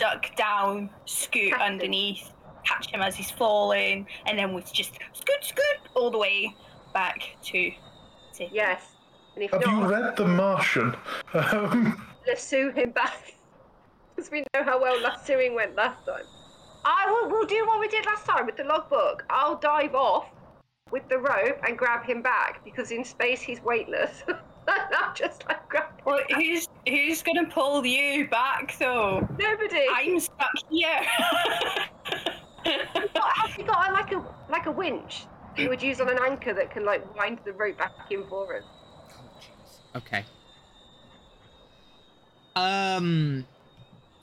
duck 0.00 0.34
down, 0.34 0.90
scoot 1.04 1.50
Catch 1.52 1.60
him. 1.60 1.72
underneath, 1.72 2.32
catch 2.64 2.90
him 2.90 3.00
as 3.02 3.14
he's 3.14 3.30
falling, 3.30 4.06
and 4.26 4.38
then 4.38 4.54
we 4.54 4.62
just 4.62 4.94
scoot, 5.12 5.42
scoot 5.42 5.64
all 5.94 6.10
the 6.10 6.18
way 6.18 6.54
back 6.92 7.36
to. 7.44 7.70
to 8.34 8.48
yes. 8.50 8.82
And 9.34 9.44
if 9.44 9.50
Have 9.52 9.62
you 9.62 9.86
read 9.86 10.16
The 10.16 10.26
Martian? 10.26 10.96
Um, 11.34 12.06
lasso 12.26 12.72
him 12.72 12.90
back. 12.90 13.34
Because 14.16 14.32
we 14.32 14.40
know 14.52 14.62
how 14.64 14.78
well 14.78 15.00
last 15.00 15.26
lassoing 15.30 15.54
went 15.54 15.76
last 15.76 16.04
time. 16.04 16.24
I 16.84 17.10
will 17.10 17.30
we'll 17.30 17.46
do 17.46 17.64
what 17.66 17.80
we 17.80 17.88
did 17.88 18.04
last 18.04 18.26
time 18.26 18.44
with 18.44 18.56
the 18.56 18.64
logbook. 18.64 19.24
I'll 19.30 19.56
dive 19.56 19.94
off 19.94 20.26
with 20.90 21.08
the 21.08 21.16
rope 21.16 21.58
and 21.66 21.78
grab 21.78 22.04
him 22.04 22.20
back 22.20 22.62
because 22.62 22.90
in 22.90 23.02
space 23.02 23.40
he's 23.40 23.62
weightless. 23.62 24.22
I'll 24.92 25.14
just 25.14 25.44
like 25.48 25.68
grab. 25.68 25.84
Well, 26.04 26.20
who's 26.34 26.68
who's 26.88 27.22
gonna 27.22 27.48
pull 27.48 27.84
you 27.84 28.28
back 28.28 28.76
though? 28.78 29.26
Nobody. 29.38 29.86
I'm 29.92 30.20
stuck 30.20 30.50
here. 30.70 31.00
What, 33.12 33.36
have 33.36 33.58
you 33.58 33.64
got 33.64 33.90
a, 33.90 33.92
like 33.92 34.12
a 34.12 34.24
like 34.50 34.66
a 34.66 34.70
winch 34.70 35.26
that 35.56 35.62
you 35.62 35.68
would 35.68 35.82
use 35.82 36.00
on 36.00 36.08
an 36.08 36.18
anchor 36.22 36.52
that 36.54 36.70
can 36.70 36.84
like 36.84 37.02
wind 37.16 37.38
the 37.44 37.52
rope 37.52 37.78
back 37.78 37.92
in 38.10 38.26
for 38.28 38.58
us? 38.58 38.64
Okay. 39.96 40.24
Um. 42.54 43.46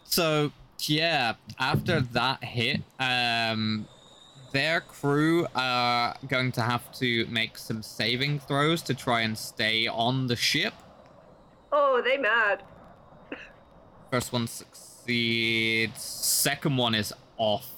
So 0.05 0.51
yeah, 0.81 1.33
after 1.59 2.01
that 2.01 2.43
hit, 2.43 2.81
um, 2.99 3.87
their 4.57 4.81
crew 4.81 5.45
are 5.53 6.15
going 6.27 6.51
to 6.51 6.61
have 6.63 6.91
to 6.91 7.27
make 7.27 7.59
some 7.59 7.83
saving 7.83 8.39
throws 8.39 8.81
to 8.81 8.95
try 8.95 9.21
and 9.21 9.37
stay 9.37 9.85
on 9.85 10.25
the 10.25 10.35
ship. 10.35 10.73
Oh, 11.71 12.01
they 12.03 12.17
mad. 12.17 12.63
First 14.09 14.33
one 14.33 14.47
succeeds. 14.47 16.01
Second 16.01 16.75
one 16.75 16.95
is 16.95 17.13
off. 17.37 17.69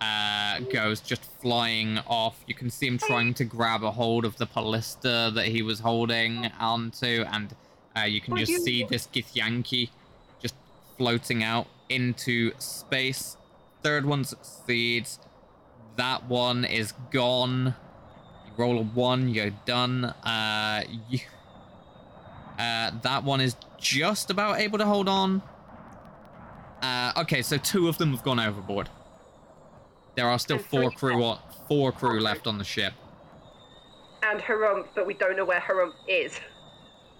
Uh, 0.00 0.60
goes 0.72 1.02
just 1.02 1.22
flying 1.42 1.98
off. 2.06 2.42
You 2.46 2.54
can 2.54 2.70
see 2.70 2.86
him 2.86 2.96
trying 2.96 3.34
to 3.34 3.44
grab 3.44 3.84
a 3.84 3.90
hold 3.90 4.24
of 4.24 4.38
the 4.38 4.46
ballista 4.46 5.30
that 5.34 5.48
he 5.48 5.60
was 5.60 5.80
holding 5.80 6.46
onto, 6.58 7.26
and 7.30 7.54
uh, 7.94 8.04
you 8.04 8.22
can 8.22 8.38
just 8.38 8.64
see 8.64 8.84
this 8.84 9.06
Githyanki 9.06 9.90
just 10.40 10.54
floating 10.96 11.44
out 11.44 11.66
into 11.90 12.52
space. 12.58 13.36
Third 13.82 14.04
one 14.04 14.24
succeeds. 14.24 15.18
That 15.96 16.28
one 16.28 16.64
is 16.64 16.92
gone. 17.10 17.74
You 18.46 18.52
roll 18.56 18.78
a 18.78 18.82
one, 18.82 19.28
you're 19.28 19.50
done. 19.64 20.04
Uh, 20.04 20.84
you, 21.08 21.18
uh, 22.58 22.90
that 23.02 23.24
one 23.24 23.40
is 23.40 23.56
just 23.78 24.30
about 24.30 24.60
able 24.60 24.78
to 24.78 24.86
hold 24.86 25.08
on. 25.08 25.42
Uh, 26.82 27.12
okay, 27.18 27.42
so 27.42 27.56
two 27.56 27.88
of 27.88 27.98
them 27.98 28.10
have 28.12 28.22
gone 28.22 28.40
overboard. 28.40 28.88
There 30.14 30.28
are 30.28 30.38
still 30.38 30.56
And 30.56 30.66
four 30.66 30.90
crew 30.90 31.22
on, 31.24 31.38
four 31.68 31.92
crew 31.92 32.20
left 32.20 32.46
on 32.46 32.58
the 32.58 32.64
ship. 32.64 32.94
And 34.22 34.40
Harumph, 34.40 34.88
but 34.94 35.06
we 35.06 35.14
don't 35.14 35.36
know 35.36 35.44
where 35.44 35.60
Harumph 35.60 35.94
is. 36.08 36.38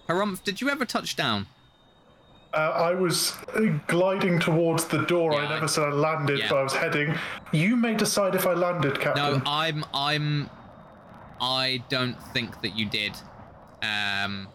Harumph, 0.07 0.43
did 0.43 0.61
you 0.61 0.69
ever 0.69 0.85
touch 0.85 1.15
down? 1.15 1.47
Uh, 2.53 2.57
I 2.57 2.93
was 2.93 3.33
uh, 3.55 3.61
gliding 3.87 4.39
towards 4.39 4.85
the 4.85 5.03
door. 5.05 5.33
Yeah, 5.33 5.39
I 5.39 5.45
I- 5.45 5.49
never 5.55 5.67
said 5.67 5.83
I 5.85 5.91
landed, 5.91 6.39
yeah. 6.39 6.49
but 6.49 6.57
I 6.57 6.63
was 6.63 6.73
heading. 6.75 7.15
You 7.51 7.75
may 7.75 7.95
decide 7.95 8.35
if 8.35 8.45
I 8.47 8.53
landed, 8.53 8.99
Captain. 8.99 9.23
No, 9.39 9.41
I'm 9.45 9.85
I'm 9.93 10.49
I 11.39 11.83
don't 11.89 12.21
think 12.33 12.61
that 12.61 12.77
you 12.77 12.85
did. 12.87 13.13
Um 13.81 14.47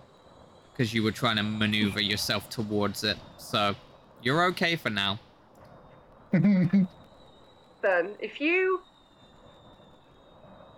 because 0.72 0.92
you 0.92 1.02
were 1.02 1.12
trying 1.12 1.36
to 1.36 1.42
maneuver 1.42 2.00
yourself 2.02 2.50
towards 2.50 3.02
it. 3.02 3.16
So 3.38 3.74
you're 4.22 4.44
okay 4.46 4.76
for 4.76 4.90
now. 4.90 5.18
Then, 6.32 8.10
if 8.18 8.40
you 8.40 8.80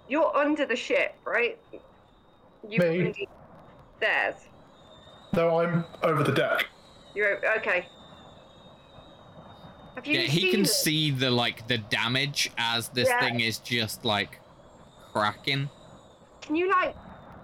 you're 0.08 0.34
under 0.36 0.66
the 0.66 0.76
ship, 0.76 1.14
right? 1.24 1.58
You're 2.68 2.90
Me? 2.90 2.98
under 3.06 3.12
theirs. 4.00 4.34
no, 5.32 5.58
I'm 5.60 5.84
over 6.02 6.22
the 6.22 6.32
deck. 6.32 6.66
You're 7.18 7.40
okay. 7.56 7.84
Have 9.96 10.06
you 10.06 10.20
Yeah, 10.20 10.26
he 10.28 10.52
can 10.52 10.60
it? 10.60 10.68
see 10.68 11.10
the 11.10 11.32
like 11.32 11.66
the 11.66 11.78
damage 11.78 12.52
as 12.56 12.90
this 12.90 13.08
Yeah. 13.08 13.18
thing 13.18 13.40
is 13.40 13.58
just 13.58 14.04
like 14.04 14.38
cracking. 15.12 15.68
Can 16.40 16.54
you 16.54 16.70
like 16.70 16.94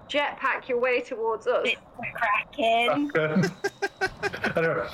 jetpack 0.09 0.68
your 0.68 0.79
way 0.79 1.01
towards 1.01 1.49
us? 1.49 1.66
it's 1.66 1.81
cracking. 2.14 3.11
Anyway, 4.57 4.87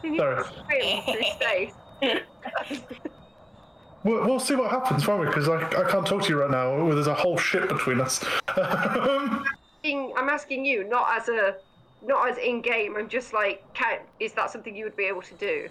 Can 0.00 0.14
you 0.14 0.18
sorry. 0.20 0.42
swim 0.44 1.02
through 1.04 1.22
space? 1.32 1.72
we'll, 4.04 4.24
we'll 4.24 4.40
see 4.40 4.54
what 4.54 4.70
happens, 4.70 5.06
won't 5.06 5.20
we? 5.20 5.26
Because 5.26 5.48
I, 5.50 5.56
I 5.66 5.84
can't 5.90 6.06
talk 6.06 6.22
to 6.22 6.28
you 6.30 6.40
right 6.40 6.50
now. 6.50 6.88
There's 6.94 7.06
a 7.08 7.14
whole 7.14 7.36
ship 7.36 7.68
between 7.68 8.00
us. 8.00 8.24
Um, 8.56 9.44
asking- 9.84 10.14
I'm 10.16 10.30
asking 10.30 10.64
you, 10.64 10.84
not 10.88 11.14
as 11.20 11.28
a, 11.28 11.56
not 12.06 12.28
as 12.30 12.38
in 12.38 12.60
game. 12.60 12.96
I'm 12.96 13.08
just 13.08 13.32
like, 13.32 13.62
can, 13.74 14.00
is 14.20 14.32
that 14.34 14.50
something 14.50 14.74
you 14.74 14.84
would 14.84 14.96
be 14.96 15.04
able 15.04 15.22
to 15.22 15.34
do? 15.34 15.68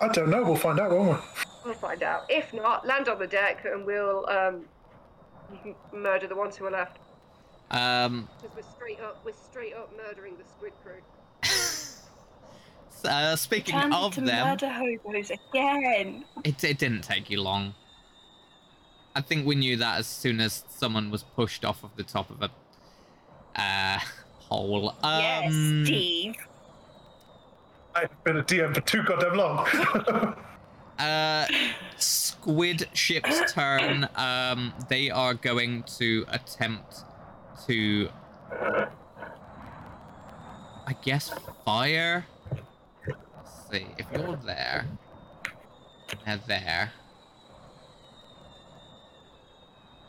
I 0.00 0.08
don't 0.08 0.30
know. 0.30 0.42
We'll 0.42 0.56
find 0.56 0.80
out, 0.80 0.90
won't 0.90 1.10
we? 1.10 1.16
We'll 1.64 1.74
find 1.74 2.02
out. 2.02 2.24
If 2.28 2.52
not, 2.52 2.86
land 2.86 3.08
on 3.08 3.18
the 3.18 3.26
deck 3.26 3.64
and 3.64 3.86
we'll 3.86 4.28
um, 4.28 4.64
murder 5.92 6.26
the 6.26 6.36
ones 6.36 6.56
who 6.56 6.66
are 6.66 6.70
left. 6.70 6.98
Um 7.70 8.28
Because 8.42 8.56
we're 8.56 8.72
straight 8.74 9.00
up, 9.00 9.24
we're 9.24 9.32
straight 9.32 9.74
up 9.74 9.90
murdering 9.96 10.36
the 10.36 10.44
squid 10.44 10.72
crew. 10.82 11.00
uh, 13.08 13.36
speaking 13.36 13.74
Time 13.74 13.92
of 13.92 14.14
to 14.14 14.20
them, 14.20 14.46
murder 14.48 14.68
hobos 14.68 15.30
again. 15.30 16.24
it, 16.44 16.62
it 16.62 16.78
didn't 16.78 17.02
take 17.02 17.30
you 17.30 17.40
long. 17.40 17.74
I 19.14 19.20
think 19.20 19.46
we 19.46 19.54
knew 19.54 19.76
that 19.78 19.98
as 19.98 20.06
soon 20.06 20.40
as 20.40 20.64
someone 20.68 21.10
was 21.10 21.22
pushed 21.22 21.64
off 21.64 21.84
of 21.84 21.94
the 21.96 22.02
top 22.02 22.30
of 22.30 22.42
a 22.42 22.50
uh, 23.60 23.98
hole. 24.54 24.94
Um, 25.02 25.20
yes, 25.20 25.52
Steve. 25.86 26.34
I've 27.94 28.24
been 28.24 28.38
a 28.38 28.42
DM 28.42 28.74
for 28.74 28.80
too 28.80 29.02
goddamn 29.02 29.36
long. 29.36 30.36
Uh, 30.96 31.44
Squid 31.96 32.88
ship's 32.92 33.52
turn. 33.52 34.08
Um, 34.14 34.72
they 34.88 35.10
are 35.10 35.34
going 35.34 35.82
to 35.98 36.24
attempt 36.28 37.02
to, 37.66 38.08
I 40.86 40.94
guess, 41.02 41.34
fire. 41.64 42.26
Let's 43.08 43.70
see 43.72 43.86
if 43.98 44.06
you're 44.12 44.36
there. 44.36 44.86
They're 46.24 46.40
there. 46.46 46.92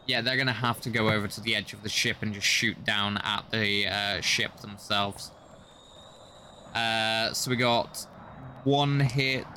Yeah, 0.07 0.21
they're 0.21 0.37
gonna 0.37 0.53
have 0.53 0.79
to 0.81 0.89
go 0.89 1.09
over 1.09 1.27
to 1.27 1.41
the 1.41 1.55
edge 1.55 1.73
of 1.73 1.81
the 1.81 1.89
ship 1.89 2.17
and 2.21 2.33
just 2.33 2.45
shoot 2.47 2.83
down 2.85 3.17
at 3.17 3.49
the 3.51 3.87
uh, 3.87 4.21
ship 4.21 4.57
themselves. 4.57 5.31
Uh, 6.75 7.33
so 7.33 7.49
we 7.49 7.57
got 7.57 8.05
one 8.63 8.99
hit, 8.99 9.47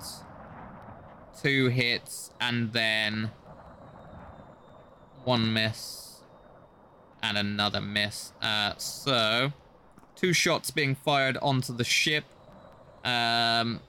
two 1.42 1.68
hits, 1.68 2.30
and 2.40 2.72
then 2.72 3.30
one 5.24 5.52
miss, 5.52 6.20
and 7.22 7.36
another 7.36 7.80
miss. 7.80 8.32
Uh, 8.40 8.74
so 8.78 9.52
two 10.14 10.32
shots 10.32 10.70
being 10.70 10.94
fired 10.94 11.36
onto 11.42 11.76
the 11.76 11.84
ship. 11.84 12.24
Um, 13.04 13.80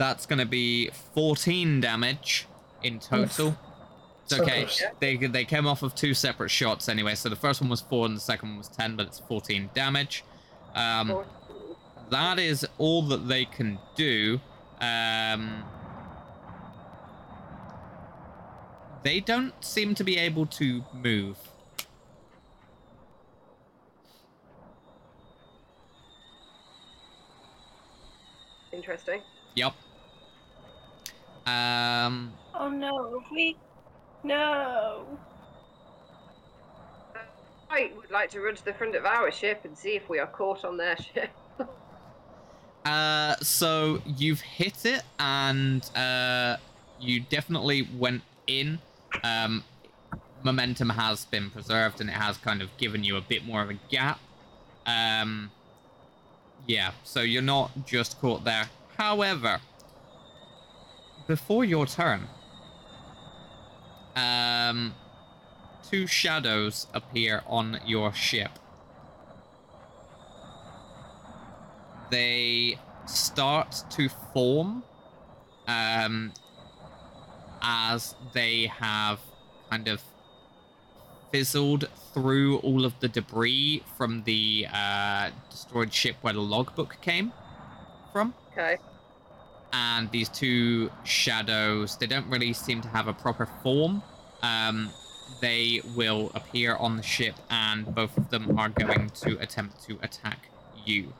that's 0.00 0.24
going 0.24 0.38
to 0.38 0.46
be 0.46 0.88
14 1.14 1.82
damage 1.82 2.46
in 2.82 2.98
total. 2.98 3.54
It's 4.24 4.32
okay. 4.32 4.62
close. 4.62 4.82
They 4.98 5.16
they 5.16 5.44
came 5.44 5.66
off 5.66 5.82
of 5.82 5.94
two 5.94 6.14
separate 6.14 6.48
shots 6.48 6.88
anyway. 6.88 7.14
So 7.14 7.28
the 7.28 7.36
first 7.36 7.60
one 7.60 7.68
was 7.68 7.82
four 7.82 8.06
and 8.06 8.16
the 8.16 8.20
second 8.20 8.48
one 8.48 8.58
was 8.58 8.68
10, 8.68 8.96
but 8.96 9.06
it's 9.06 9.18
14 9.18 9.68
damage. 9.74 10.24
Um, 10.74 11.22
that 12.08 12.38
is 12.38 12.66
all 12.78 13.02
that 13.08 13.28
they 13.28 13.44
can 13.44 13.78
do. 13.94 14.40
Um, 14.80 15.64
they 19.02 19.20
don't 19.20 19.52
seem 19.62 19.94
to 19.96 20.02
be 20.02 20.16
able 20.16 20.46
to 20.46 20.82
move. 20.94 21.36
Interesting. 28.72 29.20
Yep. 29.56 29.74
Um, 31.50 32.32
Oh 32.54 32.68
no, 32.68 33.22
we. 33.32 33.56
No. 34.22 35.06
I 37.70 37.90
would 37.96 38.10
like 38.10 38.30
to 38.30 38.40
run 38.40 38.54
to 38.56 38.64
the 38.64 38.74
front 38.74 38.94
of 38.94 39.06
our 39.06 39.30
ship 39.30 39.60
and 39.64 39.78
see 39.78 39.96
if 39.96 40.08
we 40.08 40.18
are 40.18 40.26
caught 40.26 40.64
on 40.64 40.76
their 40.76 40.96
ship. 40.96 41.30
Uh, 42.82 43.36
so 43.42 44.00
you've 44.06 44.40
hit 44.40 44.86
it, 44.86 45.02
and 45.18 45.84
uh, 45.94 46.56
you 46.98 47.20
definitely 47.20 47.86
went 47.98 48.22
in. 48.46 48.78
Um, 49.22 49.64
momentum 50.42 50.88
has 50.88 51.26
been 51.26 51.50
preserved, 51.50 52.00
and 52.00 52.08
it 52.08 52.14
has 52.14 52.38
kind 52.38 52.62
of 52.62 52.74
given 52.78 53.04
you 53.04 53.18
a 53.18 53.20
bit 53.20 53.44
more 53.44 53.60
of 53.60 53.68
a 53.68 53.78
gap. 53.90 54.18
Um, 54.86 55.50
yeah, 56.66 56.92
so 57.04 57.20
you're 57.20 57.42
not 57.42 57.86
just 57.86 58.18
caught 58.18 58.44
there. 58.44 58.70
However, 58.96 59.60
before 61.30 61.64
your 61.64 61.86
turn, 61.86 62.26
um, 64.16 64.92
two 65.88 66.06
shadows 66.06 66.88
appear 66.92 67.42
on 67.46 67.80
your 67.86 68.12
ship. 68.12 68.50
they 72.10 72.78
start 73.06 73.84
to 73.90 74.08
form 74.32 74.82
um, 75.66 76.32
as 77.62 78.14
they 78.32 78.66
have 78.66 79.20
kind 79.70 79.88
of 79.88 80.02
fizzled 81.30 81.88
through 82.12 82.58
all 82.58 82.84
of 82.84 82.98
the 83.00 83.08
debris 83.08 83.82
from 83.96 84.24
the 84.24 84.66
uh, 84.72 85.30
destroyed 85.48 85.92
ship 85.94 86.16
where 86.22 86.32
the 86.32 86.40
logbook 86.40 87.00
came 87.00 87.32
from. 88.12 88.34
Okay. 88.52 88.78
And 89.72 90.10
these 90.10 90.28
two 90.28 90.90
shadows, 91.04 91.96
they 91.96 92.06
don't 92.06 92.28
really 92.28 92.52
seem 92.52 92.80
to 92.82 92.88
have 92.88 93.06
a 93.06 93.12
proper 93.12 93.46
form. 93.62 94.02
Um, 94.42 94.90
they 95.40 95.80
will 95.94 96.32
appear 96.34 96.74
on 96.76 96.96
the 96.96 97.02
ship, 97.02 97.36
and 97.50 97.94
both 97.94 98.16
of 98.16 98.30
them 98.30 98.58
are 98.58 98.68
going 98.68 99.10
to 99.10 99.38
attempt 99.38 99.82
to 99.84 99.98
attack 100.02 100.48
you. 100.84 101.12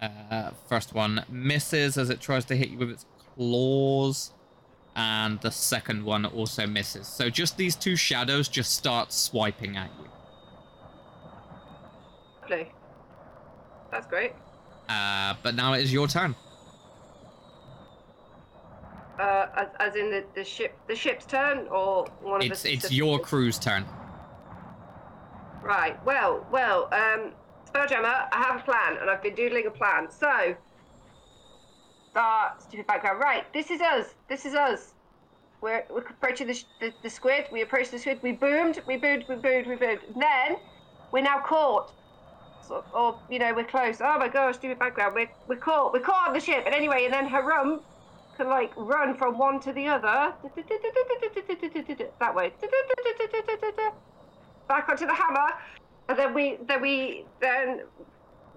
Uh, 0.00 0.50
first 0.68 0.94
one 0.94 1.24
misses 1.28 1.96
as 1.96 2.10
it 2.10 2.20
tries 2.20 2.44
to 2.46 2.56
hit 2.56 2.70
you 2.70 2.78
with 2.78 2.90
its 2.90 3.06
claws, 3.34 4.32
and 4.96 5.40
the 5.40 5.50
second 5.50 6.04
one 6.04 6.24
also 6.24 6.66
misses. 6.66 7.06
So 7.06 7.30
just 7.30 7.56
these 7.56 7.76
two 7.76 7.96
shadows 7.96 8.48
just 8.48 8.74
start 8.74 9.12
swiping 9.12 9.76
at 9.76 9.90
you. 9.98 10.08
Lovely. 12.42 12.72
That's 13.90 14.06
great. 14.06 14.32
Uh, 14.88 15.34
but 15.42 15.54
now 15.54 15.72
it 15.72 15.82
is 15.82 15.92
your 15.92 16.06
turn. 16.06 16.34
Uh, 19.18 19.46
as, 19.56 19.68
as 19.78 19.96
in 19.96 20.10
the, 20.10 20.24
the 20.34 20.44
ship, 20.44 20.76
the 20.88 20.94
ship's 20.96 21.24
turn, 21.24 21.66
or 21.68 22.06
one 22.20 22.42
of 22.42 22.50
It's 22.50 22.62
the. 22.62 22.72
it's 22.72 22.92
your 22.92 23.18
crew's 23.18 23.58
turn. 23.58 23.84
Right. 25.62 25.96
Well, 26.04 26.46
well. 26.50 26.88
Um, 26.92 27.32
Spelljammer, 27.72 28.28
I 28.32 28.44
have 28.48 28.60
a 28.60 28.64
plan, 28.64 28.98
and 29.00 29.08
I've 29.08 29.22
been 29.22 29.34
doodling 29.34 29.66
a 29.66 29.70
plan. 29.70 30.08
So, 30.10 30.54
start 32.10 32.62
stupid 32.62 32.86
background. 32.86 33.20
Right. 33.20 33.50
This 33.52 33.70
is 33.70 33.80
us. 33.80 34.14
This 34.28 34.44
is 34.44 34.54
us. 34.54 34.94
We're, 35.60 35.84
we're 35.90 36.00
approaching 36.00 36.46
the, 36.48 36.62
the 36.80 36.92
the 37.02 37.08
squid. 37.08 37.46
We 37.50 37.62
approach 37.62 37.90
the 37.90 37.98
squid. 37.98 38.18
We 38.22 38.32
boomed. 38.32 38.82
We 38.86 38.96
boomed. 38.96 39.24
We 39.28 39.36
boomed. 39.36 39.66
We 39.66 39.76
boomed. 39.76 40.00
Then 40.20 40.56
we're 41.12 41.22
now 41.22 41.38
caught. 41.38 41.92
So, 42.68 42.84
or 42.94 43.18
you 43.30 43.38
know 43.38 43.52
we're 43.54 43.64
close. 43.64 44.00
Oh 44.00 44.18
my 44.18 44.28
gosh, 44.28 44.56
stupid 44.56 44.78
background. 44.78 45.14
We're 45.14 45.30
we're 45.48 45.56
caught. 45.56 45.92
We're 45.92 46.00
caught 46.00 46.28
on 46.28 46.34
the 46.34 46.40
ship. 46.40 46.62
And 46.66 46.74
anyway, 46.74 47.04
and 47.04 47.12
then 47.12 47.26
Harum 47.26 47.80
can 48.36 48.48
like 48.48 48.72
run 48.76 49.14
from 49.14 49.38
one 49.38 49.60
to 49.60 49.72
the 49.72 49.86
other. 49.86 50.34
That 52.20 52.34
way. 52.34 52.52
Back 54.68 54.88
onto 54.88 55.06
the 55.06 55.14
hammer. 55.14 55.52
And 56.08 56.18
then 56.18 56.34
we 56.34 56.58
then 56.66 56.80
we 56.80 57.24
then 57.40 57.82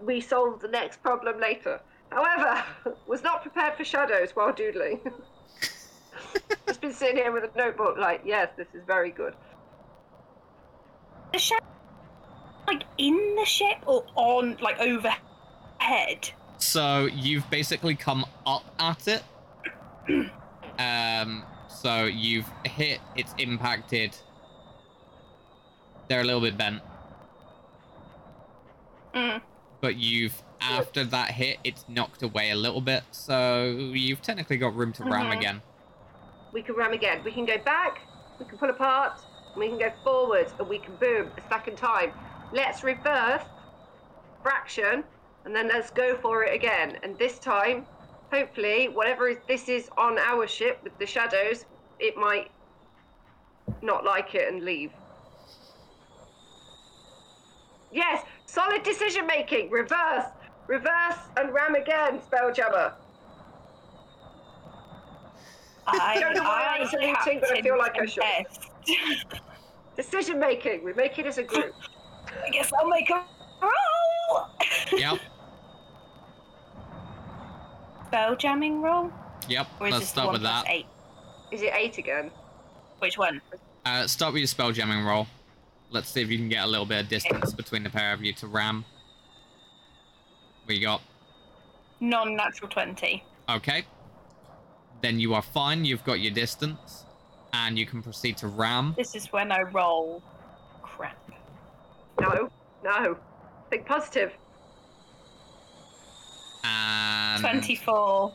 we 0.02 0.22
solve 0.22 0.62
the 0.62 0.68
next 0.68 1.02
problem 1.02 1.40
later. 1.40 1.82
However, 2.12 2.64
was 3.08 3.24
not 3.24 3.42
prepared 3.42 3.76
for 3.76 3.84
shadows 3.84 4.32
while 4.36 4.54
doodling. 4.54 5.00
Just 6.68 6.82
been 6.82 6.94
sitting 6.94 7.18
here 7.18 7.32
with 7.32 7.44
a 7.44 7.58
notebook, 7.58 7.98
like, 7.98 8.22
yes, 8.26 8.50
this 8.58 8.68
is 8.74 8.84
very 8.86 9.12
good. 9.12 9.34
The 11.34 11.40
shadow, 11.40 11.66
like 12.68 12.84
in 12.98 13.36
the 13.36 13.46
ship 13.46 13.78
or 13.86 14.04
on, 14.16 14.58
like 14.62 14.80
overhead. 14.80 16.30
So 16.58 17.06
you've 17.14 17.50
basically 17.50 17.96
come 17.96 18.26
up 18.46 18.64
at 18.80 19.08
it. 19.08 19.24
um, 20.80 21.44
so 21.70 22.06
you've 22.06 22.48
hit, 22.66 23.00
it's 23.16 23.34
impacted. 23.38 24.16
They're 26.10 26.22
a 26.22 26.26
little 26.26 26.42
bit 26.42 26.58
bent, 26.58 26.82
Mm. 29.14 29.42
but 29.82 29.96
you've 29.96 30.44
after 30.62 31.04
that 31.06 31.32
hit, 31.32 31.58
it's 31.64 31.86
knocked 31.88 32.24
away 32.24 32.52
a 32.52 32.56
little 32.56 32.82
bit. 32.82 33.04
So 33.12 33.66
you've 33.94 34.22
technically 34.22 34.58
got 34.58 34.76
room 34.76 34.92
to 34.94 35.04
ram 35.04 35.28
Mhm. 35.28 35.38
again. 35.38 35.62
We 36.52 36.62
can 36.62 36.76
ram 36.76 36.94
again. 36.94 37.24
We 37.24 37.32
can 37.32 37.46
go 37.46 37.58
back, 37.58 38.02
we 38.40 38.46
can 38.46 38.58
pull 38.58 38.70
apart, 38.70 39.20
and 39.54 39.56
we 39.58 39.68
can 39.70 39.78
go 39.78 39.92
forward, 40.04 40.52
and 40.60 40.68
we 40.68 40.80
can 40.80 40.96
boom 40.96 41.32
a 41.38 41.42
second 41.50 41.78
time. 41.78 42.12
Let's 42.52 42.84
reverse 42.84 43.44
fraction, 44.42 45.04
and 45.46 45.56
then 45.56 45.68
let's 45.68 45.90
go 45.90 46.16
for 46.18 46.44
it 46.44 46.54
again. 46.54 46.98
And 47.04 47.18
this 47.18 47.40
time, 47.40 47.86
hopefully, 48.32 48.88
whatever 48.88 49.28
is, 49.28 49.38
this 49.48 49.68
is 49.68 49.90
on 49.98 50.18
our 50.18 50.48
ship 50.48 50.80
with 50.84 50.98
the 50.98 51.06
shadows, 51.06 51.66
it 52.00 52.16
might 52.16 52.50
not 53.82 54.06
like 54.06 54.36
it 54.36 54.52
and 54.52 54.64
leave. 54.64 54.92
Yes, 57.92 58.24
solid 58.46 58.84
decision 58.84 59.26
making. 59.28 59.70
Reverse, 59.70 60.26
reverse, 60.68 61.18
and 61.38 61.54
ram 61.54 61.76
again, 61.76 62.20
Spelljammer. 62.20 62.94
I, 65.88 66.20
don't 66.20 66.36
know 66.36 66.44
why 66.44 66.78
I'm 66.80 66.88
saluting, 66.88 67.40
but 67.40 67.52
I 67.52 67.62
feel 67.62 67.78
like 67.78 67.98
I 67.98 68.06
should. 68.06 68.24
Decision 69.96 70.40
making. 70.40 70.84
We 70.84 70.94
make 70.94 71.18
it 71.18 71.26
as 71.26 71.38
a 71.38 71.44
group. 71.44 71.74
I 72.46 72.50
guess 72.52 72.72
I'll 72.80 72.88
make 72.90 73.10
a 73.10 73.24
roll. 73.62 74.48
Yep, 74.98 75.20
Spell 78.08 78.36
jamming 78.38 78.82
roll. 78.82 79.12
yep. 79.50 79.68
Or 79.80 79.88
is 79.88 79.92
Let's 79.94 80.04
this 80.06 80.10
start 80.10 80.28
one 80.28 80.34
with 80.34 80.42
plus 80.44 80.64
that. 80.64 80.72
eight? 80.72 80.86
Is 81.52 81.62
it 81.62 81.74
eight 81.76 81.98
again? 81.98 82.32
Which 83.00 83.18
one? 83.18 83.42
Uh, 83.86 84.08
start 84.08 84.34
with 84.34 84.40
your 84.42 84.48
spell 84.48 84.72
jamming 84.72 85.04
roll. 85.06 85.28
Let's 85.92 86.10
see 86.10 86.22
if 86.22 86.30
you 86.30 86.38
can 86.38 86.50
get 86.50 86.64
a 86.64 86.68
little 86.68 86.86
bit 86.86 87.02
of 87.04 87.10
distance 87.10 87.54
between 87.54 87.84
the 87.84 87.90
pair 87.90 88.14
of 88.14 88.24
you 88.24 88.34
to 88.34 88.48
ram. 88.48 88.86
What 90.66 90.76
you 90.76 90.82
got? 90.82 91.02
Non-natural 92.00 92.70
twenty. 92.70 93.24
Okay. 93.50 93.84
Then 95.02 95.20
you 95.20 95.34
are 95.34 95.42
fine. 95.42 95.86
You've 95.86 96.04
got 96.04 96.20
your 96.20 96.34
distance, 96.34 97.06
and 97.54 97.78
you 97.78 97.86
can 97.86 98.02
proceed 98.02 98.38
to 98.38 98.48
ram. 98.48 98.94
This 98.98 99.16
is 99.16 99.28
when 99.32 99.52
I 99.52 99.62
roll. 99.64 100.22
Crap. 102.18 102.34
No, 102.34 102.50
no. 102.84 103.18
Think 103.70 103.86
positive. 103.86 104.32
And 106.64 107.42
Twenty-four. 107.42 108.34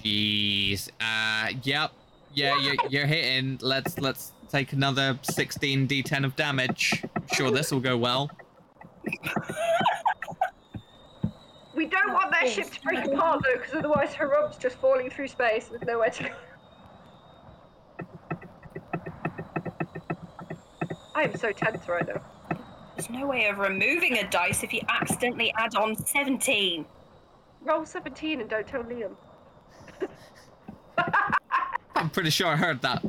Jeez. 0.00 0.90
Uh, 1.00 1.52
yep. 1.62 1.92
Yeah, 2.34 2.58
you're, 2.58 2.76
you're 2.90 3.06
hitting. 3.06 3.58
Let's 3.62 3.98
let's 3.98 4.32
take 4.50 4.72
another 4.72 5.18
16 5.22 5.88
d10 5.88 6.24
of 6.24 6.36
damage. 6.36 7.02
Sure, 7.32 7.50
this 7.50 7.70
will 7.72 7.80
go 7.80 7.96
well. 7.96 8.30
We 11.74 11.86
don't 11.86 12.12
want 12.12 12.30
their 12.30 12.48
ship 12.48 12.70
to 12.70 12.80
break 12.82 13.04
apart 13.04 13.42
though, 13.44 13.58
because 13.58 13.74
otherwise 13.74 14.14
Harum's 14.14 14.56
just 14.56 14.76
falling 14.76 15.10
through 15.10 15.28
space 15.28 15.70
with 15.70 15.84
nowhere 15.84 16.10
to 16.10 16.22
go. 16.24 16.30
I 21.14 21.24
am 21.24 21.36
so 21.36 21.52
tense 21.52 21.88
right 21.88 22.06
now. 22.06 22.22
There's 22.96 23.10
no 23.10 23.26
way 23.26 23.46
of 23.46 23.58
removing 23.58 24.18
a 24.18 24.28
dice 24.30 24.62
if 24.62 24.72
you 24.72 24.80
accidentally 24.88 25.52
add 25.56 25.74
on 25.74 25.96
seventeen. 25.96 26.86
Roll 27.64 27.86
17 27.86 28.42
and 28.42 28.50
don't 28.50 28.66
tell 28.66 28.82
Liam. 28.82 29.16
I'm 31.96 32.10
pretty 32.10 32.28
sure 32.28 32.46
I 32.48 32.56
heard 32.56 32.82
that. 32.82 33.02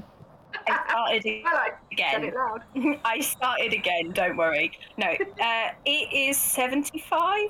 I 0.68 1.20
started 1.20 1.44
I 1.46 1.54
like 1.54 1.78
again. 1.92 3.00
I 3.06 3.20
started 3.20 3.74
again. 3.74 4.12
Don't 4.12 4.38
worry. 4.38 4.72
No, 4.98 5.08
uh, 5.42 5.70
it 5.86 6.14
is 6.14 6.38
seventy-five. 6.38 7.50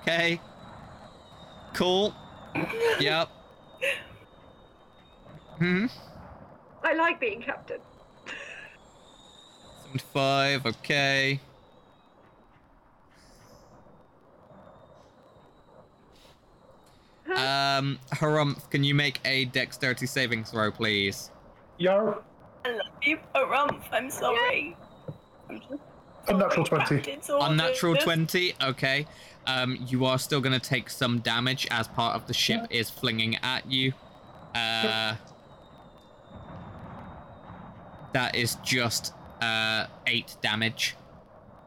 Okay. 0.00 0.40
Cool. 1.74 2.14
Yep. 3.00 3.28
Hmm. 5.58 5.86
I 6.84 6.94
like 6.94 7.20
being 7.20 7.42
captain. 7.42 7.80
75, 9.98 10.66
okay. 10.66 11.40
Um, 17.30 17.98
Harumph, 18.12 18.68
can 18.70 18.84
you 18.84 18.94
make 18.94 19.20
a 19.24 19.46
dexterity 19.46 20.06
saving 20.06 20.44
throw, 20.44 20.70
please? 20.70 21.30
Yar, 21.78 22.22
I 22.64 22.70
love 22.72 22.80
you, 23.02 23.18
Harumph. 23.34 23.82
I'm 23.92 24.10
sorry. 24.10 24.76
I'm 25.48 25.60
just 25.60 25.82
unnatural 26.28 26.66
20. 26.66 26.84
attracted 26.84 27.22
to 27.22 27.38
Unnatural 27.38 27.96
20, 27.96 28.54
okay. 28.62 29.06
Um, 29.46 29.76
you 29.88 30.04
are 30.04 30.18
still 30.18 30.40
going 30.40 30.58
to 30.58 30.68
take 30.68 30.88
some 30.88 31.18
damage 31.18 31.66
as 31.70 31.88
part 31.88 32.14
of 32.14 32.26
the 32.26 32.34
ship 32.34 32.66
is 32.70 32.88
flinging 32.88 33.36
at 33.42 33.70
you. 33.70 33.92
Uh, 34.54 35.16
that 38.12 38.34
is 38.34 38.56
just 38.62 39.14
uh, 39.42 39.86
8 40.06 40.36
damage. 40.40 40.96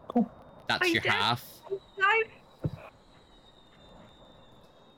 Cool. 0.07 0.29
That's 0.67 0.81
Are 0.81 0.87
you 0.87 0.93
your 0.93 1.03
dead? 1.03 1.11
half. 1.11 1.43
No. 1.97 2.07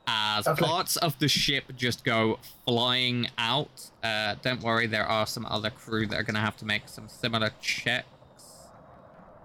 as 0.08 0.46
Lovely. 0.46 0.68
parts 0.68 0.98
of 0.98 1.18
the 1.20 1.28
ship 1.28 1.66
just 1.76 2.04
go 2.06 2.40
flying 2.66 3.28
out. 3.38 3.90
Uh, 4.04 4.36
don't 4.42 4.62
worry, 4.62 4.88
there 4.88 5.06
are 5.06 5.26
some 5.28 5.46
other 5.48 5.70
crew 5.70 6.06
that 6.08 6.18
are 6.20 6.24
going 6.24 6.36
to 6.36 6.42
have 6.42 6.56
to 6.58 6.66
make 6.66 6.88
some 6.88 7.10
similar 7.10 7.52
checks. 7.62 8.08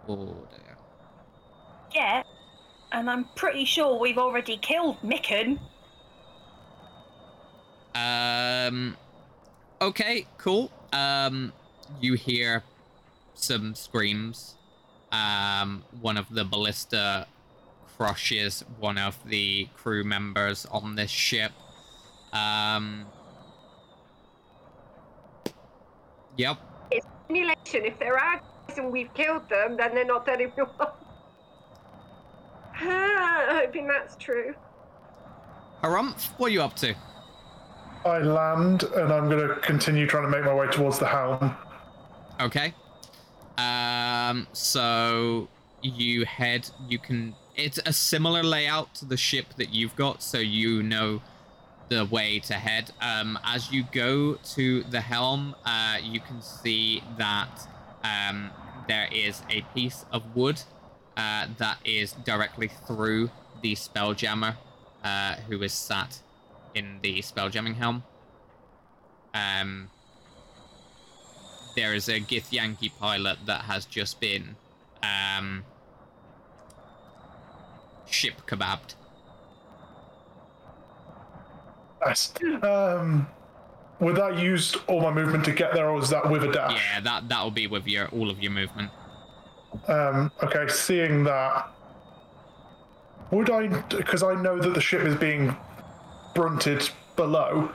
Oh 0.08 0.26
dear. 0.50 0.76
Yeah, 1.94 2.22
and 2.92 3.08
I'm 3.10 3.26
pretty 3.36 3.64
sure 3.64 3.98
we've 3.98 4.18
already 4.18 4.56
killed 4.56 5.00
Micken. 5.02 5.58
Um. 7.94 8.96
Okay, 9.80 10.26
cool. 10.38 10.70
Um, 10.92 11.52
you 12.00 12.14
hear 12.14 12.62
some 13.34 13.74
screams. 13.74 14.56
Um, 15.10 15.84
one 16.00 16.16
of 16.16 16.26
the 16.30 16.44
ballista 16.44 17.26
crushes 17.96 18.64
one 18.78 18.98
of 18.98 19.18
the 19.28 19.68
crew 19.76 20.04
members 20.04 20.66
on 20.66 20.94
this 20.96 21.10
ship. 21.10 21.52
Um. 22.32 23.06
Yep. 26.36 26.58
It's 26.90 27.06
simulation. 27.26 27.84
If 27.84 27.98
there 27.98 28.18
are 28.18 28.40
guys 28.66 28.78
and 28.78 28.90
we've 28.90 29.12
killed 29.14 29.48
them, 29.48 29.76
then 29.76 29.94
they're 29.94 30.04
not 30.04 30.24
dead 30.24 30.40
everyone. 30.40 30.72
Hoping 32.74 33.86
that's 33.86 34.16
true. 34.16 34.54
Harumph, 35.82 36.28
what 36.38 36.46
are 36.46 36.54
you 36.54 36.62
up 36.62 36.74
to? 36.76 36.94
I 38.04 38.18
land 38.18 38.84
and 38.84 39.12
I'm 39.12 39.28
going 39.28 39.46
to 39.46 39.54
continue 39.56 40.06
trying 40.06 40.24
to 40.24 40.30
make 40.30 40.44
my 40.44 40.54
way 40.54 40.66
towards 40.68 40.98
the 40.98 41.06
helm. 41.06 41.54
Okay. 42.40 42.74
Um, 43.62 44.46
so 44.52 45.48
you 45.82 46.24
head, 46.24 46.70
you 46.88 46.98
can, 46.98 47.34
it's 47.56 47.78
a 47.84 47.92
similar 47.92 48.42
layout 48.42 48.94
to 48.96 49.04
the 49.04 49.16
ship 49.16 49.54
that 49.56 49.72
you've 49.72 49.96
got, 49.96 50.22
so 50.22 50.38
you 50.38 50.82
know 50.82 51.22
the 51.88 52.04
way 52.04 52.38
to 52.40 52.54
head. 52.54 52.90
Um, 53.00 53.38
as 53.44 53.70
you 53.70 53.84
go 53.92 54.34
to 54.54 54.82
the 54.84 55.00
helm, 55.00 55.54
uh, 55.64 55.98
you 56.02 56.20
can 56.20 56.40
see 56.40 57.02
that 57.18 57.68
um, 58.02 58.50
there 58.88 59.08
is 59.12 59.42
a 59.50 59.62
piece 59.74 60.04
of 60.10 60.34
wood 60.34 60.62
uh, 61.16 61.46
that 61.58 61.78
is 61.84 62.12
directly 62.12 62.68
through 62.86 63.30
the 63.60 63.74
spelljammer 63.74 64.56
uh, 65.04 65.34
who 65.48 65.62
is 65.62 65.72
sat 65.72 66.20
in 66.74 66.98
the 67.02 67.20
spelljamming 67.20 67.74
helm. 67.74 68.02
Um, 69.34 69.90
there 71.74 71.94
is 71.94 72.08
a 72.08 72.20
Gith 72.20 72.50
Githyanki 72.50 72.90
pilot 72.98 73.38
that 73.46 73.62
has 73.62 73.84
just 73.84 74.20
been 74.20 74.56
um, 75.02 75.64
ship 78.06 78.34
kebabbed. 78.46 78.94
Nice. 82.04 82.32
Um, 82.62 83.28
would 84.00 84.16
that 84.16 84.38
use 84.38 84.76
all 84.88 85.00
my 85.00 85.12
movement 85.12 85.44
to 85.44 85.52
get 85.52 85.72
there, 85.74 85.88
or 85.88 85.94
was 85.94 86.10
that 86.10 86.28
with 86.28 86.42
a 86.42 86.52
dash? 86.52 86.74
Yeah, 86.74 87.00
that 87.00 87.28
that'll 87.28 87.52
be 87.52 87.66
with 87.66 87.86
your 87.86 88.08
all 88.08 88.30
of 88.30 88.42
your 88.42 88.50
movement. 88.52 88.90
Um, 89.86 90.30
okay, 90.42 90.66
seeing 90.68 91.24
that, 91.24 91.70
would 93.30 93.48
I, 93.48 93.68
because 93.88 94.22
I 94.22 94.34
know 94.34 94.58
that 94.58 94.74
the 94.74 94.80
ship 94.80 95.02
is 95.02 95.14
being 95.16 95.56
brunted 96.34 96.90
below, 97.16 97.70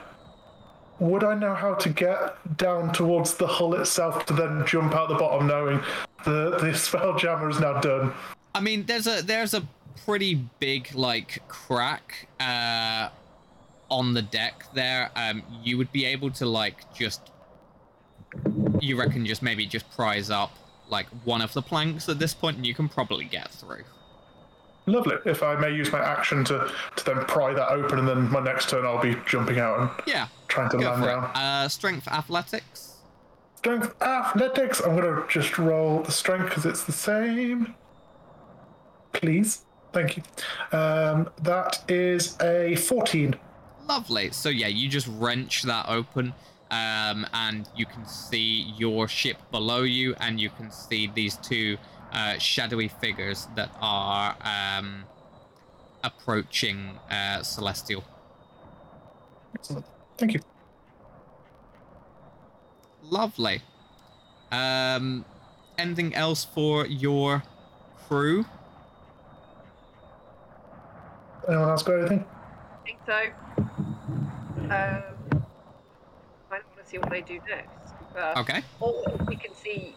would 1.00 1.24
I 1.24 1.34
know 1.34 1.54
how 1.54 1.74
to 1.74 1.88
get 1.88 2.56
down 2.56 2.92
towards 2.92 3.34
the 3.34 3.46
hull 3.46 3.74
itself 3.74 4.26
to 4.26 4.32
then 4.32 4.64
jump 4.66 4.94
out 4.94 5.08
the 5.08 5.14
bottom, 5.14 5.46
knowing 5.46 5.80
the 6.24 6.58
the 6.58 6.74
spell 6.74 7.16
jammer 7.16 7.48
is 7.48 7.60
now 7.60 7.80
done? 7.80 8.12
I 8.54 8.60
mean, 8.60 8.86
there's 8.86 9.06
a 9.06 9.22
there's 9.22 9.54
a 9.54 9.62
pretty 10.04 10.34
big 10.58 10.94
like 10.94 11.42
crack 11.48 12.28
uh, 12.40 13.10
on 13.90 14.14
the 14.14 14.22
deck 14.22 14.64
there. 14.74 15.10
Um, 15.14 15.42
you 15.62 15.78
would 15.78 15.92
be 15.92 16.04
able 16.04 16.30
to 16.32 16.46
like 16.46 16.92
just, 16.94 17.30
you 18.80 18.98
reckon, 18.98 19.26
just 19.26 19.42
maybe 19.42 19.66
just 19.66 19.90
prise 19.92 20.30
up 20.30 20.56
like 20.88 21.06
one 21.24 21.42
of 21.42 21.52
the 21.52 21.62
planks 21.62 22.08
at 22.08 22.18
this 22.18 22.34
point, 22.34 22.56
and 22.56 22.66
you 22.66 22.74
can 22.74 22.88
probably 22.88 23.24
get 23.24 23.50
through. 23.50 23.84
Lovely. 24.88 25.16
If 25.26 25.42
I 25.42 25.54
may 25.54 25.70
use 25.70 25.92
my 25.92 26.00
action 26.00 26.44
to 26.44 26.72
to 26.96 27.04
then 27.04 27.24
pry 27.26 27.52
that 27.52 27.70
open, 27.70 27.98
and 27.98 28.08
then 28.08 28.30
my 28.30 28.40
next 28.40 28.70
turn 28.70 28.86
I'll 28.86 29.00
be 29.00 29.16
jumping 29.26 29.58
out 29.58 29.80
and 29.80 29.90
Yeah, 30.06 30.28
trying 30.48 30.70
to 30.70 30.78
land 30.78 31.04
down. 31.04 31.24
Uh, 31.34 31.68
strength 31.68 32.08
athletics. 32.08 32.94
Strength 33.56 34.00
athletics. 34.02 34.80
I'm 34.80 34.96
gonna 34.96 35.24
just 35.28 35.58
roll 35.58 36.02
the 36.02 36.12
strength 36.12 36.48
because 36.48 36.64
it's 36.64 36.84
the 36.84 36.92
same. 36.92 37.74
Please, 39.12 39.64
thank 39.92 40.16
you. 40.16 40.22
Um, 40.72 41.28
that 41.42 41.82
is 41.88 42.36
a 42.40 42.76
14. 42.76 43.34
Lovely. 43.88 44.30
So 44.30 44.48
yeah, 44.48 44.68
you 44.68 44.88
just 44.88 45.08
wrench 45.18 45.62
that 45.64 45.86
open, 45.88 46.32
um, 46.70 47.26
and 47.34 47.68
you 47.76 47.84
can 47.84 48.06
see 48.06 48.72
your 48.78 49.06
ship 49.08 49.36
below 49.50 49.82
you, 49.82 50.14
and 50.20 50.40
you 50.40 50.48
can 50.50 50.70
see 50.70 51.10
these 51.14 51.36
two 51.36 51.76
uh, 52.12 52.38
shadowy 52.38 52.88
figures 52.88 53.48
that 53.54 53.70
are 53.80 54.36
um, 54.42 55.04
approaching 56.04 56.98
uh, 57.10 57.42
Celestial. 57.42 58.04
Excellent. 59.54 59.86
Thank 60.16 60.34
you. 60.34 60.40
Lovely. 63.02 63.62
Um, 64.50 65.24
anything 65.78 66.14
else 66.14 66.44
for 66.44 66.86
your 66.86 67.42
crew? 68.06 68.44
Anyone 71.48 71.70
else 71.70 71.82
got 71.82 71.98
anything? 72.00 72.24
I 72.24 72.84
think 72.84 72.98
so. 73.06 73.18
Um, 73.56 74.70
I 74.70 76.56
don't 76.56 76.66
want 76.70 76.84
to 76.84 76.86
see 76.86 76.98
what 76.98 77.10
they 77.10 77.22
do 77.22 77.40
next. 77.48 77.94
But 78.12 78.36
Okay. 78.38 78.62
Or 78.80 79.02
we 79.26 79.36
can 79.36 79.54
see. 79.54 79.94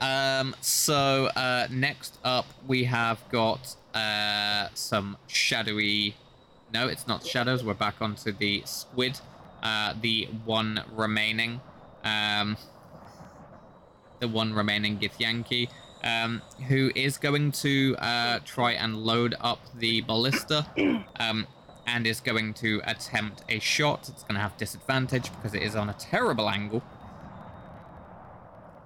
Um, 0.00 0.54
so 0.60 1.26
uh, 1.36 1.68
next 1.70 2.18
up, 2.24 2.46
we 2.66 2.84
have 2.84 3.20
got 3.30 3.76
uh, 3.94 4.68
some 4.74 5.16
shadowy. 5.26 6.16
No, 6.72 6.88
it's 6.88 7.06
not 7.06 7.26
shadows. 7.26 7.64
We're 7.64 7.74
back 7.74 7.96
onto 8.00 8.32
the 8.32 8.62
squid. 8.64 9.20
Uh, 9.62 9.94
the 10.00 10.28
one 10.44 10.82
remaining. 10.94 11.60
Um, 12.04 12.56
the 14.20 14.28
one 14.28 14.52
remaining 14.52 14.98
Githyanki, 14.98 15.68
um, 16.04 16.42
who 16.68 16.90
is 16.94 17.16
going 17.18 17.52
to 17.52 17.96
uh, 17.98 18.40
try 18.44 18.72
and 18.72 18.96
load 18.96 19.34
up 19.40 19.60
the 19.74 20.02
ballista. 20.02 20.66
Um, 21.18 21.46
and 21.86 22.06
is 22.06 22.20
going 22.20 22.54
to 22.54 22.80
attempt 22.84 23.42
a 23.48 23.58
shot. 23.58 24.08
It's 24.08 24.22
going 24.22 24.34
to 24.34 24.40
have 24.40 24.56
disadvantage 24.56 25.30
because 25.34 25.54
it 25.54 25.62
is 25.62 25.74
on 25.74 25.88
a 25.88 25.94
terrible 25.94 26.48
angle. 26.48 26.82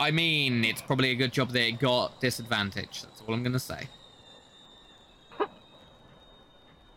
I 0.00 0.10
mean, 0.10 0.64
it's 0.64 0.82
probably 0.82 1.10
a 1.10 1.14
good 1.14 1.32
job 1.32 1.50
they 1.50 1.72
got 1.72 2.20
disadvantage. 2.20 3.02
That's 3.02 3.22
all 3.26 3.34
I'm 3.34 3.42
gonna 3.42 3.58
say. 3.58 3.88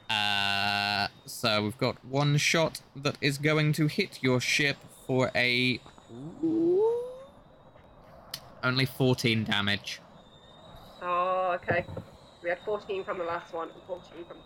Uh, 0.09 1.09
so 1.25 1.63
we've 1.63 1.77
got 1.77 2.03
one 2.05 2.37
shot 2.37 2.79
that 2.95 3.17
is 3.19 3.37
going 3.37 3.73
to 3.73 3.87
hit 3.87 4.19
your 4.21 4.39
ship 4.39 4.77
for 5.05 5.29
a 5.35 5.81
Ooh. 6.41 7.03
only 8.63 8.85
14 8.85 9.43
damage. 9.43 9.99
Oh, 11.01 11.57
okay. 11.61 11.85
We 12.41 12.49
had 12.49 12.59
14 12.63 13.03
from 13.03 13.17
the 13.17 13.25
last 13.25 13.53
one 13.53 13.69
and 13.69 13.81
14 13.85 14.25
from 14.25 14.37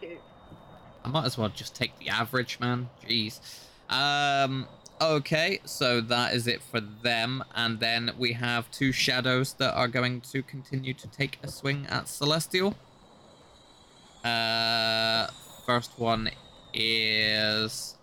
two. 0.00 0.18
I 1.04 1.08
might 1.08 1.24
as 1.24 1.38
well 1.38 1.48
just 1.48 1.74
take 1.74 1.96
the 1.98 2.08
average, 2.08 2.58
man. 2.60 2.90
Jeez. 3.06 3.40
Um. 3.88 4.66
Okay, 5.00 5.60
so 5.64 6.00
that 6.00 6.34
is 6.34 6.48
it 6.48 6.60
for 6.60 6.80
them, 6.80 7.44
and 7.54 7.78
then 7.78 8.10
we 8.18 8.32
have 8.32 8.68
two 8.72 8.90
shadows 8.90 9.52
that 9.54 9.72
are 9.74 9.86
going 9.86 10.20
to 10.22 10.42
continue 10.42 10.92
to 10.94 11.06
take 11.06 11.38
a 11.44 11.48
swing 11.48 11.86
at 11.88 12.08
Celestial. 12.08 12.74
Uh, 14.24 15.28
first 15.64 15.92
one 15.98 16.28
is 16.74 17.94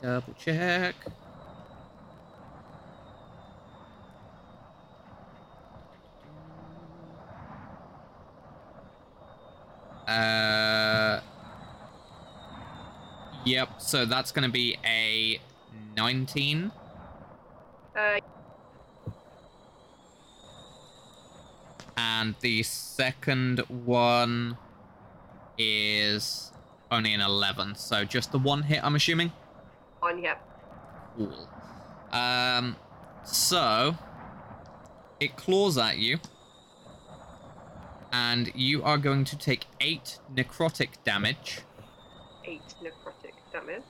double 0.00 0.34
check. 0.38 0.94
Uh, 10.06 11.20
yep. 13.44 13.80
So 13.80 14.04
that's 14.04 14.30
going 14.30 14.44
to 14.44 14.52
be 14.52 14.76
a 14.84 15.40
19. 15.96 16.70
Uh, 17.96 18.18
And 21.96 22.34
the 22.40 22.62
second 22.62 23.60
one 23.68 24.56
is 25.56 26.52
only 26.90 27.14
an 27.14 27.20
11. 27.20 27.76
So 27.76 28.04
just 28.04 28.32
the 28.32 28.38
one 28.38 28.62
hit, 28.62 28.82
I'm 28.82 28.94
assuming? 28.96 29.32
on, 30.02 30.22
yep. 30.22 30.42
Cool. 31.16 31.48
Um, 32.12 32.76
so 33.24 33.96
it 35.20 35.36
claws 35.36 35.78
at 35.78 35.98
you, 35.98 36.18
and 38.12 38.52
you 38.54 38.82
are 38.82 38.98
going 38.98 39.24
to 39.24 39.38
take 39.38 39.66
eight 39.80 40.18
necrotic 40.34 40.90
damage. 41.04 41.60
Eight 42.44 42.60
necrotic 42.82 43.32
damage. 43.52 43.82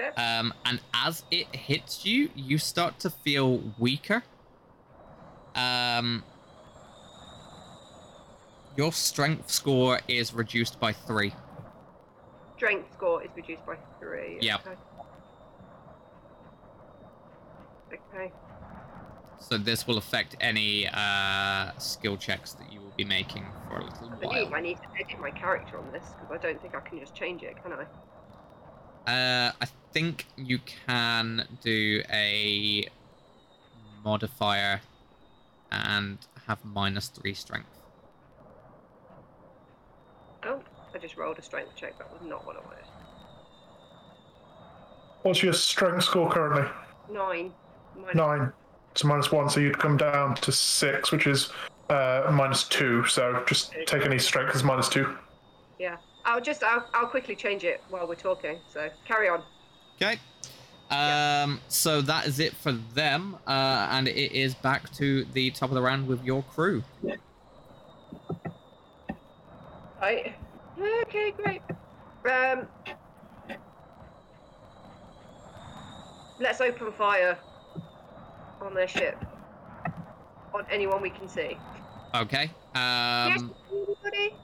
Okay. 0.00 0.10
Um, 0.20 0.54
and 0.64 0.80
as 0.94 1.24
it 1.30 1.54
hits 1.54 2.04
you, 2.04 2.30
you 2.34 2.58
start 2.58 3.00
to 3.00 3.10
feel 3.10 3.60
weaker. 3.78 4.22
Um, 5.54 6.22
your 8.76 8.92
strength 8.92 9.50
score 9.50 10.00
is 10.06 10.32
reduced 10.32 10.78
by 10.78 10.92
three. 10.92 11.32
Strength 12.56 12.92
score 12.92 13.22
is 13.24 13.30
reduced 13.34 13.66
by 13.66 13.76
three. 13.98 14.38
Yep. 14.40 14.60
Okay. 14.66 14.76
Okay. 18.14 18.32
So 19.40 19.56
this 19.56 19.86
will 19.86 19.98
affect 19.98 20.36
any 20.40 20.88
uh, 20.88 21.70
skill 21.78 22.16
checks 22.16 22.52
that 22.54 22.72
you 22.72 22.80
will 22.80 22.92
be 22.96 23.04
making 23.04 23.46
for 23.68 23.78
a 23.78 23.84
little 23.84 24.12
I 24.22 24.26
while. 24.26 24.54
I 24.54 24.60
need 24.60 24.76
to 24.76 24.88
edit 25.00 25.20
my 25.20 25.30
character 25.30 25.78
on 25.78 25.90
this 25.92 26.04
because 26.20 26.30
I 26.30 26.36
don't 26.36 26.60
think 26.60 26.74
I 26.74 26.80
can 26.80 26.98
just 27.00 27.14
change 27.14 27.42
it, 27.42 27.60
can 27.62 27.72
I? 27.72 27.84
Uh, 29.08 29.52
I 29.58 29.66
think 29.94 30.26
you 30.36 30.58
can 30.86 31.48
do 31.62 32.02
a 32.12 32.86
modifier 34.04 34.82
and 35.72 36.18
have 36.46 36.62
minus 36.62 37.08
three 37.08 37.32
strength. 37.32 37.70
Oh, 40.44 40.60
I 40.94 40.98
just 40.98 41.16
rolled 41.16 41.38
a 41.38 41.42
strength 41.42 41.74
check. 41.74 41.96
That 41.96 42.12
was 42.12 42.20
not 42.28 42.46
what 42.46 42.56
I 42.56 42.60
wanted. 42.60 42.84
What's 45.22 45.42
your 45.42 45.54
strength 45.54 46.04
score 46.04 46.30
currently? 46.30 46.70
Nine. 47.10 47.52
Minus 47.96 48.14
Nine. 48.14 48.52
It's 48.92 49.04
minus 49.04 49.32
one, 49.32 49.48
so 49.48 49.60
you'd 49.60 49.78
come 49.78 49.96
down 49.96 50.34
to 50.34 50.52
six, 50.52 51.12
which 51.12 51.26
is 51.26 51.48
uh, 51.88 52.30
minus 52.30 52.64
two. 52.64 53.06
So 53.06 53.42
just 53.46 53.72
take 53.86 54.04
any 54.04 54.18
strength 54.18 54.54
as 54.54 54.62
minus 54.62 54.90
two. 54.90 55.16
Yeah. 55.78 55.96
I'll 56.24 56.40
just 56.40 56.62
I'll, 56.62 56.86
I'll 56.92 57.06
quickly 57.06 57.34
change 57.36 57.64
it 57.64 57.82
while 57.88 58.06
we're 58.06 58.14
talking. 58.14 58.58
So 58.72 58.90
carry 59.06 59.28
on. 59.28 59.42
Okay. 59.96 60.18
Um, 60.90 61.60
so 61.68 62.00
that 62.02 62.26
is 62.26 62.38
it 62.40 62.54
for 62.54 62.72
them, 62.72 63.36
uh, 63.46 63.88
and 63.90 64.08
it 64.08 64.32
is 64.32 64.54
back 64.54 64.90
to 64.94 65.24
the 65.34 65.50
top 65.50 65.68
of 65.68 65.74
the 65.74 65.82
round 65.82 66.06
with 66.06 66.24
your 66.24 66.42
crew. 66.42 66.82
Right. 70.00 70.34
Okay, 70.80 71.32
great. 71.32 71.62
Um. 72.24 72.66
Let's 76.40 76.60
open 76.60 76.92
fire 76.92 77.36
on 78.62 78.74
their 78.74 78.88
ship. 78.88 79.22
On 80.54 80.64
anyone 80.70 81.02
we 81.02 81.10
can 81.10 81.28
see. 81.28 81.58
Okay. 82.14 82.50
yes, 82.74 83.40
Um, 83.40 83.54
anybody? 83.72 84.34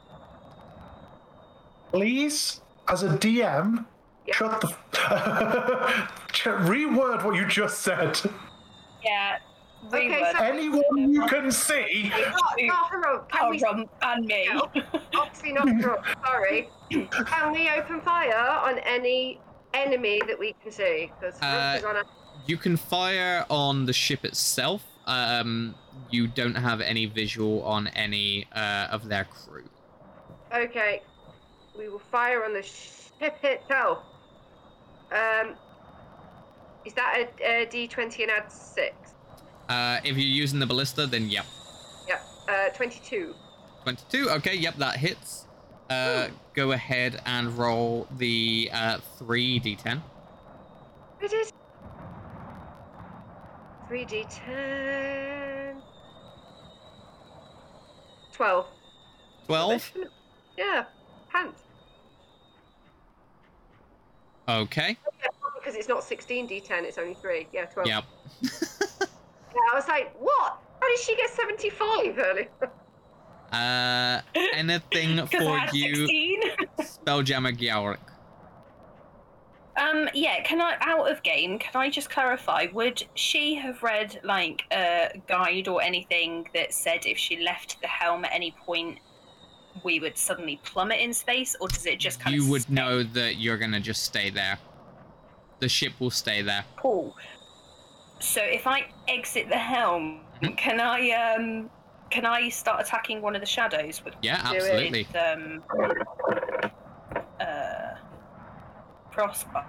Please, 1.99 2.61
as 2.88 3.05
a 3.05 3.11
DM, 3.11 3.86
Yeah. 4.26 4.34
shut 4.34 4.61
the. 4.61 4.68
Ch- 6.32 6.45
Reword 6.45 7.24
what 7.24 7.36
you 7.36 7.47
just 7.47 7.82
said. 7.82 8.20
Yeah. 9.05 9.38
Okay, 9.92 10.09
reword. 10.09 10.32
so- 10.32 10.38
Anyone 10.45 11.12
you 11.12 11.24
can 11.26 11.53
see. 11.53 12.11
Not, 12.11 12.55
not 12.59 12.90
Harold. 12.90 13.28
Can 13.30 13.40
Oh, 13.45 13.51
we? 13.51 13.86
And 14.03 14.26
me. 14.26 14.49
No. 14.53 14.70
Obviously 15.14 15.53
not 15.53 15.68
Harold. 15.68 16.05
Sorry. 16.26 16.68
Can 16.90 17.53
we 17.53 17.70
open 17.70 18.01
fire 18.01 18.34
on 18.36 18.78
any 18.80 19.38
enemy 19.72 20.20
that 20.26 20.36
we 20.38 20.55
can 20.62 20.72
see? 20.72 21.12
Because 21.20 21.40
Uh, 21.40 21.80
on 21.86 21.97
a 21.97 22.03
you 22.47 22.57
can 22.57 22.76
fire 22.76 23.47
on 23.49 23.86
the 23.86 23.92
ship 23.92 24.24
itself. 24.24 24.82
Um, 25.07 25.76
you 26.11 26.26
don't 26.26 26.57
have 26.57 26.80
any 26.80 27.07
visual 27.07 27.62
on 27.62 27.86
any 27.88 28.47
uh, 28.53 28.88
of 28.90 29.09
their 29.09 29.24
crew. 29.26 29.64
Okay, 30.53 31.03
we 31.77 31.89
will 31.89 31.99
fire 31.99 32.45
on 32.45 32.53
the 32.53 32.62
ship 32.62 33.37
itself. 33.43 33.99
Um, 35.11 35.55
is 36.85 36.93
that 36.95 37.29
a, 37.41 37.62
a 37.62 37.66
D20 37.66 38.22
and 38.22 38.31
add 38.31 38.51
six? 38.51 38.95
Uh, 39.68 39.99
if 40.05 40.16
you're 40.16 40.27
using 40.27 40.59
the 40.59 40.66
ballista, 40.66 41.07
then 41.07 41.29
yep. 41.29 41.47
Yep, 42.09 42.22
uh, 42.49 42.68
22. 42.70 43.35
22. 43.83 44.31
Okay, 44.31 44.55
yep, 44.57 44.77
that 44.77 44.97
hits. 44.97 45.47
Uh, 45.91 46.29
go 46.55 46.72
ahead 46.72 47.20
and 47.27 47.57
roll 47.57 48.07
the 48.18 48.70
uh, 48.72 48.99
3d10. 49.20 50.03
It 51.20 51.33
is 51.33 51.53
3D10. 53.91 55.77
12. 58.33 58.66
12. 59.47 59.93
Yeah, 60.57 60.85
pants. 61.35 61.62
Okay. 64.49 64.97
Yeah, 65.22 65.28
because 65.59 65.74
it's 65.74 65.89
not 65.89 66.03
16D10, 66.03 66.85
it's 66.85 66.99
only 66.99 67.14
3. 67.14 67.47
Yeah, 67.53 67.64
12. 67.66 67.87
Yep. 67.89 68.05
Yeah, 69.57 69.61
I 69.72 69.76
was 69.76 69.87
like, 69.87 70.12
what? 70.20 70.59
How 70.80 70.89
did 70.89 70.99
she 70.99 71.14
get 71.14 71.30
75 71.30 72.18
earlier? 72.18 72.49
Uh, 73.53 74.20
anything 74.53 75.16
'Cause 75.28 75.47
I 75.47 75.68
for 75.68 75.76
you, 75.76 76.09
Spelljammer 76.80 77.57
Gyalric? 77.57 77.99
Um, 79.76 80.09
yeah, 80.12 80.43
can 80.43 80.61
I, 80.61 80.76
out 80.80 81.09
of 81.09 81.22
game, 81.22 81.61
can 81.61 81.80
I 81.80 81.89
just 81.89 82.11
clarify, 82.11 82.66
would 82.72 83.05
she 83.14 83.55
have 83.55 83.80
read, 83.85 84.20
like, 84.24 84.64
a 84.72 85.11
guide 85.28 85.68
or 85.68 85.80
anything 85.80 86.49
that 86.53 86.74
said 86.74 87.07
if 87.07 87.16
she 87.16 87.37
left 87.41 87.80
the 87.80 87.87
helm 87.87 88.24
at 88.24 88.32
any 88.32 88.51
point, 88.66 88.99
we 89.83 90.01
would 90.01 90.16
suddenly 90.16 90.61
plummet 90.64 91.01
in 91.01 91.12
space, 91.12 91.57
or 91.61 91.68
does 91.68 91.87
it 91.87 91.99
just 91.99 92.20
kind 92.20 92.35
of 92.35 92.43
You 92.43 92.51
would 92.51 92.62
stay 92.62 92.75
know 92.75 93.03
that 93.03 93.37
you're 93.37 93.59
gonna 93.59 93.81
just 93.81 94.03
stay 94.05 94.31
there. 94.31 94.59
The 95.61 95.68
ship 95.68 95.93
will 95.99 96.11
stay 96.11 96.43
there. 96.43 96.64
Cool. 96.77 97.14
So 98.20 98.41
if 98.43 98.66
I 98.66 98.87
exit 99.09 99.49
the 99.49 99.59
helm, 99.59 100.20
Mhm. 100.43 100.57
can 100.57 100.81
I, 100.81 101.11
um, 101.11 101.70
can 102.11 102.25
I 102.25 102.49
start 102.49 102.81
attacking 102.81 103.20
one 103.20 103.35
of 103.35 103.41
the 103.41 103.47
shadows 103.47 104.05
with, 104.05 104.14
Yeah, 104.22 104.41
absolutely. 104.45 105.07
with 105.09 105.16
um, 105.16 105.62
uh, 107.41 107.97
frostbite? 109.11 109.64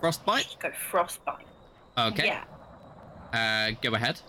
Frostbite. 0.00 0.56
Go 0.60 0.70
frostbite. 0.72 1.46
Okay. 1.96 2.26
Yeah. 2.26 2.44
Uh, 3.32 3.76
go 3.80 3.94
ahead. 3.94 4.20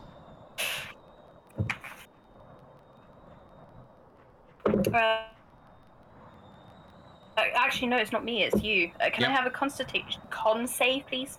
Uh, 4.87 5.23
actually, 7.55 7.87
no, 7.87 7.97
it's 7.97 8.11
not 8.11 8.23
me. 8.23 8.43
It's 8.43 8.61
you. 8.61 8.91
Uh, 8.99 9.09
can 9.11 9.25
I 9.25 9.31
have 9.31 9.45
a 9.45 9.49
constitution 9.49 10.21
con 10.29 10.67
save, 10.67 11.07
please? 11.07 11.37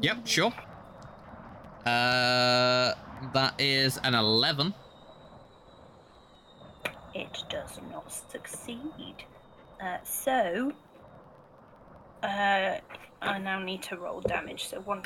Yep, 0.00 0.26
sure. 0.26 0.52
Uh, 1.84 2.94
that 3.32 3.54
is 3.58 3.98
an 4.04 4.14
11. 4.14 4.74
It 7.14 7.42
does 7.50 7.80
not 7.90 8.12
succeed. 8.12 9.24
Uh, 9.82 9.98
so, 10.04 10.72
uh, 12.22 12.76
I 13.20 13.38
now 13.38 13.58
need 13.58 13.82
to 13.84 13.96
roll 13.96 14.20
damage. 14.20 14.68
So 14.68 14.80
one, 14.80 15.02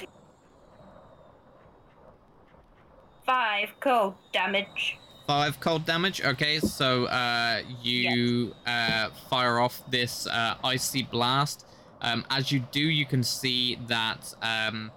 five 3.24 3.70
cold 3.80 4.14
damage. 4.32 4.98
Five 5.26 5.58
cold 5.58 5.84
damage. 5.84 6.22
Okay, 6.22 6.60
so 6.60 7.06
uh, 7.06 7.62
you 7.82 8.54
uh, 8.64 9.10
fire 9.28 9.58
off 9.58 9.82
this 9.90 10.28
uh, 10.28 10.54
icy 10.62 11.02
blast. 11.02 11.66
Um, 12.00 12.24
as 12.30 12.52
you 12.52 12.60
do, 12.70 12.80
you 12.80 13.04
can 13.06 13.24
see 13.24 13.76
that 13.88 14.34
um, 14.40 14.92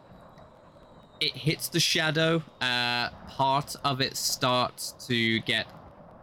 it 1.20 1.36
hits 1.36 1.68
the 1.68 1.80
shadow. 1.80 2.44
Uh, 2.62 3.10
part 3.28 3.76
of 3.84 4.02
it 4.02 4.16
starts 4.16 4.92
to 5.08 5.40
get 5.40 5.66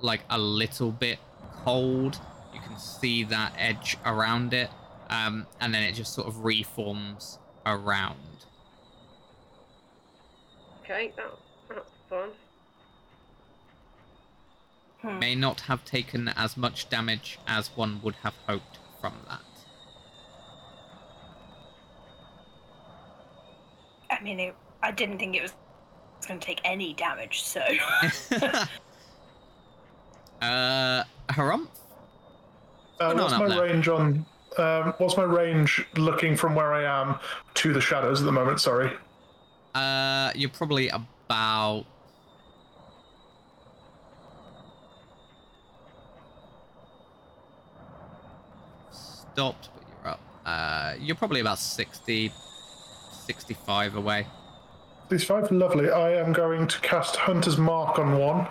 like 0.01 0.21
a 0.31 0.39
little 0.39 0.93
bit 0.93 1.19
cold. 1.65 2.21
You 2.55 2.61
can 2.61 2.79
see 2.79 3.25
that 3.25 3.55
edge 3.59 3.97
around 4.05 4.55
it, 4.55 4.71
um, 5.11 5.47
and 5.61 5.75
then 5.75 5.83
it 5.83 5.93
just 5.93 6.15
sort 6.15 6.29
of 6.29 6.45
reforms 6.45 7.41
around. 7.65 8.17
Okay, 10.85 11.13
that, 11.17 11.33
that's 11.69 11.91
fun. 12.09 12.29
Hmm. 15.07 15.21
May 15.21 15.37
not 15.37 15.61
have 15.63 15.85
taken 15.85 16.27
as 16.35 16.57
much 16.57 16.89
damage 16.89 17.39
as 17.47 17.69
one 17.77 18.01
would 18.03 18.17
have 18.25 18.35
hoped 18.49 18.79
from 19.01 19.15
that. 19.29 19.41
I 24.11 24.21
mean, 24.21 24.41
it, 24.41 24.57
I 24.83 24.91
didn't 24.91 25.19
think 25.19 25.37
it 25.37 25.43
was 25.43 25.53
going 26.27 26.41
to 26.41 26.45
take 26.45 26.61
any 26.65 26.93
damage, 26.95 27.45
so. 27.45 27.61
uh, 30.43 31.05
Harumph? 31.29 31.69
Uh, 32.99 33.15
what's 33.15 33.39
my 33.39 33.49
there. 33.49 33.63
range 33.63 33.87
on? 33.87 34.27
Um, 34.59 34.93
what's 34.99 35.17
my 35.17 35.23
range 35.23 35.87
looking 35.97 36.35
from 36.35 36.57
where 36.57 36.75
I 36.75 36.83
am 36.83 37.21
to 37.55 37.73
the 37.73 37.81
shadows 37.81 38.21
at 38.21 38.25
the 38.25 38.33
moment? 38.33 38.61
Sorry. 38.61 38.91
Uh, 39.73 40.33
you're 40.35 40.51
probably 40.51 40.89
about. 40.89 41.85
Stopped, 49.37 49.69
but 49.75 49.83
you're 49.87 50.13
up. 50.13 50.21
Uh, 50.47 50.95
you're 50.99 51.15
probably 51.15 51.41
about 51.41 51.59
60, 51.59 52.33
65 53.27 53.95
away. 53.97 54.27
These 55.11 55.25
five, 55.25 55.51
lovely. 55.53 55.91
I 55.91 56.13
am 56.13 56.33
going 56.33 56.67
to 56.67 56.81
cast 56.81 57.17
Hunter's 57.17 57.59
Mark 57.59 57.99
on 57.99 58.17
one, 58.19 58.49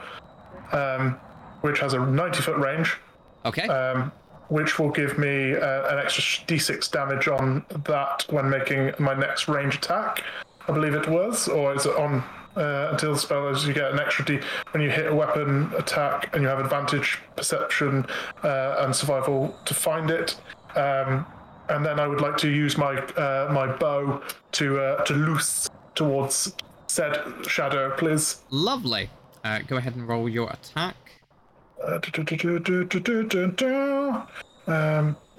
um, 0.73 1.13
which 1.61 1.79
has 1.79 1.93
a 1.95 2.05
90 2.05 2.39
foot 2.43 2.57
range, 2.57 2.97
Okay. 3.45 3.67
um, 3.67 4.11
which 4.49 4.77
will 4.77 4.91
give 4.91 5.17
me 5.17 5.55
uh, 5.55 5.91
an 5.91 5.97
extra 5.97 6.45
d6 6.45 6.91
damage 6.91 7.27
on 7.27 7.65
that 7.85 8.23
when 8.29 8.47
making 8.47 8.91
my 8.99 9.15
next 9.15 9.47
range 9.47 9.77
attack. 9.77 10.21
I 10.67 10.71
believe 10.71 10.93
it 10.93 11.09
was, 11.09 11.47
or 11.47 11.73
is 11.73 11.87
it 11.87 11.95
on 11.95 12.23
uh, 12.55 12.89
until 12.91 13.13
the 13.13 13.19
spell 13.19 13.47
is 13.49 13.67
you 13.67 13.73
get 13.73 13.91
an 13.91 13.99
extra 13.99 14.23
d 14.23 14.39
when 14.71 14.81
you 14.81 14.89
hit 14.89 15.07
a 15.07 15.15
weapon 15.15 15.71
attack 15.77 16.29
and 16.33 16.41
you 16.43 16.47
have 16.47 16.59
advantage, 16.59 17.19
perception, 17.35 18.05
uh, 18.43 18.75
and 18.79 18.95
survival 18.95 19.57
to 19.65 19.73
find 19.73 20.09
it. 20.09 20.39
Um, 20.75 21.25
and 21.69 21.85
then 21.85 21.99
I 21.99 22.07
would 22.07 22.21
like 22.21 22.37
to 22.37 22.49
use 22.49 22.77
my 22.77 22.97
uh, 22.97 23.49
my 23.51 23.67
bow 23.67 24.21
to 24.53 24.79
uh, 24.79 25.03
to 25.05 25.13
loose 25.13 25.69
towards 25.95 26.53
said 26.87 27.17
shadow, 27.47 27.91
please. 27.97 28.41
Lovely. 28.49 29.09
Uh, 29.43 29.59
go 29.67 29.77
ahead 29.77 29.95
and 29.95 30.07
roll 30.07 30.27
your 30.27 30.49
attack. 30.51 30.95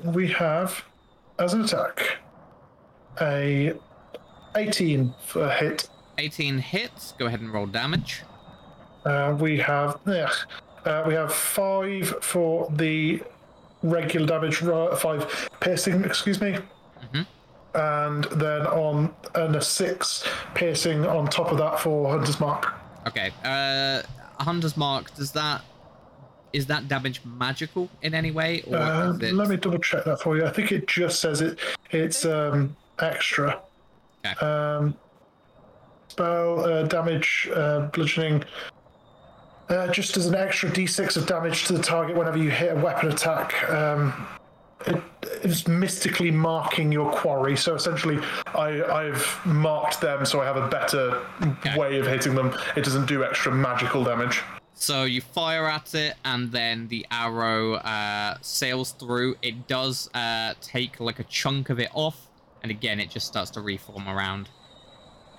We 0.04 0.28
have 0.28 0.84
as 1.38 1.54
an 1.54 1.62
attack 1.64 2.18
a 3.20 3.74
18 4.54 5.14
for 5.26 5.48
hit. 5.50 5.88
18 6.18 6.58
hits. 6.58 7.12
Go 7.18 7.26
ahead 7.26 7.40
and 7.40 7.52
roll 7.52 7.66
damage. 7.66 8.22
Uh, 9.04 9.36
we 9.38 9.58
have 9.58 10.00
ugh, 10.06 11.06
we 11.06 11.14
have 11.14 11.32
five 11.32 12.08
for 12.22 12.68
the 12.70 13.22
regular 13.82 14.26
damage, 14.26 14.56
five 14.98 15.48
piercing. 15.60 16.04
Excuse 16.04 16.40
me. 16.40 16.58
Mhm. 17.12 17.26
And 17.74 18.24
then 18.40 18.66
on 18.66 19.14
and 19.34 19.54
a 19.56 19.60
six 19.60 20.24
piercing 20.54 21.04
on 21.06 21.26
top 21.28 21.52
of 21.52 21.58
that 21.58 21.78
for 21.78 22.10
Hunter's 22.10 22.40
Mark. 22.40 22.72
Okay. 23.06 23.30
Uh, 23.44 24.02
Hunter's 24.42 24.76
Mark, 24.76 25.14
does 25.14 25.32
that. 25.32 25.62
Is 26.52 26.66
that 26.66 26.88
damage 26.88 27.20
magical 27.24 27.90
in 28.00 28.14
any 28.14 28.30
way? 28.30 28.62
Or 28.66 28.76
Uh, 28.78 29.12
it... 29.20 29.34
let 29.34 29.48
me 29.48 29.56
double 29.56 29.78
check 29.78 30.04
that 30.04 30.20
for 30.22 30.36
you. 30.36 30.46
I 30.46 30.50
think 30.50 30.72
it 30.72 30.86
just 30.88 31.20
says 31.20 31.42
it. 31.42 31.58
It's 31.90 32.24
um, 32.24 32.74
extra. 32.98 33.60
Okay. 34.24 34.46
Um, 34.46 34.94
spell 36.08 36.60
uh, 36.64 36.82
damage, 36.84 37.50
uh, 37.54 37.80
bludgeoning. 37.92 38.42
Uh, 39.68 39.88
just 39.88 40.16
as 40.16 40.26
an 40.26 40.34
extra 40.34 40.70
d6 40.70 41.16
of 41.16 41.26
damage 41.26 41.64
to 41.64 41.72
the 41.72 41.82
target 41.82 42.16
whenever 42.16 42.38
you 42.38 42.50
hit 42.50 42.72
a 42.76 42.80
weapon 42.80 43.10
attack. 43.10 43.68
Um, 43.68 44.26
it, 44.86 45.02
it's 45.42 45.66
mystically 45.66 46.30
marking 46.30 46.92
your 46.92 47.10
quarry. 47.10 47.56
So 47.56 47.74
essentially, 47.74 48.18
I, 48.54 48.82
I've 48.84 49.40
marked 49.44 50.00
them 50.00 50.24
so 50.24 50.40
I 50.40 50.44
have 50.44 50.56
a 50.56 50.68
better 50.68 51.20
Okay. 51.42 51.76
way 51.76 51.98
of 51.98 52.06
hitting 52.06 52.34
them. 52.36 52.54
It 52.76 52.84
doesn't 52.84 53.06
do 53.06 53.24
extra 53.24 53.52
magical 53.52 54.04
damage. 54.04 54.42
So 54.74 55.04
you 55.04 55.20
fire 55.22 55.66
at 55.66 55.94
it, 55.94 56.14
and 56.24 56.52
then 56.52 56.86
the 56.88 57.06
arrow 57.10 57.74
uh, 57.74 58.36
sails 58.42 58.92
through. 58.92 59.36
It 59.42 59.66
does 59.66 60.08
uh, 60.14 60.52
take 60.60 61.00
like 61.00 61.18
a 61.18 61.24
chunk 61.24 61.70
of 61.70 61.80
it 61.80 61.88
off, 61.94 62.28
and 62.62 62.70
again, 62.70 63.00
it 63.00 63.08
just 63.10 63.26
starts 63.26 63.50
to 63.52 63.62
reform 63.62 64.06
around. 64.06 64.50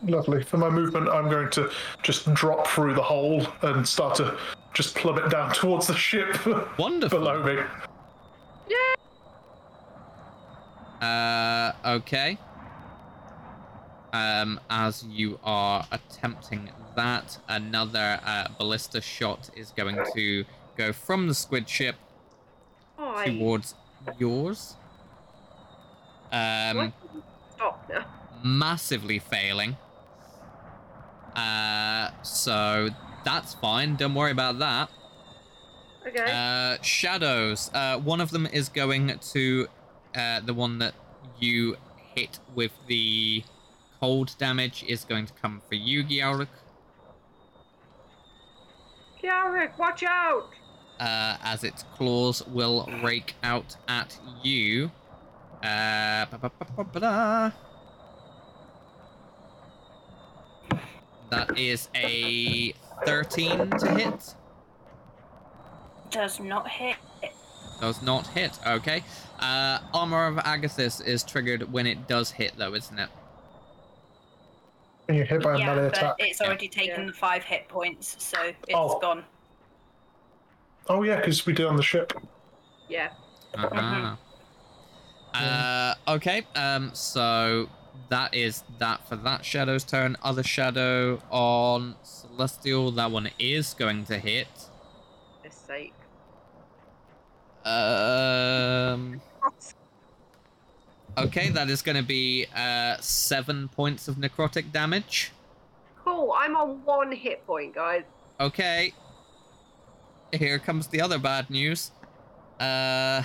Lovely. 0.05 0.43
For 0.43 0.57
my 0.57 0.69
movement, 0.69 1.09
I'm 1.09 1.29
going 1.29 1.49
to 1.51 1.69
just 2.03 2.31
drop 2.33 2.67
through 2.67 2.93
the 2.93 3.01
hole 3.01 3.45
and 3.63 3.87
start 3.87 4.15
to 4.15 4.37
just 4.73 4.95
plummet 4.95 5.29
down 5.31 5.51
towards 5.53 5.87
the 5.87 5.95
ship 5.95 6.35
Wonderful. 6.77 7.19
below 7.19 7.43
me. 7.43 7.61
Yeah. 8.69 8.93
Uh, 11.01 11.73
okay. 11.97 12.37
Um, 14.13 14.59
as 14.69 15.03
you 15.03 15.39
are 15.43 15.85
attempting 15.91 16.69
that, 16.95 17.37
another 17.49 18.19
uh, 18.25 18.47
ballista 18.57 19.01
shot 19.01 19.49
is 19.55 19.71
going 19.71 19.97
to 20.15 20.45
go 20.77 20.93
from 20.93 21.27
the 21.27 21.33
squid 21.33 21.67
ship 21.67 21.95
Oh, 22.99 23.23
towards 23.25 23.75
yours. 24.17 24.75
Um, 26.31 26.93
Stop 27.55 27.87
now. 27.89 28.05
massively 28.43 29.19
failing. 29.19 29.77
Uh, 31.37 32.09
so 32.23 32.89
that's 33.23 33.53
fine. 33.53 33.95
Don't 33.95 34.15
worry 34.15 34.31
about 34.31 34.59
that. 34.59 34.89
Okay. 36.07 36.31
Uh, 36.31 36.81
shadows. 36.81 37.69
Uh, 37.73 37.99
one 37.99 38.19
of 38.21 38.31
them 38.31 38.47
is 38.47 38.69
going 38.69 39.17
to 39.31 39.67
uh, 40.15 40.39
the 40.41 40.53
one 40.53 40.79
that 40.79 40.93
you 41.39 41.77
hit 42.15 42.39
with 42.55 42.71
the 42.87 43.43
cold 43.99 44.35
damage 44.37 44.83
is 44.87 45.03
going 45.05 45.25
to 45.25 45.33
come 45.33 45.61
for 45.67 45.75
you, 45.75 46.03
Giauric, 46.03 46.47
Kiarik, 49.21 49.77
watch 49.77 50.03
out! 50.03 50.49
uh, 50.99 51.37
as 51.43 51.63
its 51.63 51.83
claws 51.95 52.45
will 52.47 52.89
rake 53.03 53.35
out 53.43 53.75
at 53.87 54.17
you. 54.43 54.91
Uh, 55.63 56.25
ba-ba-ba-ba-ba-da. 56.25 57.51
That 61.29 61.57
is 61.57 61.89
a 61.95 62.73
13 63.05 63.69
to 63.71 63.91
hit. 63.95 64.33
Does 66.09 66.39
not 66.39 66.67
hit. 66.69 66.95
Does 67.81 68.01
not 68.01 68.25
hit. 68.27 68.57
Okay. 68.65 69.03
Uh, 69.39 69.79
Armor 69.93 70.25
of 70.27 70.35
Agathys 70.37 71.05
is 71.05 71.23
triggered 71.23 71.71
when 71.71 71.85
it 71.85 72.07
does 72.07 72.31
hit, 72.31 72.53
though, 72.57 72.73
isn't 72.73 72.97
it? 72.97 73.09
When 75.05 75.17
you 75.17 75.23
hit 75.23 75.43
by 75.43 75.55
a 75.55 75.59
yeah, 75.59 75.65
melee 75.75 75.89
but 75.89 75.97
attack. 75.97 76.15
it's 76.19 76.41
already 76.41 76.67
taken 76.67 77.01
Yeah. 77.01 77.07
the 77.07 77.13
five 77.13 77.43
hit 77.43 77.67
points, 77.67 78.15
so 78.23 78.41
it's 78.41 78.55
Oh. 78.73 78.99
gone. 78.99 79.23
Oh 80.89 81.03
yeah, 81.03 81.17
because 81.17 81.45
we 81.45 81.53
did 81.53 81.65
on 81.65 81.75
the 81.75 81.83
ship. 81.83 82.13
Yeah. 82.89 83.09
Uh-huh. 83.57 84.15
Uh, 85.33 85.93
okay. 86.07 86.43
Um, 86.55 86.91
so 86.93 87.69
that 88.09 88.33
is 88.33 88.63
that 88.79 89.07
for 89.07 89.15
that 89.17 89.45
shadow's 89.45 89.83
turn. 89.83 90.17
Other 90.23 90.43
shadow 90.43 91.21
on 91.29 91.95
Celestial. 92.03 92.91
That 92.91 93.11
one 93.11 93.29
is 93.39 93.73
going 93.73 94.05
to 94.05 94.17
hit. 94.17 94.47
For 95.43 95.51
sake. 95.51 95.93
Um. 97.65 99.21
Okay, 101.17 101.49
that 101.49 101.67
is 101.67 101.81
going 101.81 101.95
to 101.95 102.03
be 102.03 102.45
uh 102.55 102.97
seven 102.99 103.69
points 103.69 104.07
of 104.07 104.17
necrotic 104.17 104.71
damage. 104.71 105.31
Cool, 106.03 106.31
I'm 106.37 106.55
on 106.55 106.85
one 106.85 107.11
hit 107.11 107.43
point, 107.47 107.73
guys. 107.73 108.03
Okay. 108.39 108.93
Here 110.31 110.59
comes 110.59 110.87
the 110.87 111.01
other 111.01 111.17
bad 111.17 111.49
news. 111.49 111.91
Uh, 112.59 113.23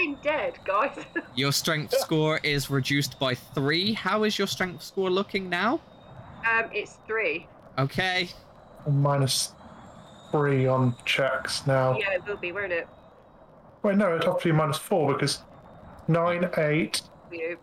I'm 0.00 0.14
dead, 0.22 0.54
guys. 0.64 0.96
your 1.34 1.52
strength 1.52 1.94
score 1.98 2.40
is 2.42 2.70
reduced 2.70 3.18
by 3.18 3.34
three. 3.34 3.92
How 3.92 4.24
is 4.24 4.38
your 4.38 4.46
strength 4.46 4.82
score 4.82 5.10
looking 5.10 5.48
now? 5.50 5.80
um, 6.50 6.64
it's 6.72 6.96
three. 7.06 7.46
Okay. 7.78 8.30
Minus 8.90 9.52
three 10.30 10.66
on 10.66 10.94
checks 11.04 11.66
now. 11.66 11.98
Yeah, 11.98 12.14
it 12.14 12.24
will 12.26 12.38
be, 12.38 12.50
won't 12.52 12.72
it? 12.72 12.88
Wait, 13.82 13.96
no, 13.96 14.08
it'd 14.14 14.24
have 14.24 14.38
to 14.40 14.44
be 14.48 14.52
minus 14.52 14.78
four 14.78 15.12
because 15.12 15.40
nine, 16.08 16.48
eight, 16.56 17.02
For 17.28 17.34
you. 17.34 17.58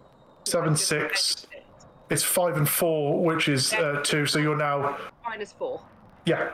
seven, 0.45 0.73
Just 0.76 0.88
six. 0.88 1.47
it. 1.51 1.64
It's 2.11 2.23
five 2.23 2.55
and 2.57 2.69
four, 2.69 3.23
which 3.23 3.49
is 3.49 3.73
uh, 3.73 4.01
two. 4.03 4.26
So 4.27 4.38
you're 4.39 4.55
now, 4.55 4.97
Minus 5.27 5.53
four. 5.53 5.81
yeah. 6.26 6.51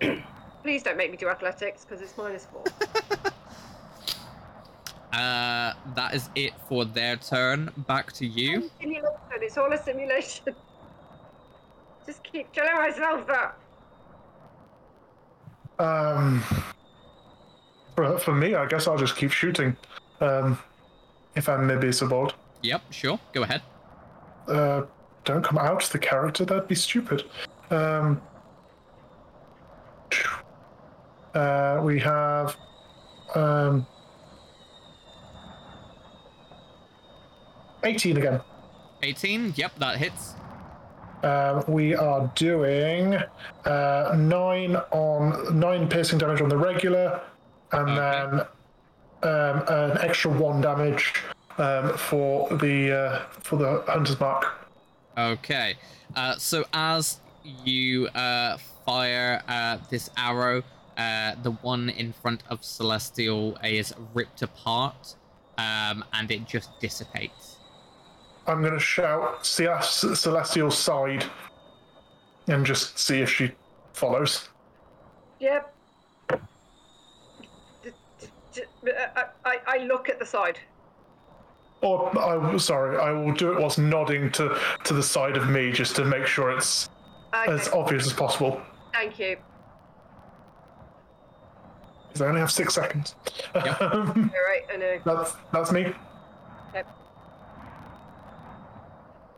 Please 0.68 0.82
don't 0.82 0.98
make 0.98 1.10
me 1.10 1.16
do 1.16 1.30
athletics 1.30 1.86
because 1.86 2.02
it's 2.02 2.14
minus 2.18 2.44
four. 2.44 2.62
Uh, 5.10 5.72
that 5.96 6.14
is 6.14 6.28
it 6.36 6.52
for 6.68 6.84
their 6.84 7.16
turn. 7.16 7.72
Back 7.88 8.12
to 8.12 8.26
you. 8.26 8.70
simulation. 8.78 9.08
It's 9.40 9.56
all 9.56 9.72
a 9.72 9.82
simulation. 9.82 10.54
Just 12.06 12.22
keep 12.22 12.52
telling 12.52 12.74
myself 12.74 13.26
that. 13.26 13.56
Um, 15.82 16.44
for, 17.96 18.18
for 18.18 18.34
me, 18.34 18.54
I 18.54 18.66
guess 18.66 18.86
I'll 18.86 18.98
just 18.98 19.16
keep 19.16 19.32
shooting. 19.32 19.74
Um, 20.20 20.58
if 21.34 21.48
I 21.48 21.56
may 21.56 21.76
be 21.76 21.90
so 21.90 22.06
bold. 22.06 22.34
Yep, 22.62 22.92
sure. 22.92 23.18
Go 23.32 23.42
ahead. 23.42 23.62
Uh, 24.46 24.82
don't 25.24 25.42
come 25.42 25.56
out 25.56 25.82
the 25.84 25.98
character. 25.98 26.44
That'd 26.44 26.68
be 26.68 26.74
stupid. 26.74 27.24
Um, 27.70 28.20
uh, 31.38 31.80
we 31.82 31.98
have 32.00 32.56
um, 33.34 33.86
18 37.84 38.16
again. 38.16 38.40
18. 39.02 39.54
Yep, 39.56 39.78
that 39.78 39.98
hits. 39.98 40.34
Um, 41.22 41.64
we 41.66 41.94
are 41.94 42.30
doing 42.36 43.14
uh, 43.64 44.14
nine 44.18 44.76
on 44.92 45.58
nine 45.58 45.88
piercing 45.88 46.18
damage 46.18 46.40
on 46.40 46.48
the 46.48 46.56
regular, 46.56 47.20
and 47.72 47.90
Okay. 47.90 47.94
then 47.96 48.40
um, 49.22 49.64
an 49.68 49.98
extra 49.98 50.30
one 50.30 50.60
damage 50.60 51.14
um, 51.58 51.96
for 51.96 52.48
the 52.58 52.92
uh, 52.92 53.18
for 53.40 53.56
the 53.56 53.82
hunter's 53.88 54.18
mark. 54.20 54.44
Okay. 55.16 55.74
Uh, 56.14 56.36
so 56.36 56.64
as 56.72 57.18
you 57.64 58.06
uh, 58.08 58.56
fire 58.86 59.42
uh, 59.48 59.78
this 59.90 60.08
arrow, 60.16 60.62
uh, 60.98 61.34
the 61.42 61.52
one 61.62 61.88
in 61.88 62.12
front 62.12 62.42
of 62.50 62.64
Celestial 62.64 63.56
is 63.64 63.94
ripped 64.14 64.42
apart, 64.42 65.14
um, 65.56 66.04
and 66.12 66.30
it 66.30 66.44
just 66.46 66.70
dissipates. 66.80 67.56
I'm 68.46 68.60
going 68.60 68.72
to 68.74 68.80
shout 68.80 69.42
"Celest- 69.44 70.16
Celestial 70.16 70.70
side 70.70 71.24
and 72.48 72.64
just 72.66 72.98
see 72.98 73.20
if 73.20 73.30
she 73.30 73.52
follows. 73.92 74.48
Yep. 75.38 75.74
D- 77.82 77.90
d- 78.52 78.62
d- 78.84 78.90
I, 79.16 79.24
I, 79.44 79.58
I 79.66 79.78
look 79.84 80.08
at 80.08 80.18
the 80.18 80.26
side. 80.26 80.58
Or 81.80 82.10
I 82.18 82.56
sorry, 82.56 82.98
I 82.98 83.12
will 83.12 83.32
do 83.32 83.52
it 83.52 83.60
whilst 83.60 83.78
nodding 83.78 84.32
to 84.32 84.58
to 84.84 84.94
the 84.94 85.02
side 85.02 85.36
of 85.36 85.48
me 85.48 85.70
just 85.70 85.94
to 85.96 86.04
make 86.04 86.26
sure 86.26 86.50
it's 86.50 86.88
Okay. 87.32 87.52
as 87.52 87.68
obvious 87.68 88.04
as 88.06 88.12
possible. 88.12 88.60
Thank 88.92 89.18
you. 89.20 89.36
Because 92.18 92.26
I 92.26 92.28
only 92.30 92.40
have 92.40 92.50
six 92.50 92.74
seconds. 92.74 93.14
Yep. 93.54 93.80
Um, 93.80 94.32
All 94.34 94.44
right, 94.44 94.62
I 94.72 94.76
know. 94.76 94.98
that's 95.04 95.36
that's 95.52 95.70
me. 95.70 95.94
Yep. 96.74 96.86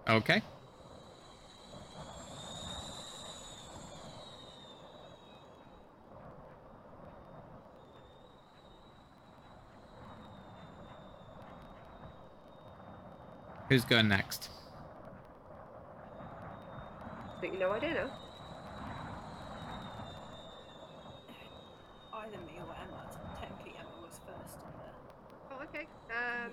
Okay. 0.08 0.42
Who's 13.68 13.84
going 13.84 14.08
next? 14.08 14.48
But 17.42 17.52
you 17.52 17.58
know, 17.58 17.72
I 17.72 17.78
don't 17.78 17.94
know. 17.94 18.10
Either 22.12 22.36
me 22.38 22.52
or 22.58 22.74
Emma. 22.74 23.08
Technically, 23.40 23.72
Emma 23.78 23.88
was 24.02 24.20
first 24.26 24.58
on 24.62 24.72
there. 24.76 24.92
Oh, 25.52 25.62
okay. 25.64 25.86
Um, 26.10 26.52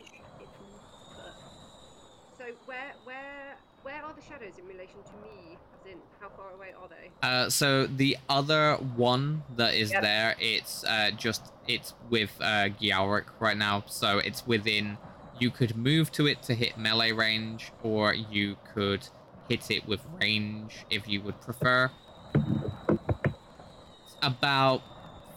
so 2.38 2.44
where, 2.66 2.94
where, 3.04 3.58
where 3.84 4.04
are 4.04 4.14
the 4.14 4.22
shadows 4.22 4.54
in 4.60 4.68
relation 4.68 4.98
to 5.04 5.12
me? 5.28 5.58
As 5.80 5.92
in, 5.92 5.98
how 6.20 6.30
far 6.30 6.52
away 6.54 6.74
are 6.80 6.88
they? 6.88 7.10
Uh, 7.28 7.50
so 7.50 7.88
the 7.88 8.18
other 8.30 8.76
one 8.76 9.44
that 9.56 9.74
is 9.74 9.92
Yep. 9.92 10.02
there, 10.02 10.36
it's 10.40 10.84
uh, 10.84 11.12
just 11.18 11.52
it's 11.68 11.94
with 12.10 12.32
uh, 12.42 12.70
Gialric 12.80 13.26
right 13.40 13.58
now, 13.58 13.84
so 13.88 14.20
it's 14.20 14.46
within. 14.46 14.98
You 15.40 15.52
could 15.52 15.76
move 15.78 16.12
to 16.14 16.26
it 16.28 16.42
to 16.44 16.56
hit 16.56 16.78
melee 16.80 17.12
range, 17.12 17.72
or 17.84 18.14
you 18.14 18.58
could 18.74 19.08
hit 19.48 19.70
it 19.70 19.88
with 19.88 20.02
range 20.20 20.86
if 20.90 21.08
you 21.08 21.22
would 21.22 21.40
prefer. 21.42 21.92
It's 22.34 24.16
about 24.22 24.82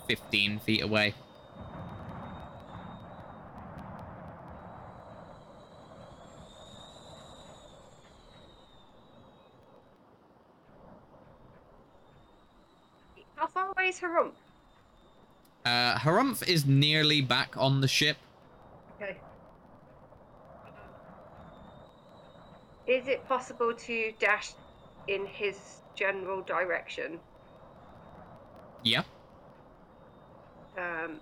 fifteen 0.08 0.58
feet 0.58 0.82
away. 0.82 1.14
Is 13.84 13.98
Harumph? 13.98 14.32
Uh, 15.64 15.96
Harumph 15.98 16.46
is 16.46 16.64
nearly 16.66 17.20
back 17.20 17.56
on 17.56 17.80
the 17.80 17.88
ship. 17.88 18.16
Okay. 18.96 19.16
Is 22.86 23.08
it 23.08 23.26
possible 23.26 23.72
to 23.74 24.12
dash 24.18 24.52
in 25.08 25.26
his 25.26 25.80
general 25.94 26.42
direction? 26.42 27.18
Yeah. 28.82 29.02
Um, 30.78 31.20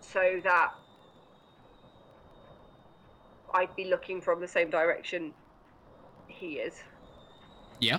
so 0.00 0.40
that 0.44 0.72
I'd 3.52 3.74
be 3.76 3.84
looking 3.84 4.20
from 4.20 4.40
the 4.40 4.48
same 4.48 4.70
direction 4.70 5.32
he 6.28 6.54
is. 6.54 6.74
Yeah. 7.80 7.98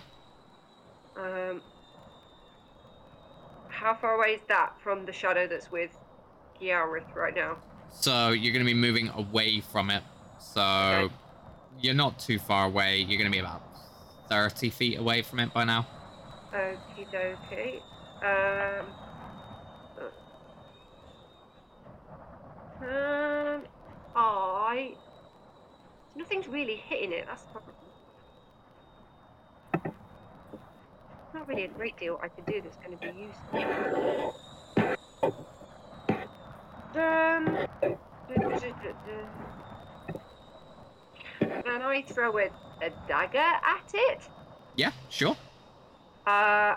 Um, 1.18 1.62
how 3.86 3.94
far 3.94 4.16
away 4.16 4.30
is 4.34 4.42
that 4.48 4.74
from 4.84 5.06
the 5.06 5.14
shadow 5.14 5.46
that's 5.48 5.72
with 5.72 5.92
Giarith 6.60 7.16
right 7.16 7.36
now? 7.36 7.58
So 7.92 8.32
you're 8.32 8.52
going 8.52 8.66
to 8.66 8.74
be 8.74 8.74
moving 8.74 9.10
away 9.10 9.62
from 9.62 9.92
it. 9.92 10.02
So 10.40 10.62
Okay. 10.62 11.14
you're 11.80 11.94
not 11.94 12.18
too 12.18 12.40
far 12.40 12.66
away. 12.66 12.98
You're 12.98 13.20
going 13.20 13.32
to 13.32 13.36
be 13.36 13.40
about 13.40 13.62
30 14.28 14.72
feet 14.72 14.98
away 14.98 15.22
from 15.22 15.40
it 15.40 15.54
by 15.54 15.66
now. 15.66 15.86
Okie 16.52 17.06
dokie. 17.14 17.80
Um, 18.26 18.86
um, 22.90 23.64
I. 24.16 24.96
Nothing's 26.16 26.48
really 26.48 26.82
hitting 26.90 27.12
it, 27.12 27.26
that's 27.28 27.44
the 27.44 27.52
problem. 27.52 27.75
Not 31.36 31.50
really 31.50 31.66
a 31.66 31.68
great 31.68 31.98
deal 32.00 32.18
I 32.24 32.30
could 32.30 32.46
do 32.46 32.62
that's 32.62 32.78
going 32.78 32.98
to 32.98 33.06
be 33.06 33.14
useful. 33.28 34.36
Um. 36.96 37.68
Can 41.40 41.82
I 41.82 42.02
throw 42.08 42.38
a, 42.38 42.46
a 42.82 42.90
dagger 43.06 43.38
at 43.38 43.92
it? 43.94 44.22
Yeah, 44.78 44.92
sure. 45.10 45.36
Uh, 46.26 46.76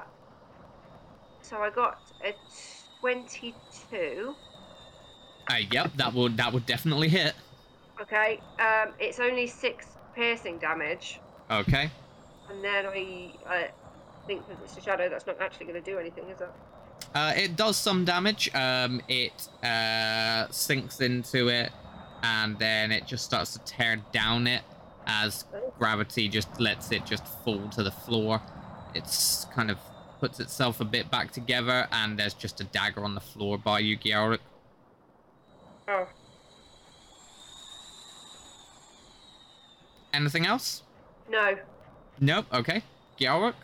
so 1.41 1.59
I 1.59 1.71
got 1.71 2.01
a 2.25 2.35
22. 3.01 4.35
Uh, 5.51 5.55
yep, 5.71 5.93
that 5.97 6.13
would 6.13 6.37
that 6.37 6.53
would 6.53 6.67
definitely 6.67 7.09
hit. 7.09 7.35
Okay, 8.01 8.41
um, 8.59 8.93
it's 8.99 9.21
only 9.21 9.47
six 9.47 9.87
piercing 10.17 10.59
damage, 10.59 11.21
Okay. 11.49 11.91
and 12.51 12.63
then 12.63 12.87
I, 12.87 13.33
I 13.47 13.71
think 14.29 14.47
because 14.47 14.63
it's 14.63 14.77
a 14.77 14.81
shadow, 14.81 15.09
that's 15.09 15.27
not 15.27 15.41
actually 15.41 15.67
going 15.67 15.83
to 15.83 15.91
do 15.91 15.99
anything, 15.99 16.25
is 16.31 16.41
it? 16.41 16.49
Uh, 17.15 17.33
it 17.35 17.57
does 17.57 17.77
some 17.77 18.05
damage. 18.05 18.55
Um, 18.55 19.01
it 19.09 19.49
uh, 19.65 20.47
sinks 20.51 21.01
into 21.01 21.49
it, 21.49 21.73
and 22.23 22.57
then 22.59 22.93
it 22.93 23.07
just 23.07 23.25
starts 23.25 23.55
to 23.55 23.59
tear 23.61 23.97
down 24.13 24.47
it 24.47 24.63
as 25.07 25.47
gravity 25.79 26.29
just 26.29 26.61
lets 26.61 26.93
it 26.93 27.05
just 27.07 27.27
fall 27.45 27.67
to 27.71 27.83
the 27.83 27.91
floor. 27.91 28.43
It's 28.95 29.47
kind 29.55 29.71
of 29.71 29.79
puts 30.21 30.39
itself 30.41 30.81
a 30.81 30.85
bit 30.85 31.11
back 31.11 31.33
together, 31.33 31.89
and 31.91 32.19
there's 32.19 32.35
just 32.35 32.61
a 32.61 32.65
dagger 32.65 33.03
on 33.03 33.15
the 33.15 33.21
floor 33.21 33.57
by 33.59 33.79
you, 33.81 33.97
Giaric. 33.99 34.41
Oh, 35.89 36.07
Anything 40.13 40.47
else? 40.47 40.83
no. 41.31 41.57
Nope. 42.21 42.47
Okay. 42.53 42.83
Giaric? 43.21 43.55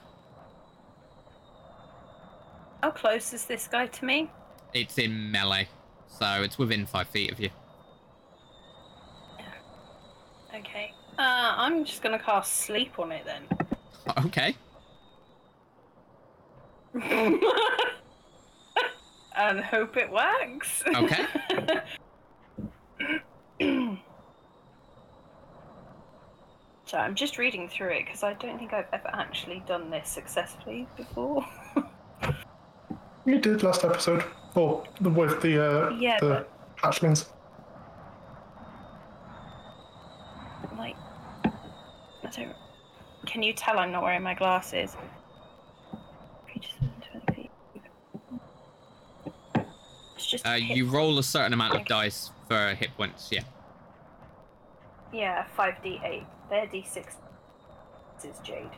How 2.85 2.91
close 2.91 3.33
is 3.33 3.47
this 3.47 3.67
guy 3.67 3.87
to 3.87 4.05
me? 4.05 4.31
It's 4.75 4.99
in 4.99 5.31
melee, 5.31 5.69
so 6.07 6.43
it's 6.43 6.59
within 6.59 6.85
five 6.85 7.09
feet 7.09 7.33
of 7.33 7.41
you. 7.41 7.49
Okay. 10.55 10.93
Uh, 11.19 11.55
I'm 11.57 11.87
just 11.87 12.03
gonna 12.03 12.19
cast 12.19 12.53
sleep 12.57 12.99
on 12.99 13.11
it 13.13 13.25
then. 13.25 13.45
Okay. 14.27 14.55
and 19.35 19.61
hope 19.61 19.97
it 19.97 20.11
works. 20.13 20.83
Okay. 20.87 21.25
so 26.85 26.99
I'm 26.99 27.15
just 27.15 27.39
reading 27.39 27.67
through 27.71 27.93
it 27.93 28.05
because 28.05 28.23
I 28.23 28.35
don't 28.35 28.59
think 28.59 28.75
I've 28.75 28.89
ever 28.93 29.09
actually 29.15 29.63
done 29.67 29.89
this 29.89 30.11
successfully 30.11 30.87
before. 30.99 31.47
You 33.25 33.39
did 33.39 33.63
last 33.63 33.85
episode. 33.85 34.25
Or 34.55 34.85
the- 35.01 35.11
with 35.11 35.41
the 35.43 35.59
uh, 35.65 35.91
Yeah, 35.91 36.19
the 36.21 36.47
hatchlings. 36.77 37.27
like, 40.79 40.97
I 41.45 41.51
don't. 42.31 42.55
Can 43.27 43.43
you 43.43 43.53
tell 43.53 43.79
I'm 43.79 43.91
not 43.93 44.03
wearing 44.03 44.23
my 44.23 44.35
glasses? 44.35 44.97
Creatures 46.51 46.75
within 46.81 47.23
20 47.27 47.33
feet. 47.35 47.51
It's 50.17 50.27
just. 50.27 50.47
Uh, 50.47 50.51
you 50.53 50.87
roll 50.89 51.19
a 51.19 51.23
certain 51.23 51.53
amount 51.53 51.75
of 51.75 51.85
dice 51.87 52.31
for 52.49 52.75
hit 52.75 52.91
points. 52.97 53.31
Yeah. 53.33 53.43
Yeah, 55.13 55.47
5d8. 55.57 56.25
They're 56.51 56.67
d6. 56.67 56.95
This 56.95 57.15
is 58.25 58.39
Jade. 58.45 58.69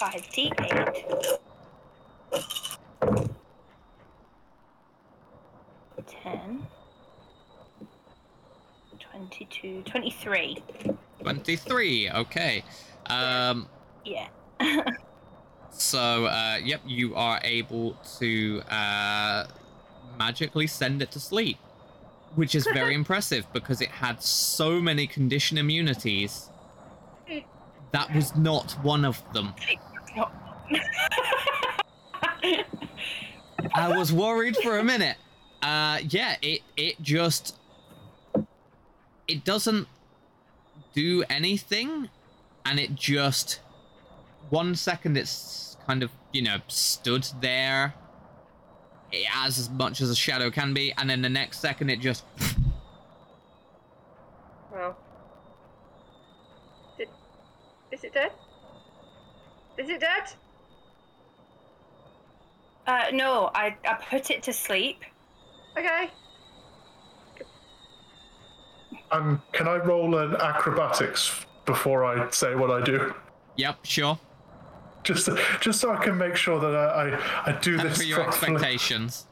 5d8. 0.00 1.38
10. 6.06 6.66
22. 8.98 9.82
23. 9.82 10.62
Twenty-three. 11.20 12.10
Okay. 12.10 12.64
Um. 13.06 13.68
Yeah. 14.04 14.28
So, 15.72 16.26
uh, 16.26 16.58
yep, 16.62 16.82
you 16.86 17.14
are 17.14 17.40
able 17.42 17.96
to 18.18 18.60
uh, 18.68 19.46
magically 20.18 20.66
send 20.66 21.00
it 21.00 21.10
to 21.12 21.20
sleep, 21.20 21.58
which 22.34 22.54
is 22.54 22.66
very 22.74 22.94
impressive 23.02 23.50
because 23.52 23.80
it 23.80 23.88
had 23.88 24.22
so 24.22 24.80
many 24.80 25.06
condition 25.06 25.56
immunities. 25.56 26.50
That 27.92 28.14
was 28.14 28.36
not 28.36 28.72
one 28.82 29.04
of 29.04 29.22
them. 29.32 29.54
I 33.74 33.96
was 33.96 34.12
worried 34.12 34.56
for 34.58 34.78
a 34.78 34.84
minute. 34.84 35.16
Uh, 35.62 35.98
yeah, 36.08 36.36
it 36.42 36.62
it 36.76 37.00
just 37.02 37.56
it 39.28 39.44
doesn't 39.44 39.86
do 40.94 41.22
anything, 41.28 42.08
and 42.64 42.80
it 42.80 42.94
just 42.94 43.60
one 44.48 44.74
second 44.74 45.16
it's 45.16 45.76
kind 45.86 46.02
of 46.02 46.10
you 46.32 46.42
know 46.42 46.58
stood 46.68 47.26
there 47.40 47.94
as 49.36 49.68
much 49.70 50.00
as 50.00 50.10
a 50.10 50.16
shadow 50.16 50.50
can 50.50 50.72
be, 50.72 50.92
and 50.96 51.10
then 51.10 51.22
the 51.22 51.28
next 51.28 51.60
second 51.60 51.90
it 51.90 52.00
just 52.00 52.24
Well. 54.72 54.96
Did, 56.96 57.08
is 57.90 58.04
it 58.04 58.14
dead? 58.14 58.32
Is 59.76 59.88
it 59.88 60.00
dead? 60.00 60.32
Uh, 62.86 63.04
no, 63.12 63.50
I, 63.54 63.76
I 63.88 63.94
put 64.08 64.30
it 64.30 64.42
to 64.44 64.52
sleep. 64.52 65.04
Okay. 65.78 66.10
Um, 69.12 69.42
can 69.52 69.68
I 69.68 69.76
roll 69.76 70.16
an 70.18 70.36
acrobatics 70.36 71.44
before 71.66 72.04
I 72.04 72.30
say 72.30 72.54
what 72.54 72.70
I 72.70 72.82
do? 72.84 73.14
yep, 73.56 73.78
sure. 73.84 74.18
Just, 75.02 75.28
just 75.60 75.80
so 75.80 75.92
I 75.92 76.02
can 76.02 76.16
make 76.18 76.36
sure 76.36 76.60
that 76.60 76.74
I, 76.74 77.10
I, 77.10 77.52
I 77.52 77.58
do 77.60 77.76
this 77.78 77.98
For 77.98 78.04
your 78.04 78.22
properly. 78.24 78.54
expectations. 78.54 79.26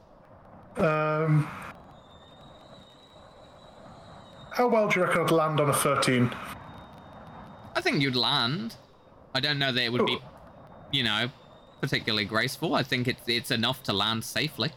Um, 0.76 1.48
how 4.52 4.68
well 4.68 4.88
do 4.88 4.98
you 5.00 5.06
reckon 5.06 5.22
I'd 5.22 5.30
land 5.30 5.60
on 5.60 5.68
a 5.68 5.74
13? 5.74 6.30
I 7.76 7.80
think 7.80 8.00
you'd 8.00 8.16
land. 8.16 8.76
I 9.34 9.40
don't 9.40 9.58
know 9.58 9.70
that 9.72 9.82
it 9.82 9.92
would 9.92 10.06
be, 10.06 10.18
you 10.90 11.02
know, 11.04 11.28
particularly 11.80 12.24
graceful. 12.24 12.74
I 12.74 12.82
think 12.82 13.08
it's 13.08 13.22
it's 13.26 13.50
enough 13.50 13.82
to 13.84 13.92
land 13.92 14.24
safely. 14.24 14.72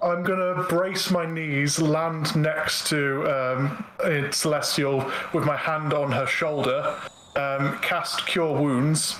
I'm 0.00 0.22
gonna 0.22 0.62
brace 0.68 1.10
my 1.10 1.26
knees, 1.26 1.80
land 1.80 2.36
next 2.36 2.86
to 2.88 3.24
um, 3.26 3.84
Celestial 4.30 5.10
with 5.32 5.44
my 5.44 5.56
hand 5.56 5.92
on 5.92 6.12
her 6.12 6.26
shoulder, 6.26 6.96
um, 7.34 7.78
cast 7.78 8.26
Cure 8.26 8.60
Wounds, 8.60 9.16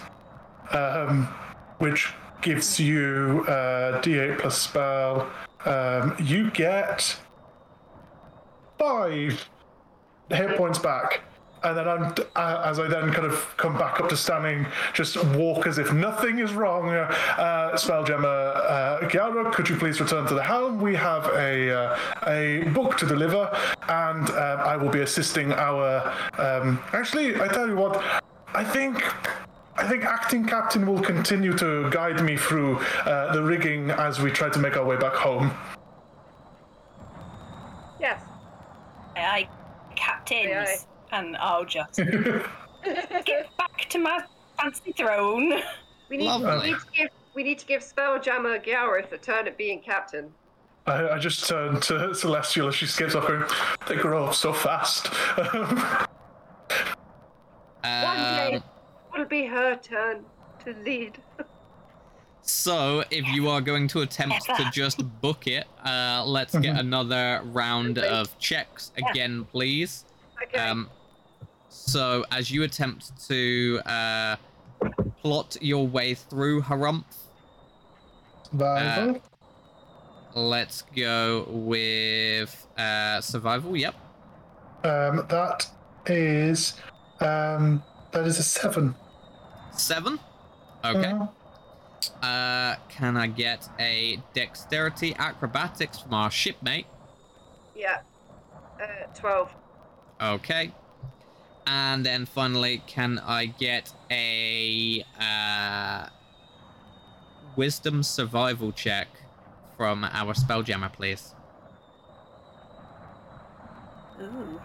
um, 0.71 1.25
which 1.79 2.13
gives 2.43 2.79
you 2.79 3.45
uh, 3.49 4.01
D8 4.03 4.39
plus 4.39 4.59
spell. 4.59 5.29
Um, 5.65 6.15
you 6.21 6.51
get 6.53 7.19
five 8.79 9.49
hit 10.31 10.57
points 10.57 10.79
back. 10.79 11.23
And 11.63 11.77
then 11.77 11.89
I'm, 11.89 12.15
uh, 12.37 12.63
as 12.65 12.79
I 12.79 12.87
then 12.87 13.13
kind 13.13 13.27
of 13.27 13.55
come 13.57 13.77
back 13.77 14.01
up 14.01 14.09
to 14.11 14.17
standing, 14.17 14.67
just 14.93 15.23
walk 15.35 15.67
as 15.67 15.79
if 15.79 15.93
nothing 15.93 16.39
is 16.39 16.53
wrong. 16.53 16.91
Uh, 16.91 17.73
Spelljammer, 17.75 18.57
uh, 18.57 19.01
Giara, 19.09 19.53
could 19.53 19.69
you 19.69 19.77
please 19.77 20.01
return 20.01 20.27
to 20.27 20.35
the 20.35 20.43
helm? 20.43 20.81
We 20.81 20.95
have 20.95 21.27
a 21.27 21.71
uh, 21.71 21.99
a 22.27 22.65
book 22.71 22.97
to 22.99 23.07
deliver, 23.07 23.51
and 23.89 24.29
um, 24.31 24.61
I 24.61 24.77
will 24.77 24.91
be 24.91 25.01
assisting 25.01 25.53
our. 25.53 26.13
Um, 26.39 26.81
actually, 26.93 27.41
I 27.41 27.49
tell 27.49 27.67
you 27.67 27.77
what, 27.77 28.03
I 28.55 28.65
think. 28.65 29.03
I 29.81 29.87
think 29.87 30.05
acting 30.05 30.45
captain 30.45 30.85
will 30.85 31.01
continue 31.01 31.57
to 31.57 31.89
guide 31.91 32.25
me 32.25 32.37
through 32.37 32.79
uh, 33.05 33.33
the 33.33 33.41
rigging 33.41 33.93
as 33.93 34.19
we 34.19 34.29
try 34.29 34.49
to 34.49 34.59
make 34.59 34.77
our 34.77 34.85
way 34.85 34.97
back 34.97 35.15
home. 35.15 35.53
Yes. 38.01 38.21
I 39.15 39.49
captains, 39.95 40.51
Aye, 40.51 40.63
aye. 40.63 40.98
And 41.13 41.37
I'll 41.37 41.65
just 41.65 41.97
get 41.97 42.45
back 43.59 43.87
to 43.91 43.99
my 43.99 44.23
fancy 44.61 44.93
throne. 44.93 45.55
We 46.09 46.17
need, 46.17 46.27
Lovely. 46.27 46.59
we 46.59 46.73
need 46.73 46.79
to 46.79 46.87
give 46.95 47.09
we 47.35 47.43
need 47.45 47.59
to 47.61 47.67
give 47.67 47.83
Spelljammer 47.83 48.63
Gareth 48.63 49.13
a 49.13 49.19
turn 49.19 49.47
at 49.47 49.57
being 49.57 49.81
captain. 49.81 50.33
I, 50.87 51.11
I 51.11 51.19
just 51.19 51.47
turned 51.47 51.83
to 51.85 52.15
Celestial 52.15 52.69
as 52.69 52.75
she 52.75 52.87
skips 52.87 53.15
off, 53.15 53.29
going, 53.29 53.45
"They 53.87 53.97
grow 53.97 54.25
up 54.25 54.35
so 54.35 54.53
fast." 54.53 55.09
One 55.37 56.07
day 57.85 58.55
Um, 58.57 58.63
it'll 59.15 59.27
be 59.27 59.47
her 59.47 59.77
turn 59.77 60.25
to 60.65 60.75
lead. 60.85 61.19
So, 62.43 63.05
if 63.11 63.27
you 63.29 63.51
are 63.51 63.61
going 63.61 63.89
to 63.89 64.01
attempt 64.01 64.47
to 64.47 64.71
just 64.73 65.03
book 65.21 65.47
it, 65.47 65.67
uh, 65.85 66.25
let's 66.27 66.57
get 66.59 66.79
another 66.79 67.43
round 67.45 67.99
of 67.99 68.37
checks 68.39 68.91
again, 68.97 69.45
please. 69.45 70.07
Okay. 70.43 70.59
Um, 70.59 70.89
so, 71.69 72.25
as 72.31 72.51
you 72.51 72.63
attempt 72.63 73.27
to 73.29 73.81
uh, 73.87 74.37
plot 75.23 75.57
your 75.61 75.87
way 75.87 76.15
through 76.15 76.63
Harumph, 76.63 77.05
Survival. 78.51 79.21
let's 80.35 80.83
go 80.97 81.47
with 81.51 82.67
uh, 82.79 83.21
survival. 83.21 83.77
Yep. 83.77 83.95
um, 84.85 85.27
that 85.29 85.67
is 86.07 86.75
um, 87.21 87.83
that 88.13 88.25
is 88.27 88.39
a 88.39 88.43
seven. 88.43 88.95
Seven. 89.73 90.19
Okay. 90.85 91.13
Uh, 91.13 91.27
Uh, 92.23 92.77
can 92.89 93.17
I 93.17 93.27
get 93.27 93.69
a 93.81 94.19
dexterity 94.33 95.15
acrobatics 95.19 95.99
from 95.99 96.15
our 96.15 96.31
shipmate? 96.31 96.87
yeah. 97.77 98.01
Uh, 98.81 98.87
Twelve. 99.15 99.53
Okay. 100.21 100.73
And 101.71 102.07
then 102.07 102.25
finally, 102.25 102.83
can 102.87 103.19
I 103.19 103.45
get 103.45 103.93
a 104.11 105.05
uh, 105.21 106.07
wisdom 107.57 108.03
survival 108.03 108.73
check 108.73 109.09
from 109.77 110.03
our 110.03 110.33
spelljammer, 110.33 110.91
please? 110.91 111.35
Ooh. 114.19 114.59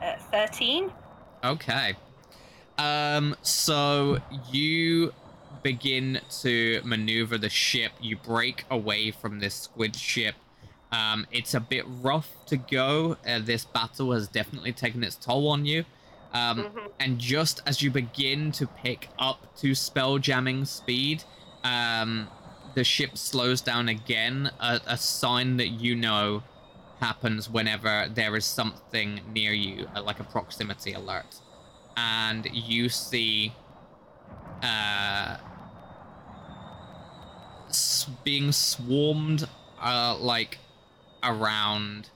Uh, 0.00 0.16
13? 0.30 0.92
Okay. 1.42 1.96
Um, 2.78 3.34
so 3.42 4.18
you 4.52 5.12
begin 5.64 6.20
to 6.42 6.80
maneuver 6.84 7.38
the 7.38 7.50
ship. 7.50 7.90
You 8.00 8.16
break 8.16 8.64
away 8.70 9.10
from 9.10 9.40
this 9.40 9.56
squid 9.56 9.96
ship. 9.96 10.36
Um, 10.92 11.26
it's 11.30 11.54
a 11.54 11.60
bit 11.60 11.84
rough 11.86 12.30
to 12.46 12.56
go. 12.56 13.16
Uh, 13.26 13.40
this 13.40 13.64
battle 13.64 14.12
has 14.12 14.26
definitely 14.28 14.72
taken 14.72 15.04
its 15.04 15.16
toll 15.16 15.48
on 15.48 15.64
you. 15.66 15.84
Um, 16.32 16.64
Mhm. 16.64 16.90
and 17.00 17.18
just 17.18 17.60
as 17.66 17.82
you 17.82 17.90
begin 17.90 18.52
to 18.52 18.66
pick 18.66 19.08
up 19.18 19.54
to 19.58 19.74
spell 19.74 20.18
jamming 20.18 20.64
speed, 20.64 21.24
um, 21.64 22.28
the 22.74 22.84
ship 22.84 23.16
slows 23.18 23.60
down 23.60 23.88
again, 23.88 24.50
a, 24.60 24.80
a 24.86 24.96
sign 24.96 25.56
that 25.58 25.68
you 25.68 25.94
know 25.96 26.42
happens 27.00 27.48
whenever 27.48 28.08
there 28.12 28.34
is 28.36 28.44
something 28.44 29.20
near 29.32 29.52
you, 29.52 29.88
uh, 29.94 30.02
like 30.02 30.20
a 30.20 30.24
proximity 30.24 30.92
alert, 30.92 31.36
and 31.96 32.46
you 32.52 32.88
see 32.88 33.52
uh, 34.62 35.36
s- 37.68 38.06
being 38.24 38.52
swarmed 38.52 39.48
uh, 39.80 40.16
like 40.18 40.58
around 41.22 42.10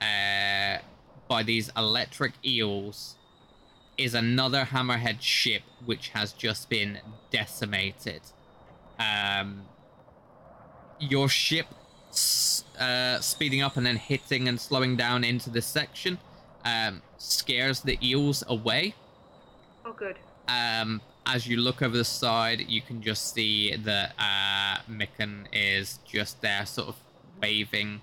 uh, 0.00 0.78
by 1.28 1.42
these 1.42 1.70
electric 1.76 2.32
eels 2.44 3.16
is 3.98 4.14
another 4.14 4.64
hammerhead 4.64 5.20
ship 5.20 5.62
which 5.84 6.08
has 6.08 6.32
just 6.32 6.68
been 6.68 6.98
decimated. 7.30 8.22
Um, 8.98 9.62
your 10.98 11.28
ship 11.28 11.66
uh, 12.78 13.20
speeding 13.20 13.62
up 13.62 13.76
and 13.76 13.86
then 13.86 13.96
hitting 13.96 14.48
and 14.48 14.60
slowing 14.60 14.96
down 14.96 15.24
into 15.24 15.50
this 15.50 15.66
section 15.66 16.18
um, 16.64 17.02
scares 17.18 17.80
the 17.80 17.98
eels 18.02 18.44
away. 18.48 18.94
Oh, 19.84 19.92
good. 19.92 20.16
Um, 20.48 21.00
as 21.26 21.46
you 21.46 21.56
look 21.56 21.82
over 21.82 21.96
the 21.96 22.04
side, 22.04 22.64
you 22.68 22.82
can 22.82 23.02
just 23.02 23.34
see 23.34 23.76
that 23.76 24.14
uh, 24.18 24.82
Mikan 24.90 25.46
is 25.52 25.98
just 26.04 26.40
there, 26.42 26.66
sort 26.66 26.88
of 26.88 26.96
waving. 27.40 28.00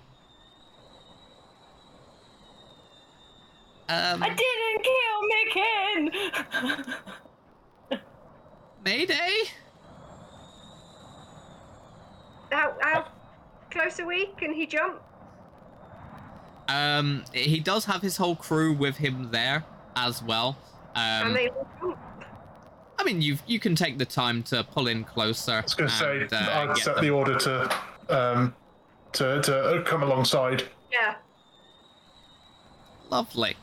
Um, 3.89 4.21
I 4.21 4.29
didn't 4.29 4.83
kill 4.83 6.13
Micken! 7.91 7.99
Mayday? 8.85 9.43
How, 12.51 12.75
how 12.81 13.07
close 13.71 13.99
are 13.99 14.05
we? 14.05 14.27
Can 14.37 14.53
he 14.53 14.67
jump? 14.67 15.01
Um, 16.67 17.23
he 17.33 17.59
does 17.59 17.85
have 17.85 18.03
his 18.03 18.17
whole 18.17 18.35
crew 18.35 18.73
with 18.73 18.97
him 18.97 19.31
there 19.31 19.63
as 19.95 20.21
well. 20.21 20.57
and 20.95 21.29
Um, 21.29 21.33
they 21.33 21.49
all 21.49 21.67
jump? 21.81 21.97
I 22.99 23.03
mean, 23.03 23.21
you 23.23 23.37
you 23.47 23.59
can 23.59 23.75
take 23.75 23.97
the 23.97 24.05
time 24.05 24.43
to 24.43 24.63
pull 24.63 24.87
in 24.87 25.03
closer. 25.03 25.53
I 25.53 25.61
was 25.61 25.73
going 25.73 25.89
to 25.89 25.95
say, 25.95 26.21
and, 26.21 26.33
uh, 26.33 26.67
I'd 26.69 26.77
set 26.77 26.95
them. 26.95 27.03
the 27.05 27.09
order 27.09 27.37
to 27.39 27.75
um, 28.09 28.53
to 29.13 29.41
to 29.41 29.83
come 29.85 30.03
alongside. 30.03 30.63
Yeah. 30.91 31.15
Lovely. 33.09 33.55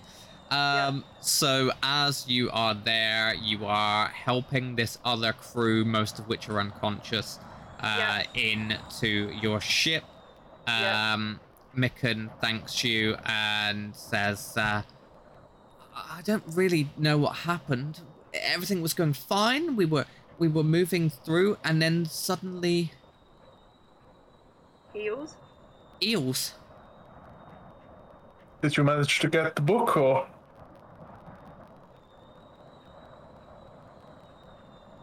Um, 0.51 1.05
so 1.21 1.73
as 1.83 2.29
you 2.29 2.51
are 2.53 2.75
there, 2.75 3.35
you 3.35 3.67
are 3.67 4.09
helping 4.09 4.77
this 4.77 4.99
other 5.05 5.33
crew, 5.33 5.85
most 5.85 6.19
of 6.19 6.29
which 6.29 6.49
are 6.49 6.61
unconscious, 6.61 7.39
uh, 7.81 8.23
into 8.35 9.31
your 9.41 9.61
ship. 9.61 10.05
Yeah. 10.67 11.15
Um, 11.15 11.41
Mikan 11.77 12.31
thanks 12.41 12.83
you 12.85 13.17
and 13.25 13.95
says, 13.95 14.57
uh, 14.57 14.83
"I 15.95 16.23
don't 16.25 16.45
really 16.47 16.89
know 16.97 17.19
what 17.19 17.37
happened. 17.39 18.01
Everything 18.33 18.81
was 18.81 18.95
going 18.95 19.13
fine. 19.13 19.77
We 19.77 19.85
were 19.85 20.07
we 20.39 20.49
were 20.49 20.65
moving 20.65 21.11
through, 21.11 21.59
and 21.65 21.83
then 21.83 22.07
suddenly 22.07 22.93
Eels? 24.95 25.37
eels. 26.03 26.55
Did 28.63 28.77
you 28.77 28.85
manage 28.85 29.19
to 29.21 29.29
get 29.29 29.55
the 29.57 29.63
book, 29.63 29.97
or 29.97 30.27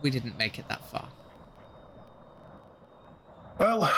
We 0.03 0.11
didn't 0.11 0.37
make 0.37 0.59
it 0.59 0.67
that 0.69 0.85
far." 0.91 1.09
well, 3.59 3.91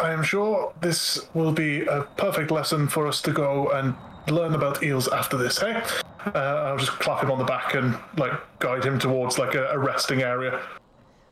I 0.00 0.12
am 0.12 0.22
sure 0.22 0.72
this 0.80 1.26
will 1.34 1.52
be 1.52 1.84
a 1.86 2.02
perfect 2.16 2.50
lesson 2.50 2.88
for 2.88 3.06
us 3.06 3.20
to 3.22 3.32
go 3.32 3.70
and 3.70 3.94
learn 4.28 4.54
about 4.54 4.82
eels 4.82 5.08
after 5.08 5.36
this. 5.36 5.58
Hey, 5.58 5.82
uh, 6.26 6.38
I'll 6.38 6.78
just 6.78 6.92
clap 6.92 7.22
him 7.22 7.30
on 7.30 7.38
the 7.38 7.44
back 7.44 7.74
and 7.74 7.96
like 8.16 8.32
guide 8.58 8.84
him 8.84 8.98
towards 8.98 9.38
like 9.38 9.54
a, 9.54 9.66
a 9.68 9.78
resting 9.78 10.22
area. 10.22 10.60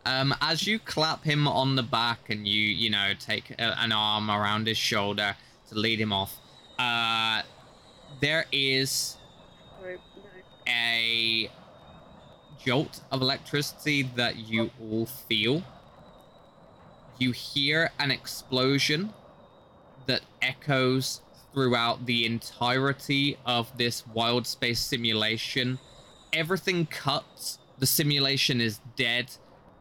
Um, 0.05 0.35
as 0.41 0.67
you 0.67 0.79
clap 0.81 1.23
him 1.23 1.47
on 1.47 1.77
the 1.77 1.83
back 1.83 2.29
and 2.29 2.47
you, 2.47 2.61
you 2.61 2.91
know, 2.91 3.13
take 3.19 3.51
a, 3.53 3.79
an 3.81 3.93
arm 3.93 4.31
around 4.31 4.67
his 4.67 4.79
shoulder 4.79 5.37
to 5.69 5.75
lead 5.79 6.01
him 6.01 6.13
off, 6.13 6.37
uh, 6.79 7.43
there 8.21 8.47
is 8.51 9.17
a 10.67 11.49
jolt 12.65 13.01
of 13.11 13.21
electricity 13.21 14.03
that 14.17 14.37
you 14.37 14.71
all 14.81 15.07
feel. 15.07 15.63
You 17.19 17.33
hear 17.33 17.91
an 17.99 18.11
explosion 18.11 19.13
that 20.07 20.23
echoes 20.41 21.21
throughout 21.53 22.07
the 22.07 22.25
entirety 22.25 23.37
of 23.45 23.77
this 23.77 24.07
wild 24.07 24.47
space 24.47 24.81
simulation. 24.81 25.79
Everything 26.33 26.87
cuts. 26.87 27.59
The 27.79 27.87
simulation 27.87 28.61
is 28.61 28.81
dead. 28.97 29.33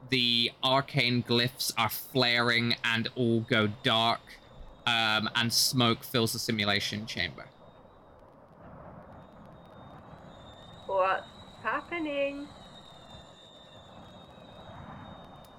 The 0.09 0.51
arcane 0.63 1.23
glyphs 1.23 1.71
are 1.77 1.89
flaring 1.89 2.75
and 2.83 3.07
all 3.15 3.41
go 3.41 3.69
dark. 3.83 4.21
Um, 4.85 5.29
and 5.35 5.53
smoke 5.53 6.03
fills 6.03 6.33
the 6.33 6.39
simulation 6.39 7.05
chamber. 7.05 7.45
What's 10.87 11.23
happening? 11.63 12.47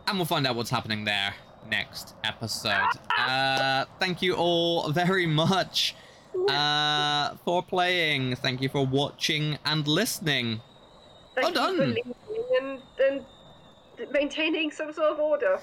And 0.06 0.16
we'll 0.18 0.26
find 0.26 0.46
out 0.46 0.56
what's 0.56 0.70
happening 0.70 1.04
there 1.04 1.34
next 1.68 2.14
episode. 2.24 2.88
Uh, 3.16 3.84
thank 3.98 4.20
you 4.22 4.34
all 4.34 4.90
very 4.90 5.26
much 5.26 5.94
uh, 6.48 7.34
for 7.44 7.62
playing. 7.62 8.36
Thank 8.36 8.60
you 8.60 8.68
for 8.68 8.84
watching 8.86 9.58
and 9.64 9.86
listening. 9.86 10.60
Thank 11.34 11.54
Well 11.54 11.76
done. 11.76 11.96
and, 12.60 12.80
and 13.00 13.24
maintaining 14.12 14.70
some 14.70 14.92
sort 14.92 15.12
of 15.12 15.18
order. 15.20 15.60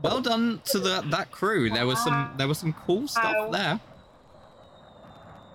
Well 0.00 0.20
done 0.20 0.62
to 0.66 0.78
the 0.78 1.02
that 1.10 1.32
crew. 1.32 1.70
There 1.70 1.86
was 1.86 2.02
some 2.04 2.32
there 2.36 2.46
was 2.46 2.58
some 2.58 2.72
cool 2.72 3.08
stuff 3.08 3.34
Ow. 3.36 3.50
there. 3.50 3.80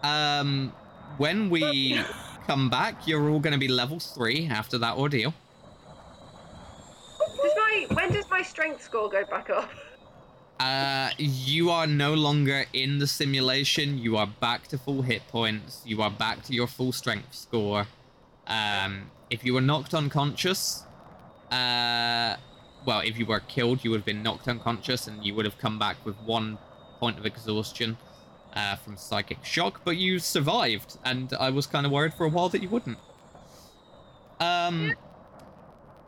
Um, 0.04 0.74
when 1.16 1.50
we 1.50 2.02
come 2.48 2.70
back, 2.70 3.08
you're 3.08 3.30
all 3.30 3.40
going 3.40 3.54
to 3.54 3.60
be 3.60 3.70
level 3.70 4.00
three 4.02 4.48
after 4.52 4.78
that 4.80 4.98
ordeal. 4.98 5.34
My 8.34 8.42
strength 8.42 8.82
score 8.82 9.10
go 9.10 9.24
back 9.26 9.52
up? 9.52 9.70
Uh, 10.60 11.12
you 11.20 11.70
are 11.70 11.86
no 11.86 12.16
longer 12.16 12.66
in 12.74 12.98
the 12.98 13.06
simulation. 13.06 14.00
You 14.00 14.18
are 14.18 14.26
back 14.26 14.68
to 14.70 14.78
full 14.80 15.04
hit 15.04 15.22
points. 15.28 15.84
You 15.86 16.02
are 16.02 16.10
back 16.10 16.42
to 16.46 16.54
your 16.54 16.66
full 16.66 16.92
strength 16.94 17.36
score. 17.36 17.86
Um, 18.48 19.12
if 19.30 19.46
you 19.46 19.54
were 19.54 19.62
knocked 19.62 19.94
unconscious, 19.94 20.84
uh, 21.52 22.38
well, 22.88 23.02
if 23.02 23.20
you 23.20 23.28
were 23.28 23.40
killed, 23.40 23.84
you 23.84 23.92
would 23.92 23.98
have 23.98 24.06
been 24.06 24.24
knocked 24.24 24.48
unconscious, 24.48 25.06
and 25.06 25.24
you 25.24 25.36
would 25.36 25.46
have 25.46 25.60
come 25.60 25.78
back 25.78 26.04
with 26.04 26.16
one 26.26 26.58
point 27.00 27.20
of 27.20 27.28
exhaustion 27.28 27.98
uh, 28.56 28.78
from 28.78 28.98
psychic 28.98 29.46
shock. 29.46 29.82
But 29.86 29.98
you 29.98 30.18
survived, 30.18 30.98
and 31.06 31.32
I 31.40 31.52
was 31.52 31.68
kind 31.68 31.86
of 31.86 31.92
worried 31.92 32.16
for 32.16 32.26
a 32.26 32.30
while 32.30 32.50
that 32.50 32.64
you 32.64 32.70
wouldn't. 32.70 32.98
Um, 34.40 34.96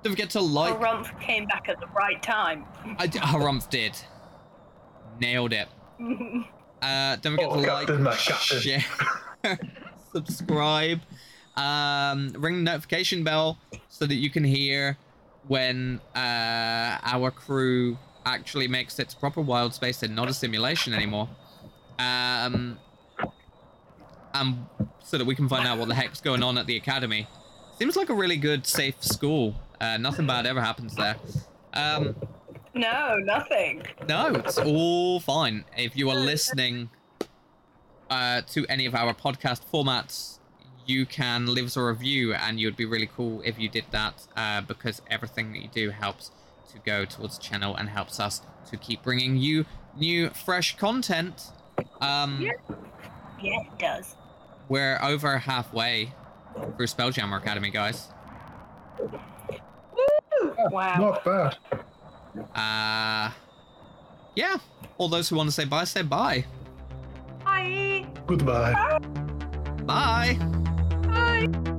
don't 0.06 0.14
forget 0.14 0.30
to 0.30 0.40
like. 0.42 0.76
Harumph 0.80 1.20
came 1.20 1.46
back 1.48 1.68
at 1.68 1.80
the 1.80 1.88
right 1.88 2.22
time. 2.22 2.64
I 3.00 3.08
d- 3.08 3.18
Harumph 3.20 3.68
did. 3.70 3.98
Nailed 5.20 5.52
it. 5.54 5.68
Uh, 6.82 7.16
don't 7.16 7.34
forget 7.36 7.50
Oh, 7.50 7.62
to 7.62 7.66
Captain, 7.66 8.04
my 8.04 8.12
like, 8.12 8.20
Captain. 8.20 8.60
share, 8.60 8.84
subscribe, 10.14 11.00
um, 11.56 12.32
ring 12.38 12.58
the 12.58 12.62
notification 12.62 13.24
bell 13.24 13.58
so 13.90 14.06
that 14.06 14.16
you 14.16 14.30
can 14.30 14.44
hear 14.44 14.96
when 15.48 16.00
uh, 16.16 16.20
our 17.02 17.32
crew 17.32 17.98
actually 18.28 18.68
makes 18.68 19.00
its 19.00 19.16
proper 19.16 19.42
wild 19.42 19.74
space 19.74 20.04
and 20.04 20.16
not 20.16 20.30
a 20.30 20.34
simulation 20.34 20.94
anymore. 20.94 21.28
Um, 21.98 22.78
um, 24.36 24.70
so 25.04 25.18
that 25.18 25.26
we 25.26 25.34
can 25.34 25.50
find 25.50 25.66
out 25.68 25.80
what 25.80 25.88
the 25.88 25.96
heck's 25.96 26.22
going 26.22 26.44
on 26.44 26.60
at 26.60 26.68
the 26.68 26.76
academy. 26.78 27.26
Seems 27.80 27.96
like 27.96 28.10
a 28.10 28.14
really 28.14 28.38
good, 28.38 28.68
safe 28.68 29.02
school. 29.02 29.56
Uh, 29.80 29.98
nothing 29.98 30.26
bad 30.28 30.46
ever 30.46 30.62
happens 30.62 30.96
there. 30.96 31.16
Um, 31.74 32.16
no, 32.74 33.18
nothing. 33.18 33.84
no, 34.08 34.28
it's 34.36 34.58
all 34.58 35.20
fine. 35.20 35.66
If 35.78 35.96
you 35.96 36.10
are 36.10 36.16
listening 36.16 36.90
uh, 38.10 38.42
to 38.50 38.66
any 38.68 38.86
of 38.86 38.96
our 38.96 39.14
podcast 39.14 39.62
formats, 39.72 40.40
you 40.86 41.06
can 41.06 41.54
leave 41.54 41.66
us 41.66 41.78
a 41.78 41.84
review, 41.84 42.34
and 42.34 42.60
you'd 42.60 42.76
be 42.78 42.86
really 42.86 43.10
cool 43.16 43.42
if 43.44 43.58
you 43.58 43.68
did 43.70 43.86
that 43.92 44.28
uh, 44.36 44.62
because 44.62 45.02
everything 45.10 45.52
that 45.54 45.62
you 45.62 45.70
do 45.74 45.90
helps 45.90 46.32
to 46.72 46.80
go 46.80 47.06
towards 47.06 47.38
the 47.38 47.44
channel 47.44 47.76
and 47.76 47.90
helps 47.90 48.20
us 48.20 48.42
to 48.70 48.78
keep 48.78 49.04
bringing 49.04 49.38
you 49.38 49.66
new, 49.98 50.30
fresh 50.30 50.78
content. 50.78 51.52
Um, 52.02 52.40
Yeah. 52.42 52.52
Yeah, 53.42 53.62
it 53.62 53.80
does. 53.80 54.16
We're 54.70 54.98
over 55.02 55.38
halfway 55.40 56.14
through 56.78 56.88
Spelljammer 56.88 57.38
Academy, 57.38 57.70
guys. 57.70 58.08
Woo! 59.96 60.56
Oh, 60.58 60.70
wow. 60.70 60.96
Not 60.98 61.26
bad. 61.26 61.58
Uh, 62.54 63.32
yeah. 64.36 64.58
All 64.98 65.10
those 65.10 65.30
who 65.30 65.36
want 65.36 65.50
to 65.50 65.54
say 65.54 65.66
bye, 65.66 65.84
say 65.84 66.02
bye. 66.02 66.46
Bye. 67.44 68.06
Goodbye. 68.28 69.00
Bye. 69.86 70.38
Bye. 70.38 71.48
bye. 71.48 71.72